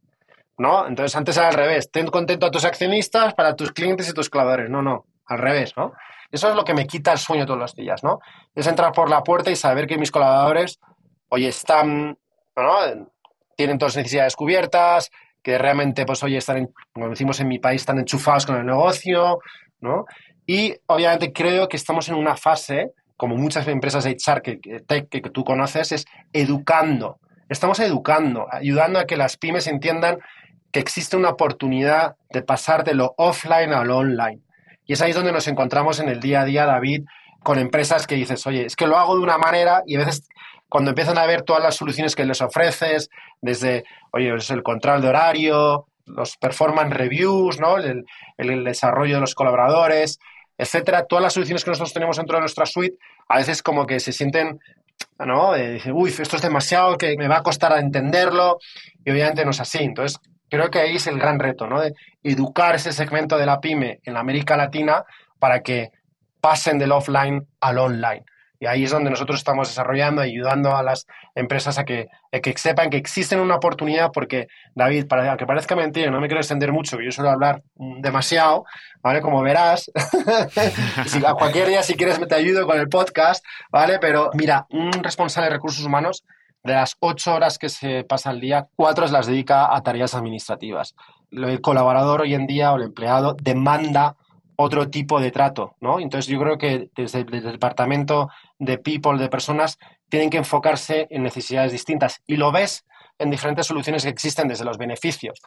¿no? 0.56 0.86
Entonces 0.86 1.14
antes 1.16 1.36
era 1.36 1.48
al 1.48 1.54
revés, 1.54 1.90
ten 1.90 2.06
contento 2.06 2.46
a 2.46 2.50
tus 2.50 2.64
accionistas 2.64 3.34
para 3.34 3.54
tus 3.54 3.72
clientes 3.72 4.08
y 4.08 4.12
tus 4.12 4.30
clavadores, 4.30 4.70
no, 4.70 4.82
no, 4.82 5.06
al 5.26 5.38
revés, 5.38 5.74
¿no? 5.76 5.92
Eso 6.30 6.48
es 6.50 6.54
lo 6.54 6.64
que 6.64 6.74
me 6.74 6.86
quita 6.86 7.12
el 7.12 7.18
sueño 7.18 7.46
todos 7.46 7.58
los 7.58 7.74
días, 7.74 8.02
¿no? 8.02 8.20
Es 8.54 8.66
entrar 8.66 8.92
por 8.92 9.08
la 9.08 9.22
puerta 9.22 9.50
y 9.50 9.56
saber 9.56 9.86
que 9.86 9.98
mis 9.98 10.10
colaboradores, 10.10 10.78
oye, 11.28 11.48
están, 11.48 12.18
¿no? 12.56 12.76
Tienen 13.56 13.78
todas 13.78 13.94
las 13.94 14.04
necesidades 14.04 14.36
cubiertas, 14.36 15.10
que 15.42 15.56
realmente, 15.56 16.04
pues 16.04 16.22
oye, 16.22 16.38
están, 16.38 16.58
en, 16.58 16.74
como 16.92 17.08
decimos 17.08 17.40
en 17.40 17.48
mi 17.48 17.58
país, 17.58 17.82
están 17.82 17.98
enchufados 17.98 18.44
con 18.44 18.56
el 18.56 18.66
negocio, 18.66 19.38
¿no? 19.80 20.06
Y 20.46 20.74
obviamente 20.86 21.32
creo 21.32 21.68
que 21.68 21.76
estamos 21.76 22.08
en 22.08 22.14
una 22.14 22.36
fase, 22.36 22.92
como 23.18 23.36
muchas 23.36 23.68
empresas 23.68 24.04
de 24.04 24.12
HR 24.12 24.40
que, 24.40 24.60
que, 24.60 25.06
que, 25.08 25.30
tú 25.30 25.44
conoces, 25.44 25.92
es 25.92 26.06
educando. 26.32 27.18
Estamos 27.50 27.80
educando, 27.80 28.46
ayudando 28.50 28.98
a 28.98 29.06
que 29.06 29.16
las 29.16 29.36
pymes 29.36 29.66
entiendan 29.66 30.18
que 30.70 30.80
existe 30.80 31.16
una 31.16 31.30
oportunidad 31.30 32.16
de 32.30 32.42
pasar 32.42 32.84
de 32.84 32.94
lo 32.94 33.14
offline 33.18 33.72
a 33.72 33.84
lo 33.84 33.98
online. 33.98 34.40
Y 34.86 34.92
es 34.92 35.02
ahí 35.02 35.12
donde 35.12 35.32
nos 35.32 35.48
encontramos 35.48 35.98
en 35.98 36.08
el 36.08 36.20
día 36.20 36.42
a 36.42 36.44
día, 36.44 36.64
David, 36.64 37.04
con 37.42 37.58
empresas 37.58 38.06
que 38.06 38.14
dices, 38.14 38.46
oye, 38.46 38.64
es 38.64 38.76
que 38.76 38.86
lo 38.86 38.96
hago 38.96 39.16
de 39.16 39.22
una 39.22 39.36
manera 39.36 39.82
y 39.84 39.96
a 39.96 39.98
veces 39.98 40.28
cuando 40.68 40.90
empiezan 40.90 41.18
a 41.18 41.26
ver 41.26 41.42
todas 41.42 41.62
las 41.62 41.74
soluciones 41.74 42.14
que 42.14 42.24
les 42.24 42.40
ofreces, 42.40 43.10
desde, 43.40 43.84
oye, 44.12 44.32
es 44.34 44.50
el 44.50 44.62
control 44.62 45.02
de 45.02 45.08
horario, 45.08 45.88
los 46.06 46.36
performance 46.36 46.94
reviews, 46.94 47.58
¿no? 47.58 47.78
El, 47.78 48.04
el, 48.36 48.64
desarrollo 48.64 49.16
de 49.16 49.20
los 49.20 49.34
colaboradores, 49.34 50.18
etcétera, 50.58 51.06
todas 51.06 51.22
las 51.22 51.32
soluciones 51.32 51.64
que 51.64 51.70
nosotros 51.70 51.94
tenemos 51.94 52.16
dentro 52.16 52.36
de 52.36 52.40
nuestra 52.40 52.66
suite, 52.66 52.98
a 53.28 53.38
veces 53.38 53.62
como 53.62 53.86
que 53.86 54.00
se 54.00 54.12
sienten, 54.12 54.58
¿no? 55.20 55.54
Eh, 55.54 55.74
dicen, 55.74 55.92
uy, 55.94 56.10
esto 56.10 56.36
es 56.36 56.42
demasiado, 56.42 56.98
que 56.98 57.16
me 57.16 57.28
va 57.28 57.38
a 57.38 57.42
costar 57.42 57.78
entenderlo, 57.78 58.58
y 59.04 59.10
obviamente 59.12 59.44
no 59.44 59.52
es 59.52 59.60
así. 59.60 59.78
Entonces, 59.78 60.18
creo 60.50 60.70
que 60.70 60.80
ahí 60.80 60.96
es 60.96 61.06
el 61.06 61.18
gran 61.18 61.38
reto, 61.38 61.68
¿no? 61.68 61.80
De 61.80 61.94
educar 62.24 62.74
ese 62.74 62.92
segmento 62.92 63.38
de 63.38 63.46
la 63.46 63.60
pyme 63.60 64.00
en 64.02 64.16
América 64.16 64.56
Latina 64.56 65.04
para 65.38 65.62
que 65.62 65.92
pasen 66.40 66.78
del 66.78 66.92
offline 66.92 67.46
al 67.60 67.78
online. 67.78 68.24
Y 68.60 68.66
ahí 68.66 68.84
es 68.84 68.90
donde 68.90 69.10
nosotros 69.10 69.38
estamos 69.38 69.68
desarrollando, 69.68 70.20
ayudando 70.20 70.76
a 70.76 70.82
las 70.82 71.06
empresas 71.34 71.78
a 71.78 71.84
que, 71.84 72.08
a 72.32 72.40
que 72.40 72.56
sepan 72.58 72.90
que 72.90 72.96
existen 72.96 73.38
una 73.38 73.56
oportunidad, 73.56 74.10
porque, 74.12 74.48
David, 74.74 75.06
para 75.06 75.36
que 75.36 75.46
parezca 75.46 75.76
mentira, 75.76 76.10
no 76.10 76.20
me 76.20 76.26
quiero 76.26 76.40
extender 76.40 76.72
mucho, 76.72 77.00
yo 77.00 77.12
suelo 77.12 77.30
hablar 77.30 77.62
demasiado, 77.76 78.64
¿vale? 79.00 79.20
Como 79.20 79.42
verás, 79.42 79.90
si, 81.06 81.24
a 81.24 81.34
cualquier 81.34 81.68
día, 81.68 81.82
si 81.82 81.94
quieres, 81.94 82.18
me 82.18 82.26
te 82.26 82.34
ayudo 82.34 82.66
con 82.66 82.78
el 82.78 82.88
podcast, 82.88 83.44
¿vale? 83.70 83.98
Pero 84.00 84.30
mira, 84.34 84.66
un 84.70 84.92
responsable 84.92 85.48
de 85.48 85.54
recursos 85.54 85.84
humanos 85.84 86.24
de 86.64 86.74
las 86.74 86.96
ocho 87.00 87.34
horas 87.34 87.58
que 87.58 87.68
se 87.68 88.04
pasa 88.04 88.30
al 88.30 88.40
día, 88.40 88.66
cuatro 88.74 89.06
las 89.06 89.26
dedica 89.26 89.74
a 89.74 89.80
tareas 89.82 90.14
administrativas. 90.14 90.94
El 91.30 91.60
colaborador 91.60 92.22
hoy 92.22 92.34
en 92.34 92.46
día 92.46 92.72
o 92.72 92.76
el 92.76 92.82
empleado 92.82 93.36
demanda 93.40 94.16
otro 94.60 94.90
tipo 94.90 95.20
de 95.20 95.30
trato, 95.30 95.76
¿no? 95.80 96.00
Entonces 96.00 96.26
yo 96.28 96.40
creo 96.40 96.58
que 96.58 96.90
desde, 96.96 97.20
el 97.20 97.42
departamento 97.52 98.28
de 98.58 98.76
people, 98.76 99.16
de 99.16 99.28
personas, 99.28 99.78
tienen 100.08 100.30
que 100.30 100.38
enfocarse 100.38 101.06
en 101.10 101.22
necesidades 101.22 101.70
distintas. 101.70 102.22
Y 102.26 102.36
lo 102.36 102.50
ves 102.50 102.84
en 103.20 103.30
diferentes 103.30 103.66
soluciones 103.66 104.02
que 104.02 104.08
existen 104.08 104.48
desde 104.48 104.64
los 104.64 104.76
beneficios. 104.76 105.40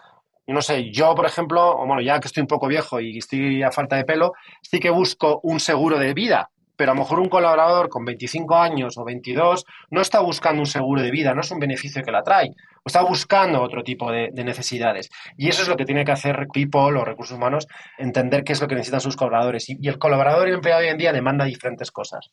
No 0.48 0.62
sé, 0.62 0.92
yo, 0.92 1.14
por 1.14 1.26
ejemplo, 1.26 1.76
bueno, 1.86 2.02
ya 2.02 2.22
que 2.22 2.28
estoy 2.28 2.42
un 2.42 2.48
poco 2.48 2.68
viejo 2.68 3.02
y 3.02 3.18
estoy 3.18 3.62
a 3.64 3.72
falta 3.72 3.98
de 3.98 4.06
pelo, 4.06 4.32
sí 4.62 4.80
que 4.80 4.90
busco 4.90 5.42
un 5.44 5.60
seguro 5.60 6.00
de 6.00 6.14
vida, 6.14 6.50
pero 6.82 6.94
a 6.94 6.96
lo 6.96 7.02
mejor 7.02 7.20
un 7.20 7.30
colaborador 7.30 7.90
con 7.90 8.04
25 8.04 8.56
años 8.56 8.98
o 8.98 9.06
22 9.06 9.66
no 9.92 10.02
está 10.02 10.20
buscando 10.20 10.64
un 10.64 10.66
seguro 10.66 11.04
de 11.04 11.12
vida, 11.12 11.36
no 11.36 11.42
es 11.42 11.52
un 11.52 11.60
beneficio 11.60 12.02
que 12.02 12.12
la 12.12 12.24
trae, 12.24 12.56
está 12.84 13.04
buscando 13.04 13.62
otro 13.62 13.84
tipo 13.84 14.12
de, 14.12 14.32
necesidades. 14.32 15.12
Y 15.38 15.48
eso 15.48 15.62
es 15.62 15.68
lo 15.68 15.76
que 15.76 15.86
tiene 15.86 16.04
que 16.04 16.12
hacer 16.12 16.48
People 16.52 16.98
o 16.98 17.06
recursos 17.06 17.38
humanos, 17.38 17.68
entender 18.00 18.44
qué 18.44 18.54
es 18.54 18.62
lo 18.62 18.68
que 18.68 18.74
necesitan 18.74 19.00
sus 19.00 19.16
colaboradores. 19.16 19.70
Y, 19.70 19.88
el 19.88 20.00
colaborador 20.00 20.48
y 20.48 20.50
el 20.50 20.56
empleado 20.56 20.82
hoy 20.82 20.88
en 20.88 20.98
día 20.98 21.14
demanda 21.14 21.46
diferentes 21.46 21.92
cosas. 21.92 22.32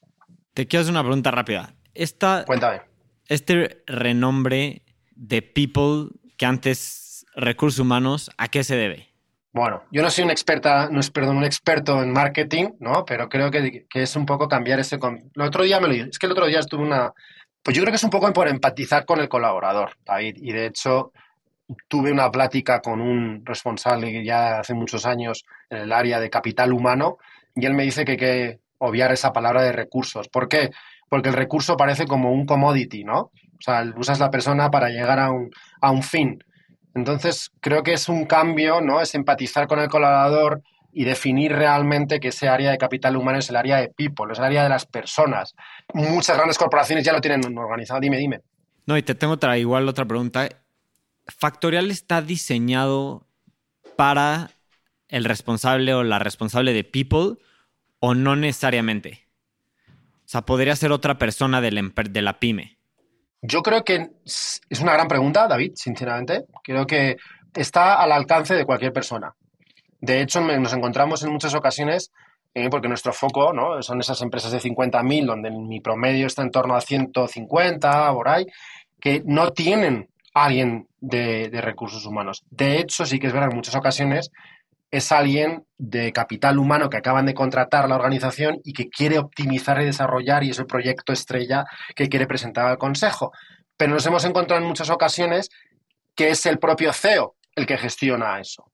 Te 0.55 0.67
quiero 0.67 0.81
hacer 0.81 0.93
una 0.93 1.03
pregunta 1.03 1.31
rápida. 1.31 1.75
Esta, 1.93 2.45
Cuéntame. 2.47 2.81
Este 3.27 3.83
renombre 3.87 4.81
de 5.15 5.43
People 5.43 6.09
que 6.39 6.47
antes 6.47 7.27
recursos 7.37 7.81
humanos, 7.81 8.31
¿a 8.39 8.49
qué 8.49 8.65
se 8.65 8.77
debe? 8.77 9.08
Bueno, 9.53 9.83
yo 9.91 10.03
no 10.03 10.11
soy 10.11 10.25
un 10.25 10.31
experta, 10.31 10.89
no 10.91 11.01
es, 11.01 11.11
perdón, 11.11 11.39
un 11.39 11.45
experto 11.45 12.03
en 12.03 12.13
marketing, 12.13 12.71
¿no? 12.81 13.05
Pero 13.05 13.29
creo 13.29 13.51
que, 13.51 13.87
es 13.93 14.17
un 14.17 14.27
poco 14.27 14.47
cambiar 14.47 14.79
ese... 14.79 14.97
El 14.97 15.43
otro 15.43 15.65
día 15.65 15.81
me 15.81 15.89
lo 15.89 15.95
es 15.95 16.19
que 16.19 16.27
el 16.27 16.33
otro 16.33 16.47
día 16.47 16.61
estuve 16.61 16.83
una... 16.83 17.13
Pues 17.63 17.77
yo 17.77 17.83
creo 17.83 17.93
que 17.93 17.97
es 17.97 18.05
un 18.05 18.11
poco 18.11 18.33
por 18.33 18.49
empatizar 18.49 19.05
con 19.05 19.21
el 19.21 19.29
colaborador, 19.29 19.97
David. 20.05 20.37
Y 20.41 20.53
de 20.53 20.67
hecho, 20.67 21.13
tuve 21.89 22.13
una 22.13 22.31
plática 22.31 22.81
con 22.81 23.01
un 23.01 23.45
responsable 23.45 24.25
ya 24.25 24.61
hace 24.61 24.75
muchos 24.75 25.05
años 25.07 25.45
en 25.71 25.79
el 25.79 25.93
área 25.93 26.21
de 26.21 26.31
capital 26.31 26.73
humano 26.73 27.19
y 27.55 27.67
él 27.67 27.75
me 27.75 27.83
dice 27.83 28.05
que 28.05 28.13
hay 28.13 28.19
que 28.19 28.61
obviar 28.79 29.13
esa 29.13 29.33
palabra 29.33 29.63
de 29.63 29.73
recursos. 29.73 30.29
¿Por 30.29 30.49
qué? 30.49 30.71
Porque 31.09 31.31
el 31.31 31.35
recurso 31.35 31.77
parece 31.77 32.07
como 32.07 32.33
un 32.33 32.47
commodity, 32.47 33.05
¿no? 33.05 33.19
O 33.21 33.61
sea, 33.61 33.85
usas 33.97 34.21
la 34.21 34.31
persona 34.31 34.71
para 34.71 34.89
llegar 34.89 35.19
a 35.19 35.31
un, 35.31 35.51
a 35.81 35.91
un 35.91 36.03
fin. 36.03 36.39
Entonces, 36.99 37.51
creo 37.61 37.83
que 37.83 37.93
es 37.93 38.09
un 38.09 38.27
cambio, 38.27 38.81
¿no? 38.81 39.01
Es 39.01 39.15
empatizar 39.15 39.67
con 39.67 39.79
el 39.79 39.89
colaborador 39.89 40.63
y 40.93 41.05
definir 41.05 41.53
realmente 41.53 42.19
que 42.19 42.29
ese 42.29 42.49
área 42.49 42.71
de 42.71 42.79
capital 42.79 43.17
humano 43.17 43.39
es 43.39 43.49
el 43.51 43.57
área 43.57 43.77
de 43.77 43.89
people, 43.89 44.33
es 44.33 44.39
el 44.39 44.45
área 44.45 44.65
de 44.65 44.69
las 44.69 44.85
personas. 44.87 45.55
Muchas 45.95 46.37
grandes 46.37 46.59
corporaciones 46.59 47.05
ya 47.05 47.13
lo 47.13 47.21
tienen 47.21 47.57
organizado. 47.57 48.01
Dime, 48.01 48.19
dime. 48.19 48.41
No, 48.87 48.97
y 48.97 49.03
te 49.03 49.15
tengo 49.15 49.35
otra, 49.35 49.59
igual 49.59 49.89
otra 49.89 50.07
pregunta. 50.07 50.49
¿Factorial 51.27 51.91
está 51.91 52.23
diseñado 52.23 53.27
para 53.97 54.51
el 55.09 55.25
responsable 55.25 55.95
o 55.95 56.03
la 56.03 56.19
responsable 56.19 56.73
de 56.73 56.85
people 56.85 57.37
o 58.01 58.15
no 58.15 58.35
necesariamente? 58.35 59.27
O 59.87 60.31
sea, 60.31 60.43
podría 60.43 60.75
ser 60.75 60.91
otra 60.91 61.19
persona 61.19 61.61
de 61.61 62.23
la 62.23 62.41
pyme. 62.41 62.78
Yo 63.41 63.63
creo 63.63 63.85
que 63.85 64.11
es 64.25 64.81
una 64.81 64.93
gran 64.93 65.09
pregunta, 65.09 65.47
David, 65.47 65.73
sinceramente. 65.75 66.47
Creo 66.63 66.87
que 66.87 67.17
está 67.55 67.95
al 67.95 68.13
alcance 68.13 68.55
de 68.55 68.65
cualquier 68.65 68.93
persona. 68.93 69.35
De 70.01 70.21
hecho, 70.21 70.41
nos 70.41 70.73
encontramos 70.73 71.23
en 71.23 71.33
muchas 71.33 71.55
ocasiones, 71.55 72.13
eh, 72.55 72.69
porque 72.71 72.89
nuestro 72.89 73.13
foco 73.13 73.53
¿no? 73.53 73.83
son 73.83 74.01
esas 74.01 74.21
empresas 74.23 74.53
de 74.53 74.61
50.000, 74.61 75.27
donde 75.27 75.51
mi 75.51 75.81
promedio 75.81 76.27
está 76.27 76.43
en 76.43 76.51
torno 76.51 76.75
a 76.75 76.81
150, 76.81 78.13
por 78.13 78.29
ahí, 78.29 78.47
que 79.01 79.23
no 79.25 79.51
tienen 79.51 80.09
alguien 80.35 80.89
de, 81.01 81.49
de 81.49 81.61
recursos 81.61 82.07
humanos. 82.07 82.45
De 82.51 82.79
hecho, 82.79 83.07
sí 83.07 83.19
que 83.19 83.29
es 83.29 83.33
verdad 83.33 83.51
en 83.51 83.57
muchas 83.57 83.75
ocasiones 83.75 84.31
es 84.91 85.13
alguien 85.13 85.67
de 85.77 86.13
capital 86.13 86.59
humano 86.59 86.89
que 86.89 86.97
acaban 86.97 87.27
de 87.27 87.35
contratar 87.35 87.89
la 87.89 87.97
organización 87.97 88.59
y 88.65 88.73
que 88.73 88.89
quiere 88.89 89.19
optimizar 89.19 89.81
y 89.81 89.85
desarrollar 89.85 90.45
y 90.45 90.51
es 90.51 90.59
el 90.59 90.67
proyecto 90.67 91.13
estrella 91.13 91.65
que 91.95 92.09
quiere 92.09 92.27
presentar 92.27 92.67
al 92.67 92.79
Consejo. 92.79 93.33
Pero 93.77 93.93
nos 93.93 94.07
hemos 94.07 94.25
encontrado 94.25 94.63
en 94.63 94.69
muchas 94.69 94.91
ocasiones 94.91 95.51
que 96.15 96.31
es 96.31 96.47
el 96.47 96.59
propio 96.59 96.93
CEO 96.93 97.37
el 97.55 97.67
que 97.67 97.77
gestiona 97.77 98.41
eso. 98.41 98.71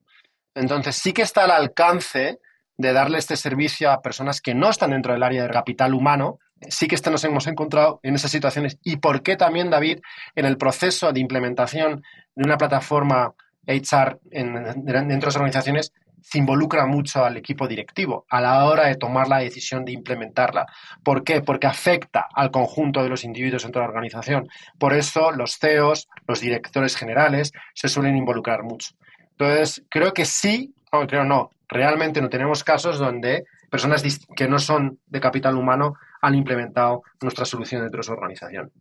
Entonces 0.54 0.96
sí 0.96 1.12
que 1.12 1.22
está 1.22 1.44
al 1.44 1.50
alcance 1.50 2.38
de 2.76 2.92
darle 2.92 3.18
este 3.18 3.36
servicio 3.36 3.90
a 3.90 4.02
personas 4.02 4.40
que 4.40 4.54
no 4.54 4.70
están 4.70 4.90
dentro 4.90 5.12
del 5.12 5.22
área 5.22 5.42
de 5.42 5.50
capital 5.50 5.94
humano. 5.94 6.38
Sí 6.68 6.86
que 6.86 6.96
nos 7.10 7.24
hemos 7.24 7.46
encontrado 7.46 8.00
en 8.02 8.14
esas 8.14 8.30
situaciones. 8.30 8.78
¿Y 8.82 8.96
por 8.96 9.22
qué 9.22 9.36
también, 9.36 9.70
David, 9.70 10.00
en 10.34 10.44
el 10.44 10.56
proceso 10.56 11.12
de 11.12 11.20
implementación 11.20 12.02
de 12.34 12.44
una 12.44 12.56
plataforma 12.56 13.34
HR 13.66 14.20
en, 14.30 14.54
dentro 14.84 15.04
de 15.06 15.26
las 15.26 15.36
organizaciones, 15.36 15.92
se 16.24 16.38
involucra 16.38 16.86
mucho 16.86 17.22
al 17.22 17.36
equipo 17.36 17.68
directivo 17.68 18.24
a 18.30 18.40
la 18.40 18.64
hora 18.64 18.86
de 18.86 18.96
tomar 18.96 19.28
la 19.28 19.38
decisión 19.38 19.84
de 19.84 19.92
implementarla. 19.92 20.64
¿Por 21.02 21.22
qué? 21.22 21.42
Porque 21.42 21.66
afecta 21.66 22.26
al 22.34 22.50
conjunto 22.50 23.02
de 23.02 23.10
los 23.10 23.24
individuos 23.24 23.62
dentro 23.62 23.82
de 23.82 23.86
la 23.86 23.90
organización. 23.90 24.48
Por 24.78 24.94
eso 24.94 25.32
los 25.32 25.58
CEOs, 25.58 26.08
los 26.26 26.40
directores 26.40 26.96
generales, 26.96 27.52
se 27.74 27.90
suelen 27.90 28.16
involucrar 28.16 28.62
mucho. 28.62 28.92
Entonces, 29.32 29.84
creo 29.90 30.14
que 30.14 30.24
sí, 30.24 30.74
o 30.90 31.06
creo 31.06 31.24
no, 31.24 31.50
realmente 31.68 32.22
no 32.22 32.30
tenemos 32.30 32.64
casos 32.64 32.98
donde 32.98 33.44
personas 33.70 34.02
que 34.34 34.48
no 34.48 34.58
son 34.58 34.98
de 35.06 35.20
capital 35.20 35.56
humano 35.56 35.94
han 36.22 36.34
implementado 36.34 37.02
nuestra 37.20 37.44
solución 37.44 37.82
dentro 37.82 37.98
de 37.98 38.04
su 38.04 38.12
organización. 38.12 38.72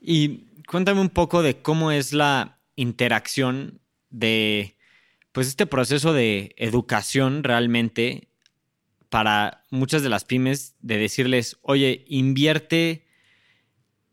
Y 0.00 0.48
cuéntame 0.66 1.00
un 1.00 1.10
poco 1.10 1.42
de 1.42 1.62
cómo 1.62 1.92
es 1.92 2.12
la 2.12 2.58
interacción 2.74 3.80
de 4.10 4.77
pues 5.32 5.48
este 5.48 5.66
proceso 5.66 6.12
de 6.12 6.54
educación 6.56 7.44
realmente 7.44 8.28
para 9.08 9.64
muchas 9.70 10.02
de 10.02 10.08
las 10.08 10.24
pymes 10.24 10.76
de 10.80 10.98
decirles, 10.98 11.58
oye, 11.62 12.04
invierte 12.08 13.06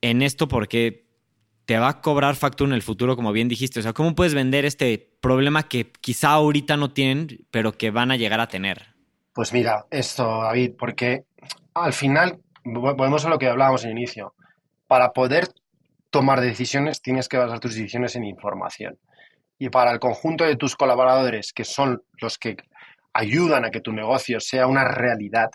en 0.01 0.21
esto 0.21 0.47
porque 0.47 1.05
te 1.65 1.79
va 1.79 1.89
a 1.89 2.01
cobrar 2.01 2.35
factura 2.35 2.69
en 2.69 2.75
el 2.75 2.81
futuro, 2.81 3.15
como 3.15 3.31
bien 3.31 3.47
dijiste. 3.47 3.79
O 3.79 3.83
sea, 3.83 3.93
¿cómo 3.93 4.15
puedes 4.15 4.33
vender 4.33 4.65
este 4.65 5.17
problema 5.19 5.63
que 5.63 5.91
quizá 5.91 6.29
ahorita 6.29 6.77
no 6.77 6.91
tienen, 6.91 7.45
pero 7.51 7.73
que 7.73 7.91
van 7.91 8.11
a 8.11 8.17
llegar 8.17 8.39
a 8.39 8.47
tener? 8.47 8.93
Pues 9.33 9.51
mira, 9.51 9.85
esto, 9.89 10.43
David, 10.43 10.73
porque 10.77 11.25
al 11.73 11.93
final, 11.93 12.39
volvemos 12.63 13.25
a 13.25 13.29
lo 13.29 13.39
que 13.39 13.47
hablábamos 13.47 13.83
en 13.83 13.91
inicio. 13.91 14.33
Para 14.87 15.11
poder 15.11 15.49
tomar 16.11 16.39
decisiones, 16.39 17.01
tienes 17.01 17.27
que 17.27 17.37
basar 17.37 17.59
tus 17.59 17.75
decisiones 17.75 18.15
en 18.15 18.23
información 18.23 18.97
y 19.57 19.69
para 19.69 19.91
el 19.91 19.99
conjunto 19.99 20.43
de 20.43 20.55
tus 20.55 20.75
colaboradores, 20.75 21.53
que 21.53 21.63
son 21.63 22.03
los 22.19 22.37
que 22.37 22.57
ayudan 23.13 23.65
a 23.65 23.71
que 23.71 23.81
tu 23.81 23.93
negocio 23.93 24.39
sea 24.39 24.67
una 24.67 24.83
realidad, 24.83 25.49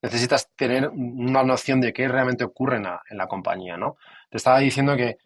necesitas 0.00 0.48
tener 0.56 0.88
una 0.88 1.42
noción 1.42 1.80
de 1.80 1.92
qué 1.92 2.08
realmente 2.08 2.44
ocurre 2.44 2.76
en 2.76 3.18
la, 3.18 3.26
compañía, 3.26 3.76
¿no? 3.76 3.96
Te 4.30 4.38
estaba 4.38 4.58
diciendo 4.58 4.96
que 4.96 5.16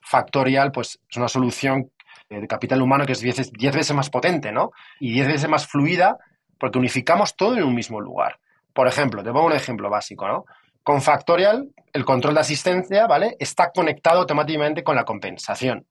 Factorial 0.00 0.72
pues, 0.72 0.98
es 1.08 1.16
una 1.16 1.28
solución 1.28 1.90
de 2.28 2.46
capital 2.46 2.82
humano 2.82 3.06
que 3.06 3.12
es 3.12 3.20
10 3.20 3.36
veces, 3.36 3.52
veces 3.52 3.94
más 3.94 4.10
potente, 4.10 4.52
¿no? 4.52 4.72
Y 5.00 5.12
10 5.12 5.28
veces 5.28 5.48
más 5.48 5.66
fluida 5.66 6.18
porque 6.58 6.78
unificamos 6.78 7.36
todo 7.36 7.56
en 7.56 7.64
un 7.64 7.74
mismo 7.74 8.00
lugar. 8.00 8.38
Por 8.72 8.88
ejemplo, 8.88 9.22
te 9.22 9.30
pongo 9.30 9.46
un 9.46 9.52
ejemplo 9.52 9.88
básico, 9.90 10.26
¿no? 10.26 10.44
Con 10.82 11.00
Factorial, 11.00 11.70
el 11.92 12.04
control 12.04 12.34
de 12.34 12.40
asistencia, 12.40 13.06
¿vale? 13.06 13.36
Está 13.38 13.70
conectado 13.70 14.20
automáticamente 14.20 14.82
con 14.82 14.96
la 14.96 15.04
compensación 15.04 15.86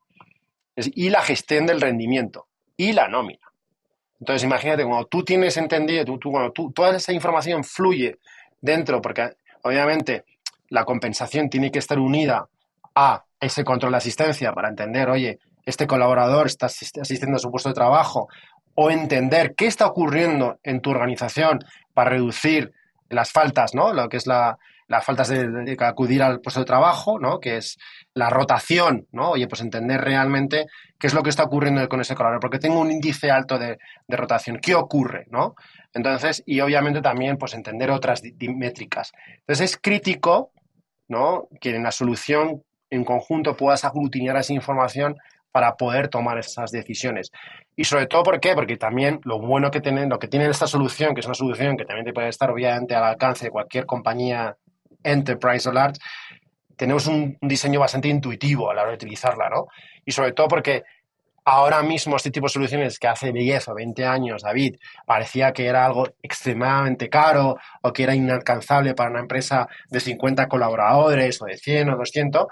y 0.75 1.09
la 1.09 1.21
gestión 1.21 1.65
del 1.65 1.81
rendimiento 1.81 2.47
y 2.77 2.93
la 2.93 3.07
nómina. 3.07 3.51
Entonces, 4.19 4.43
imagínate, 4.43 4.83
cuando 4.83 5.05
tú 5.07 5.23
tienes 5.23 5.57
entendido, 5.57 6.05
tú, 6.17 6.31
cuando 6.31 6.51
tú, 6.51 6.71
toda 6.71 6.95
esa 6.95 7.11
información 7.11 7.63
fluye 7.63 8.19
dentro, 8.61 9.01
porque 9.01 9.33
obviamente 9.63 10.25
la 10.69 10.85
compensación 10.85 11.49
tiene 11.49 11.71
que 11.71 11.79
estar 11.79 11.99
unida 11.99 12.47
a 12.93 13.25
ese 13.39 13.63
control 13.63 13.93
de 13.93 13.97
asistencia 13.97 14.53
para 14.53 14.69
entender, 14.69 15.09
oye, 15.09 15.39
este 15.65 15.87
colaborador 15.87 16.47
está 16.47 16.67
asistiendo 16.67 17.37
a 17.37 17.39
su 17.39 17.49
puesto 17.49 17.69
de 17.69 17.75
trabajo, 17.75 18.29
o 18.75 18.89
entender 18.89 19.53
qué 19.55 19.67
está 19.67 19.87
ocurriendo 19.87 20.59
en 20.63 20.81
tu 20.81 20.91
organización 20.91 21.59
para 21.93 22.11
reducir 22.11 22.71
las 23.09 23.31
faltas, 23.31 23.75
¿no? 23.75 23.93
Lo 23.93 24.07
que 24.07 24.17
es 24.17 24.27
la, 24.27 24.57
las 24.91 25.05
faltas 25.05 25.29
de, 25.29 25.77
acudir 25.79 26.21
al 26.21 26.41
puesto 26.41 26.59
de 26.59 26.65
trabajo, 26.65 27.17
¿no? 27.17 27.39
Que 27.39 27.55
es 27.55 27.77
la 28.13 28.29
rotación, 28.29 29.07
¿no? 29.13 29.31
Oye, 29.31 29.47
pues 29.47 29.61
entender 29.61 30.01
realmente 30.01 30.65
qué 30.99 31.07
es 31.07 31.13
lo 31.13 31.23
que 31.23 31.29
está 31.29 31.43
ocurriendo 31.43 31.87
con 31.87 32.01
ese 32.01 32.13
colaborador, 32.13 32.41
porque 32.41 32.59
tengo 32.59 32.81
un 32.81 32.91
índice 32.91 33.31
alto 33.31 33.57
de, 33.57 33.77
rotación, 34.09 34.59
¿qué 34.61 34.75
ocurre, 34.75 35.27
¿no? 35.29 35.55
Entonces, 35.93 36.43
y 36.45 36.59
obviamente 36.59 37.01
también, 37.01 37.37
pues 37.37 37.53
entender 37.53 37.89
otras 37.89 38.21
métricas. 38.37 39.13
Entonces, 39.39 39.71
es 39.71 39.77
crítico, 39.81 40.51
¿no? 41.07 41.47
Que 41.61 41.73
en 41.73 41.83
la 41.83 41.93
solución 41.93 42.61
en 42.89 43.05
conjunto 43.05 43.55
puedas 43.55 43.85
aglutinar 43.85 44.35
esa 44.35 44.51
información 44.51 45.15
para 45.53 45.77
poder 45.77 46.09
tomar 46.09 46.37
esas 46.37 46.71
decisiones. 46.71 47.31
Y 47.77 47.85
sobre 47.85 48.07
todo, 48.07 48.23
¿por 48.23 48.41
qué? 48.41 48.55
Porque 48.55 48.75
también 48.75 49.21
lo 49.23 49.39
bueno 49.39 49.71
que 49.71 49.79
tienen, 49.79 50.09
lo 50.09 50.19
que 50.19 50.27
tiene 50.27 50.49
esta 50.49 50.67
solución, 50.67 51.13
que 51.13 51.21
es 51.21 51.25
una 51.25 51.35
solución 51.35 51.77
que 51.77 51.85
también 51.85 52.05
te 52.05 52.13
puede 52.13 52.27
estar 52.27 52.51
obviamente 52.51 52.93
al 52.93 53.05
alcance 53.05 53.45
de 53.45 53.51
cualquier 53.51 53.85
compañía 53.85 54.57
enterprise 55.03 55.67
o 55.67 55.71
large, 55.71 55.99
tenemos 56.75 57.05
un, 57.07 57.37
diseño 57.41 57.79
bastante 57.79 58.07
intuitivo 58.07 58.71
a 58.71 58.73
la 58.73 58.81
hora 58.81 58.91
de 58.91 58.95
utilizarla, 58.95 59.49
¿no? 59.49 59.67
Y 60.03 60.11
sobre 60.11 60.31
todo 60.33 60.47
porque 60.47 60.83
ahora 61.45 61.81
mismo 61.81 62.15
este 62.15 62.31
tipo 62.31 62.47
de 62.47 62.53
soluciones 62.53 62.99
que 62.99 63.07
hace 63.07 63.31
10 63.31 63.67
o 63.69 63.75
20 63.75 64.05
años, 64.05 64.41
David, 64.41 64.77
parecía 65.05 65.53
que 65.53 65.67
era 65.67 65.85
algo 65.85 66.07
extremadamente 66.21 67.09
caro 67.09 67.57
o 67.81 67.93
que 67.93 68.03
era 68.03 68.15
inalcanzable 68.15 68.93
para 68.93 69.09
una 69.09 69.19
empresa 69.19 69.67
de 69.89 69.99
50 69.99 70.47
colaboradores 70.47 71.41
o 71.41 71.45
de 71.45 71.57
100 71.57 71.89
o 71.89 71.97
200, 71.97 72.47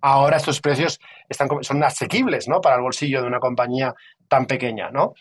ahora 0.00 0.36
estos 0.36 0.60
precios 0.60 1.00
están, 1.28 1.48
son 1.62 1.82
asequibles 1.82 2.48
¿no? 2.48 2.60
para 2.60 2.76
el 2.76 2.82
bolsillo 2.82 3.22
de 3.22 3.28
una 3.28 3.38
compañía 3.38 3.94
tan 4.28 4.46
pequeña. 4.46 4.90
¿no? 4.90 5.14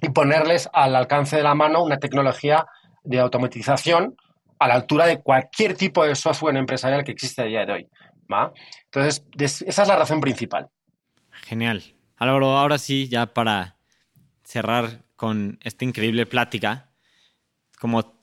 Y 0.00 0.10
ponerles 0.10 0.68
al 0.72 0.96
alcance 0.96 1.36
de 1.36 1.42
la 1.42 1.54
mano 1.54 1.82
una 1.82 1.98
tecnología 1.98 2.66
de 3.04 3.20
automatización 3.20 4.16
a 4.64 4.68
la 4.68 4.74
altura 4.74 5.06
de 5.06 5.20
cualquier 5.20 5.76
tipo 5.76 6.04
de 6.04 6.14
software 6.14 6.56
empresarial 6.56 7.04
que 7.04 7.12
existe 7.12 7.42
a 7.42 7.44
día 7.44 7.66
de 7.66 7.72
hoy. 7.72 7.88
¿va? 8.32 8.52
Entonces, 8.84 9.24
esa 9.66 9.82
es 9.82 9.88
la 9.88 9.96
razón 9.96 10.20
principal. 10.20 10.68
Genial. 11.30 11.82
Álvaro, 12.16 12.56
ahora 12.56 12.78
sí, 12.78 13.08
ya 13.08 13.34
para 13.34 13.76
cerrar 14.44 15.04
con 15.16 15.58
esta 15.62 15.84
increíble 15.84 16.26
plática, 16.26 16.90
como 17.78 18.14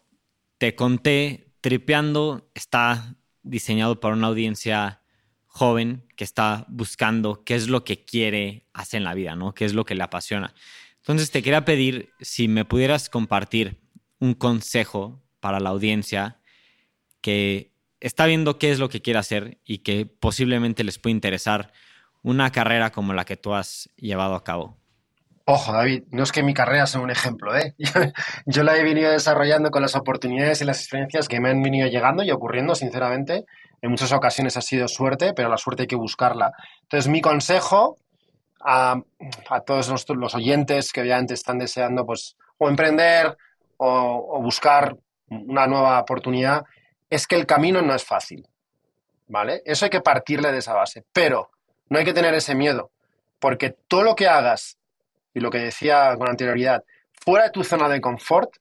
te 0.57 0.75
conté, 0.75 1.45
Tripeando 1.61 2.49
está 2.53 3.15
diseñado 3.43 3.99
para 3.99 4.15
una 4.15 4.27
audiencia 4.27 5.01
joven 5.45 6.05
que 6.15 6.23
está 6.23 6.65
buscando 6.69 7.43
qué 7.43 7.55
es 7.55 7.67
lo 7.67 7.83
que 7.83 8.05
quiere 8.05 8.67
hacer 8.73 8.99
en 8.99 9.03
la 9.03 9.13
vida, 9.13 9.35
¿no? 9.35 9.53
¿Qué 9.53 9.65
es 9.65 9.73
lo 9.73 9.83
que 9.83 9.95
le 9.95 10.03
apasiona? 10.03 10.53
Entonces 10.97 11.31
te 11.31 11.43
quería 11.43 11.65
pedir 11.65 12.13
si 12.21 12.47
me 12.47 12.63
pudieras 12.63 13.09
compartir 13.09 13.81
un 14.19 14.33
consejo 14.35 15.21
para 15.39 15.59
la 15.59 15.69
audiencia 15.69 16.39
que 17.21 17.71
está 17.99 18.25
viendo 18.25 18.57
qué 18.57 18.71
es 18.71 18.79
lo 18.79 18.89
que 18.89 19.01
quiere 19.01 19.19
hacer 19.19 19.59
y 19.65 19.79
que 19.79 20.05
posiblemente 20.05 20.83
les 20.83 20.99
puede 20.99 21.11
interesar 21.11 21.71
una 22.23 22.51
carrera 22.51 22.91
como 22.91 23.13
la 23.13 23.25
que 23.25 23.37
tú 23.37 23.53
has 23.53 23.89
llevado 23.95 24.35
a 24.35 24.43
cabo. 24.43 24.77
Ojo, 25.45 25.73
David, 25.73 26.03
no 26.11 26.21
es 26.21 26.31
que 26.31 26.43
mi 26.43 26.53
carrera 26.53 26.85
sea 26.85 27.01
un 27.01 27.09
ejemplo, 27.09 27.57
¿eh? 27.57 27.73
Yo, 28.45 28.61
la 28.61 28.77
he 28.77 28.83
venido 28.83 29.11
desarrollando 29.11 29.71
con 29.71 29.81
las 29.81 29.95
oportunidades 29.95 30.61
y 30.61 30.65
las 30.65 30.79
experiencias 30.79 31.27
que 31.27 31.39
me 31.39 31.49
han 31.49 31.63
venido 31.63 31.87
llegando 31.87 32.21
y 32.21 32.29
ocurriendo, 32.29 32.75
sinceramente. 32.75 33.45
En 33.81 33.89
muchas 33.89 34.11
ocasiones 34.11 34.57
ha 34.57 34.61
sido 34.61 34.87
suerte, 34.87 35.33
pero 35.33 35.49
la 35.49 35.57
suerte 35.57 35.83
hay 35.83 35.87
que 35.87 35.95
buscarla. 35.95 36.51
Entonces, 36.83 37.09
mi 37.09 37.19
consejo 37.19 37.97
a, 38.59 39.01
todos 39.65 39.89
los, 40.09 40.35
oyentes 40.35 40.93
que 40.93 41.01
obviamente 41.01 41.33
están 41.33 41.57
deseando, 41.57 42.05
pues, 42.05 42.37
o 42.59 42.69
emprender 42.69 43.35
o, 43.77 44.27
o 44.31 44.41
buscar 44.43 44.97
una 45.29 45.67
nueva 45.67 45.99
oportunidad, 45.99 46.63
es 47.09 47.27
que 47.27 47.35
el 47.35 47.45
camino 47.45 47.81
no 47.81 47.93
es 47.93 48.03
fácil, 48.03 48.47
¿vale? 49.27 49.61
Eso 49.65 49.85
hay 49.85 49.91
que 49.91 50.01
partirle 50.01 50.51
de 50.51 50.59
esa 50.59 50.73
base, 50.73 51.03
pero 51.13 51.51
no 51.89 51.97
hay 51.99 52.05
que 52.05 52.13
tener 52.13 52.33
ese 52.33 52.55
miedo, 52.55 52.91
porque 53.39 53.71
todo 53.87 54.03
lo 54.03 54.15
que 54.15 54.27
hagas 54.27 54.77
y 55.33 55.39
lo 55.39 55.49
que 55.49 55.59
decía 55.59 56.15
con 56.17 56.29
anterioridad, 56.29 56.83
fuera 57.13 57.45
de 57.45 57.51
tu 57.51 57.63
zona 57.63 57.89
de 57.89 58.01
confort, 58.01 58.55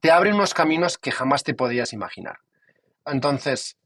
te 0.00 0.10
abre 0.10 0.32
unos 0.32 0.54
caminos 0.54 0.98
que 0.98 1.12
jamás 1.12 1.42
te 1.44 1.54
podías 1.54 1.92
imaginar. 1.92 2.38
Entonces, 3.06 3.76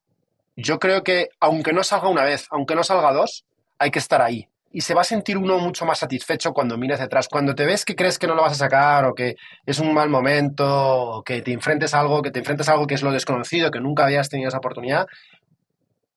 yo 0.56 0.78
creo 0.78 1.02
que 1.02 1.30
aunque 1.40 1.72
no 1.72 1.82
salga 1.82 2.08
una 2.08 2.24
vez, 2.24 2.46
aunque 2.50 2.74
no 2.74 2.84
salga 2.84 3.12
dos, 3.12 3.44
hay 3.78 3.90
que 3.90 3.98
estar 3.98 4.22
ahí. 4.22 4.48
Y 4.74 4.80
se 4.80 4.92
va 4.92 5.02
a 5.02 5.04
sentir 5.04 5.38
uno 5.38 5.58
mucho 5.58 5.86
más 5.86 6.00
satisfecho 6.00 6.52
cuando 6.52 6.76
mires 6.76 6.98
detrás. 6.98 7.28
Cuando 7.28 7.54
te 7.54 7.64
ves 7.64 7.84
que 7.84 7.94
crees 7.94 8.18
que 8.18 8.26
no 8.26 8.34
lo 8.34 8.42
vas 8.42 8.52
a 8.52 8.56
sacar 8.56 9.04
o 9.04 9.14
que 9.14 9.36
es 9.64 9.78
un 9.78 9.94
mal 9.94 10.10
momento 10.10 10.66
o 10.66 11.22
que 11.22 11.42
te 11.42 11.52
enfrentes 11.52 11.94
a 11.94 12.00
algo, 12.00 12.20
que 12.22 12.32
te 12.32 12.40
enfrentes 12.40 12.68
a 12.68 12.72
algo 12.72 12.88
que 12.88 12.94
es 12.94 13.02
lo 13.02 13.12
desconocido, 13.12 13.70
que 13.70 13.80
nunca 13.80 14.04
habías 14.04 14.28
tenido 14.28 14.48
esa 14.48 14.58
oportunidad, 14.58 15.06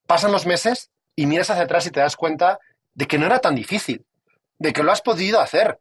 pasan 0.08 0.32
los 0.32 0.48
meses 0.48 0.90
y 1.16 1.28
miras 1.28 1.52
hacia 1.52 1.66
atrás 1.66 1.86
y 1.86 1.92
te 1.92 2.00
das 2.00 2.16
cuenta 2.16 2.58
de 2.96 3.06
que 3.06 3.20
no 3.20 3.28
era 3.28 3.38
tan 3.38 3.54
difícil, 3.54 4.04
de 4.58 4.74
que 4.74 4.82
lo 4.82 4.92
has 4.92 5.02
podido 5.02 5.40
hacer, 5.40 5.78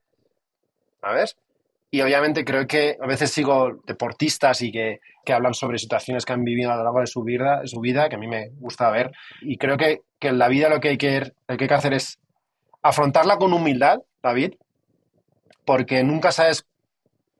¿sabes? 1.00 1.34
Y 1.90 2.02
obviamente 2.02 2.44
creo 2.44 2.66
que 2.66 2.98
a 3.00 3.06
veces 3.06 3.30
sigo 3.30 3.80
deportistas 3.86 4.60
y 4.60 4.70
que, 4.70 5.00
hablan 5.32 5.54
sobre 5.54 5.78
situaciones 5.78 6.24
que 6.24 6.34
han 6.34 6.44
vivido 6.44 6.70
a 6.70 6.76
lo 6.76 6.84
largo 6.84 7.00
de 7.00 7.06
su 7.06 7.22
vida, 7.22 7.62
su 7.64 7.80
vida 7.80 8.08
que 8.08 8.16
a 8.16 8.18
mí 8.18 8.28
me 8.28 8.50
gusta 8.60 8.90
ver. 8.90 9.10
Y 9.40 9.56
creo 9.56 9.76
que, 9.76 10.02
en 10.20 10.38
la 10.38 10.48
vida 10.48 10.68
lo 10.68 10.78
que, 10.78 10.90
hay 10.90 10.98
que, 10.98 11.32
hay 11.48 11.56
que 11.56 11.74
hacer 11.74 11.94
es 11.94 12.18
afrontarla 12.88 13.36
con 13.36 13.52
humildad, 13.52 13.98
David, 14.22 14.54
porque 15.64 16.02
nunca 16.02 16.32
sabes 16.32 16.66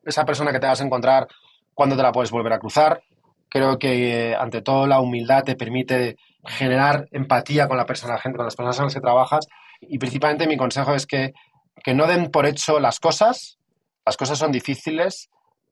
esa 0.05 0.25
persona 0.25 0.51
que 0.51 0.59
te 0.59 0.67
vas 0.67 0.81
a 0.81 0.85
encontrar 0.85 1.27
cuándo 1.73 1.95
te 1.95 2.03
la 2.03 2.11
puedes 2.11 2.31
volver 2.31 2.53
a 2.53 2.59
cruzar. 2.59 3.01
Creo 3.49 3.79
que 3.79 4.35
ante 4.37 4.61
todo 4.61 4.87
la 4.87 4.99
humildad 4.99 5.43
te 5.43 5.55
permite 5.55 6.17
generar 6.45 7.07
empatía 7.11 7.67
con 7.67 7.77
la 7.77 7.85
persona, 7.85 8.19
con 8.21 8.45
las 8.45 8.55
personas 8.55 8.77
con 8.77 8.85
las 8.85 8.93
que 8.93 9.01
trabajas. 9.01 9.47
Y 9.81 9.97
principalmente 9.99 10.47
mi 10.47 10.57
consejo 10.57 10.93
es 10.93 11.05
que, 11.05 11.33
que 11.83 11.93
no 11.93 12.07
den 12.07 12.31
por 12.31 12.45
hecho 12.45 12.79
las 12.79 12.99
cosas, 12.99 13.57
las 14.07 14.15
cosas 14.15 14.37
son 14.37 14.53
difíciles. 14.53 15.29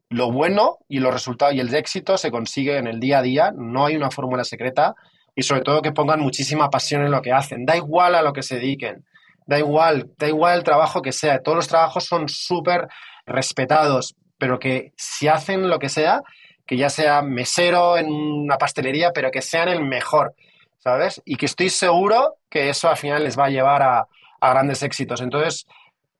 Lo 0.09 0.29
bueno 0.29 0.77
y 0.87 0.99
los 0.99 1.13
resultados 1.13 1.55
y 1.55 1.61
el 1.61 1.73
éxito 1.73 2.17
se 2.17 2.31
consigue 2.31 2.77
en 2.77 2.85
el 2.85 2.99
día 2.99 3.19
a 3.19 3.21
día. 3.21 3.53
No 3.55 3.85
hay 3.85 3.95
una 3.95 4.11
fórmula 4.11 4.43
secreta. 4.43 4.93
Y 5.33 5.43
sobre 5.43 5.61
todo 5.61 5.81
que 5.81 5.93
pongan 5.93 6.19
muchísima 6.19 6.69
pasión 6.69 7.03
en 7.03 7.11
lo 7.11 7.21
que 7.21 7.31
hacen. 7.31 7.65
Da 7.65 7.77
igual 7.77 8.13
a 8.13 8.21
lo 8.21 8.33
que 8.33 8.43
se 8.43 8.55
dediquen. 8.55 9.05
Da 9.45 9.59
igual, 9.59 10.11
da 10.17 10.27
igual 10.27 10.57
el 10.57 10.63
trabajo 10.63 11.01
que 11.01 11.11
sea. 11.11 11.39
Todos 11.39 11.55
los 11.55 11.67
trabajos 11.67 12.05
son 12.05 12.27
súper 12.27 12.87
respetados. 13.25 14.15
Pero 14.37 14.59
que 14.59 14.91
si 14.97 15.27
hacen 15.27 15.69
lo 15.69 15.79
que 15.79 15.89
sea, 15.89 16.21
que 16.65 16.77
ya 16.77 16.89
sea 16.89 17.21
mesero 17.21 17.97
en 17.97 18.11
una 18.11 18.57
pastelería, 18.57 19.11
pero 19.13 19.31
que 19.31 19.41
sean 19.41 19.69
el 19.69 19.83
mejor, 19.83 20.33
¿sabes? 20.79 21.21
Y 21.25 21.35
que 21.35 21.45
estoy 21.45 21.69
seguro 21.69 22.35
que 22.49 22.69
eso 22.69 22.89
al 22.89 22.97
final 22.97 23.23
les 23.23 23.37
va 23.37 23.45
a 23.45 23.49
llevar 23.49 23.81
a, 23.81 24.07
a 24.41 24.49
grandes 24.49 24.83
éxitos. 24.83 25.21
Entonces, 25.21 25.65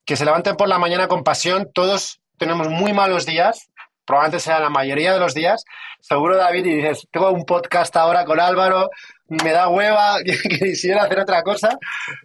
que 0.06 0.16
se 0.16 0.26
levanten 0.26 0.56
por 0.56 0.68
la 0.68 0.78
mañana 0.78 1.08
con 1.08 1.24
pasión. 1.24 1.70
Todos 1.74 2.22
tenemos 2.38 2.70
muy 2.70 2.94
malos 2.94 3.26
días, 3.26 3.70
probablemente 4.06 4.40
sea 4.40 4.60
la 4.60 4.70
mayoría 4.70 5.14
de 5.14 5.20
los 5.20 5.34
días. 5.34 5.66
Seguro, 6.00 6.38
David, 6.38 6.66
y 6.66 6.76
dices, 6.76 7.08
tengo 7.12 7.32
un 7.32 7.46
podcast 7.46 7.96
ahora 7.98 8.26
con 8.26 8.40
Álvaro, 8.40 8.90
me 9.28 9.52
da 9.52 9.70
hueva, 9.70 10.18
que, 10.26 10.38
quisiera 10.38 11.04
hacer 11.04 11.20
otra 11.20 11.44
cosa, 11.44 11.78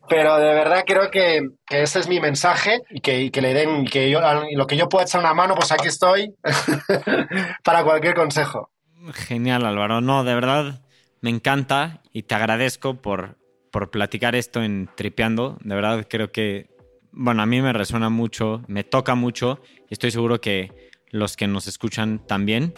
pero 0.08 0.36
de 0.38 0.54
verdad 0.54 0.84
creo 0.86 1.10
que, 1.10 1.48
ese 1.68 2.00
es 2.00 2.08
mi 2.08 2.20
mensaje 2.20 2.82
y 2.90 3.00
que, 3.00 3.40
le 3.40 3.54
den, 3.54 3.84
que 3.86 4.10
yo, 4.10 4.20
lo 4.52 4.66
que 4.66 4.76
yo 4.76 4.88
pueda 4.88 5.04
echar 5.04 5.20
una 5.20 5.34
mano, 5.34 5.54
pues 5.54 5.72
aquí 5.72 5.88
estoy 5.88 6.34
para 7.64 7.84
cualquier 7.84 8.14
consejo. 8.14 8.70
Genial, 9.14 9.64
Álvaro. 9.64 10.00
No, 10.00 10.24
de 10.24 10.34
verdad 10.34 10.82
me 11.20 11.30
encanta 11.30 12.02
y 12.12 12.24
te 12.24 12.34
agradezco 12.34 12.94
por, 13.00 13.38
por 13.70 13.90
platicar 13.90 14.34
esto 14.34 14.62
en 14.62 14.90
Tripeando. 14.94 15.58
De 15.62 15.74
verdad 15.74 16.06
creo 16.08 16.32
que 16.32 16.70
bueno, 17.12 17.42
a 17.42 17.46
mí 17.46 17.60
me 17.60 17.72
resuena 17.72 18.08
mucho, 18.08 18.62
me 18.68 18.84
toca 18.84 19.14
mucho 19.14 19.60
y 19.88 19.94
estoy 19.94 20.10
seguro 20.10 20.40
que 20.40 20.90
los 21.10 21.36
que 21.36 21.46
nos 21.46 21.66
escuchan 21.66 22.24
también. 22.26 22.74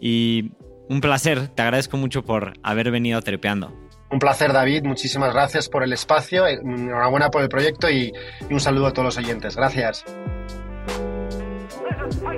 Y 0.00 0.52
un 0.92 1.00
placer, 1.00 1.48
te 1.48 1.62
agradezco 1.62 1.96
mucho 1.96 2.22
por 2.22 2.52
haber 2.62 2.90
venido 2.90 3.20
Trepeando. 3.22 3.72
Un 4.10 4.18
placer, 4.18 4.52
David. 4.52 4.84
Muchísimas 4.84 5.32
gracias 5.32 5.70
por 5.70 5.82
el 5.82 5.92
espacio. 5.94 6.46
Eh, 6.46 6.60
enhorabuena 6.62 7.30
por 7.30 7.40
el 7.40 7.48
proyecto 7.48 7.88
y, 7.88 8.12
un 8.50 8.60
saludo 8.60 8.88
a 8.88 8.92
todos 8.92 9.06
los 9.06 9.16
oyentes. 9.16 9.56
Gracias. 9.56 10.04
Why 12.20 12.36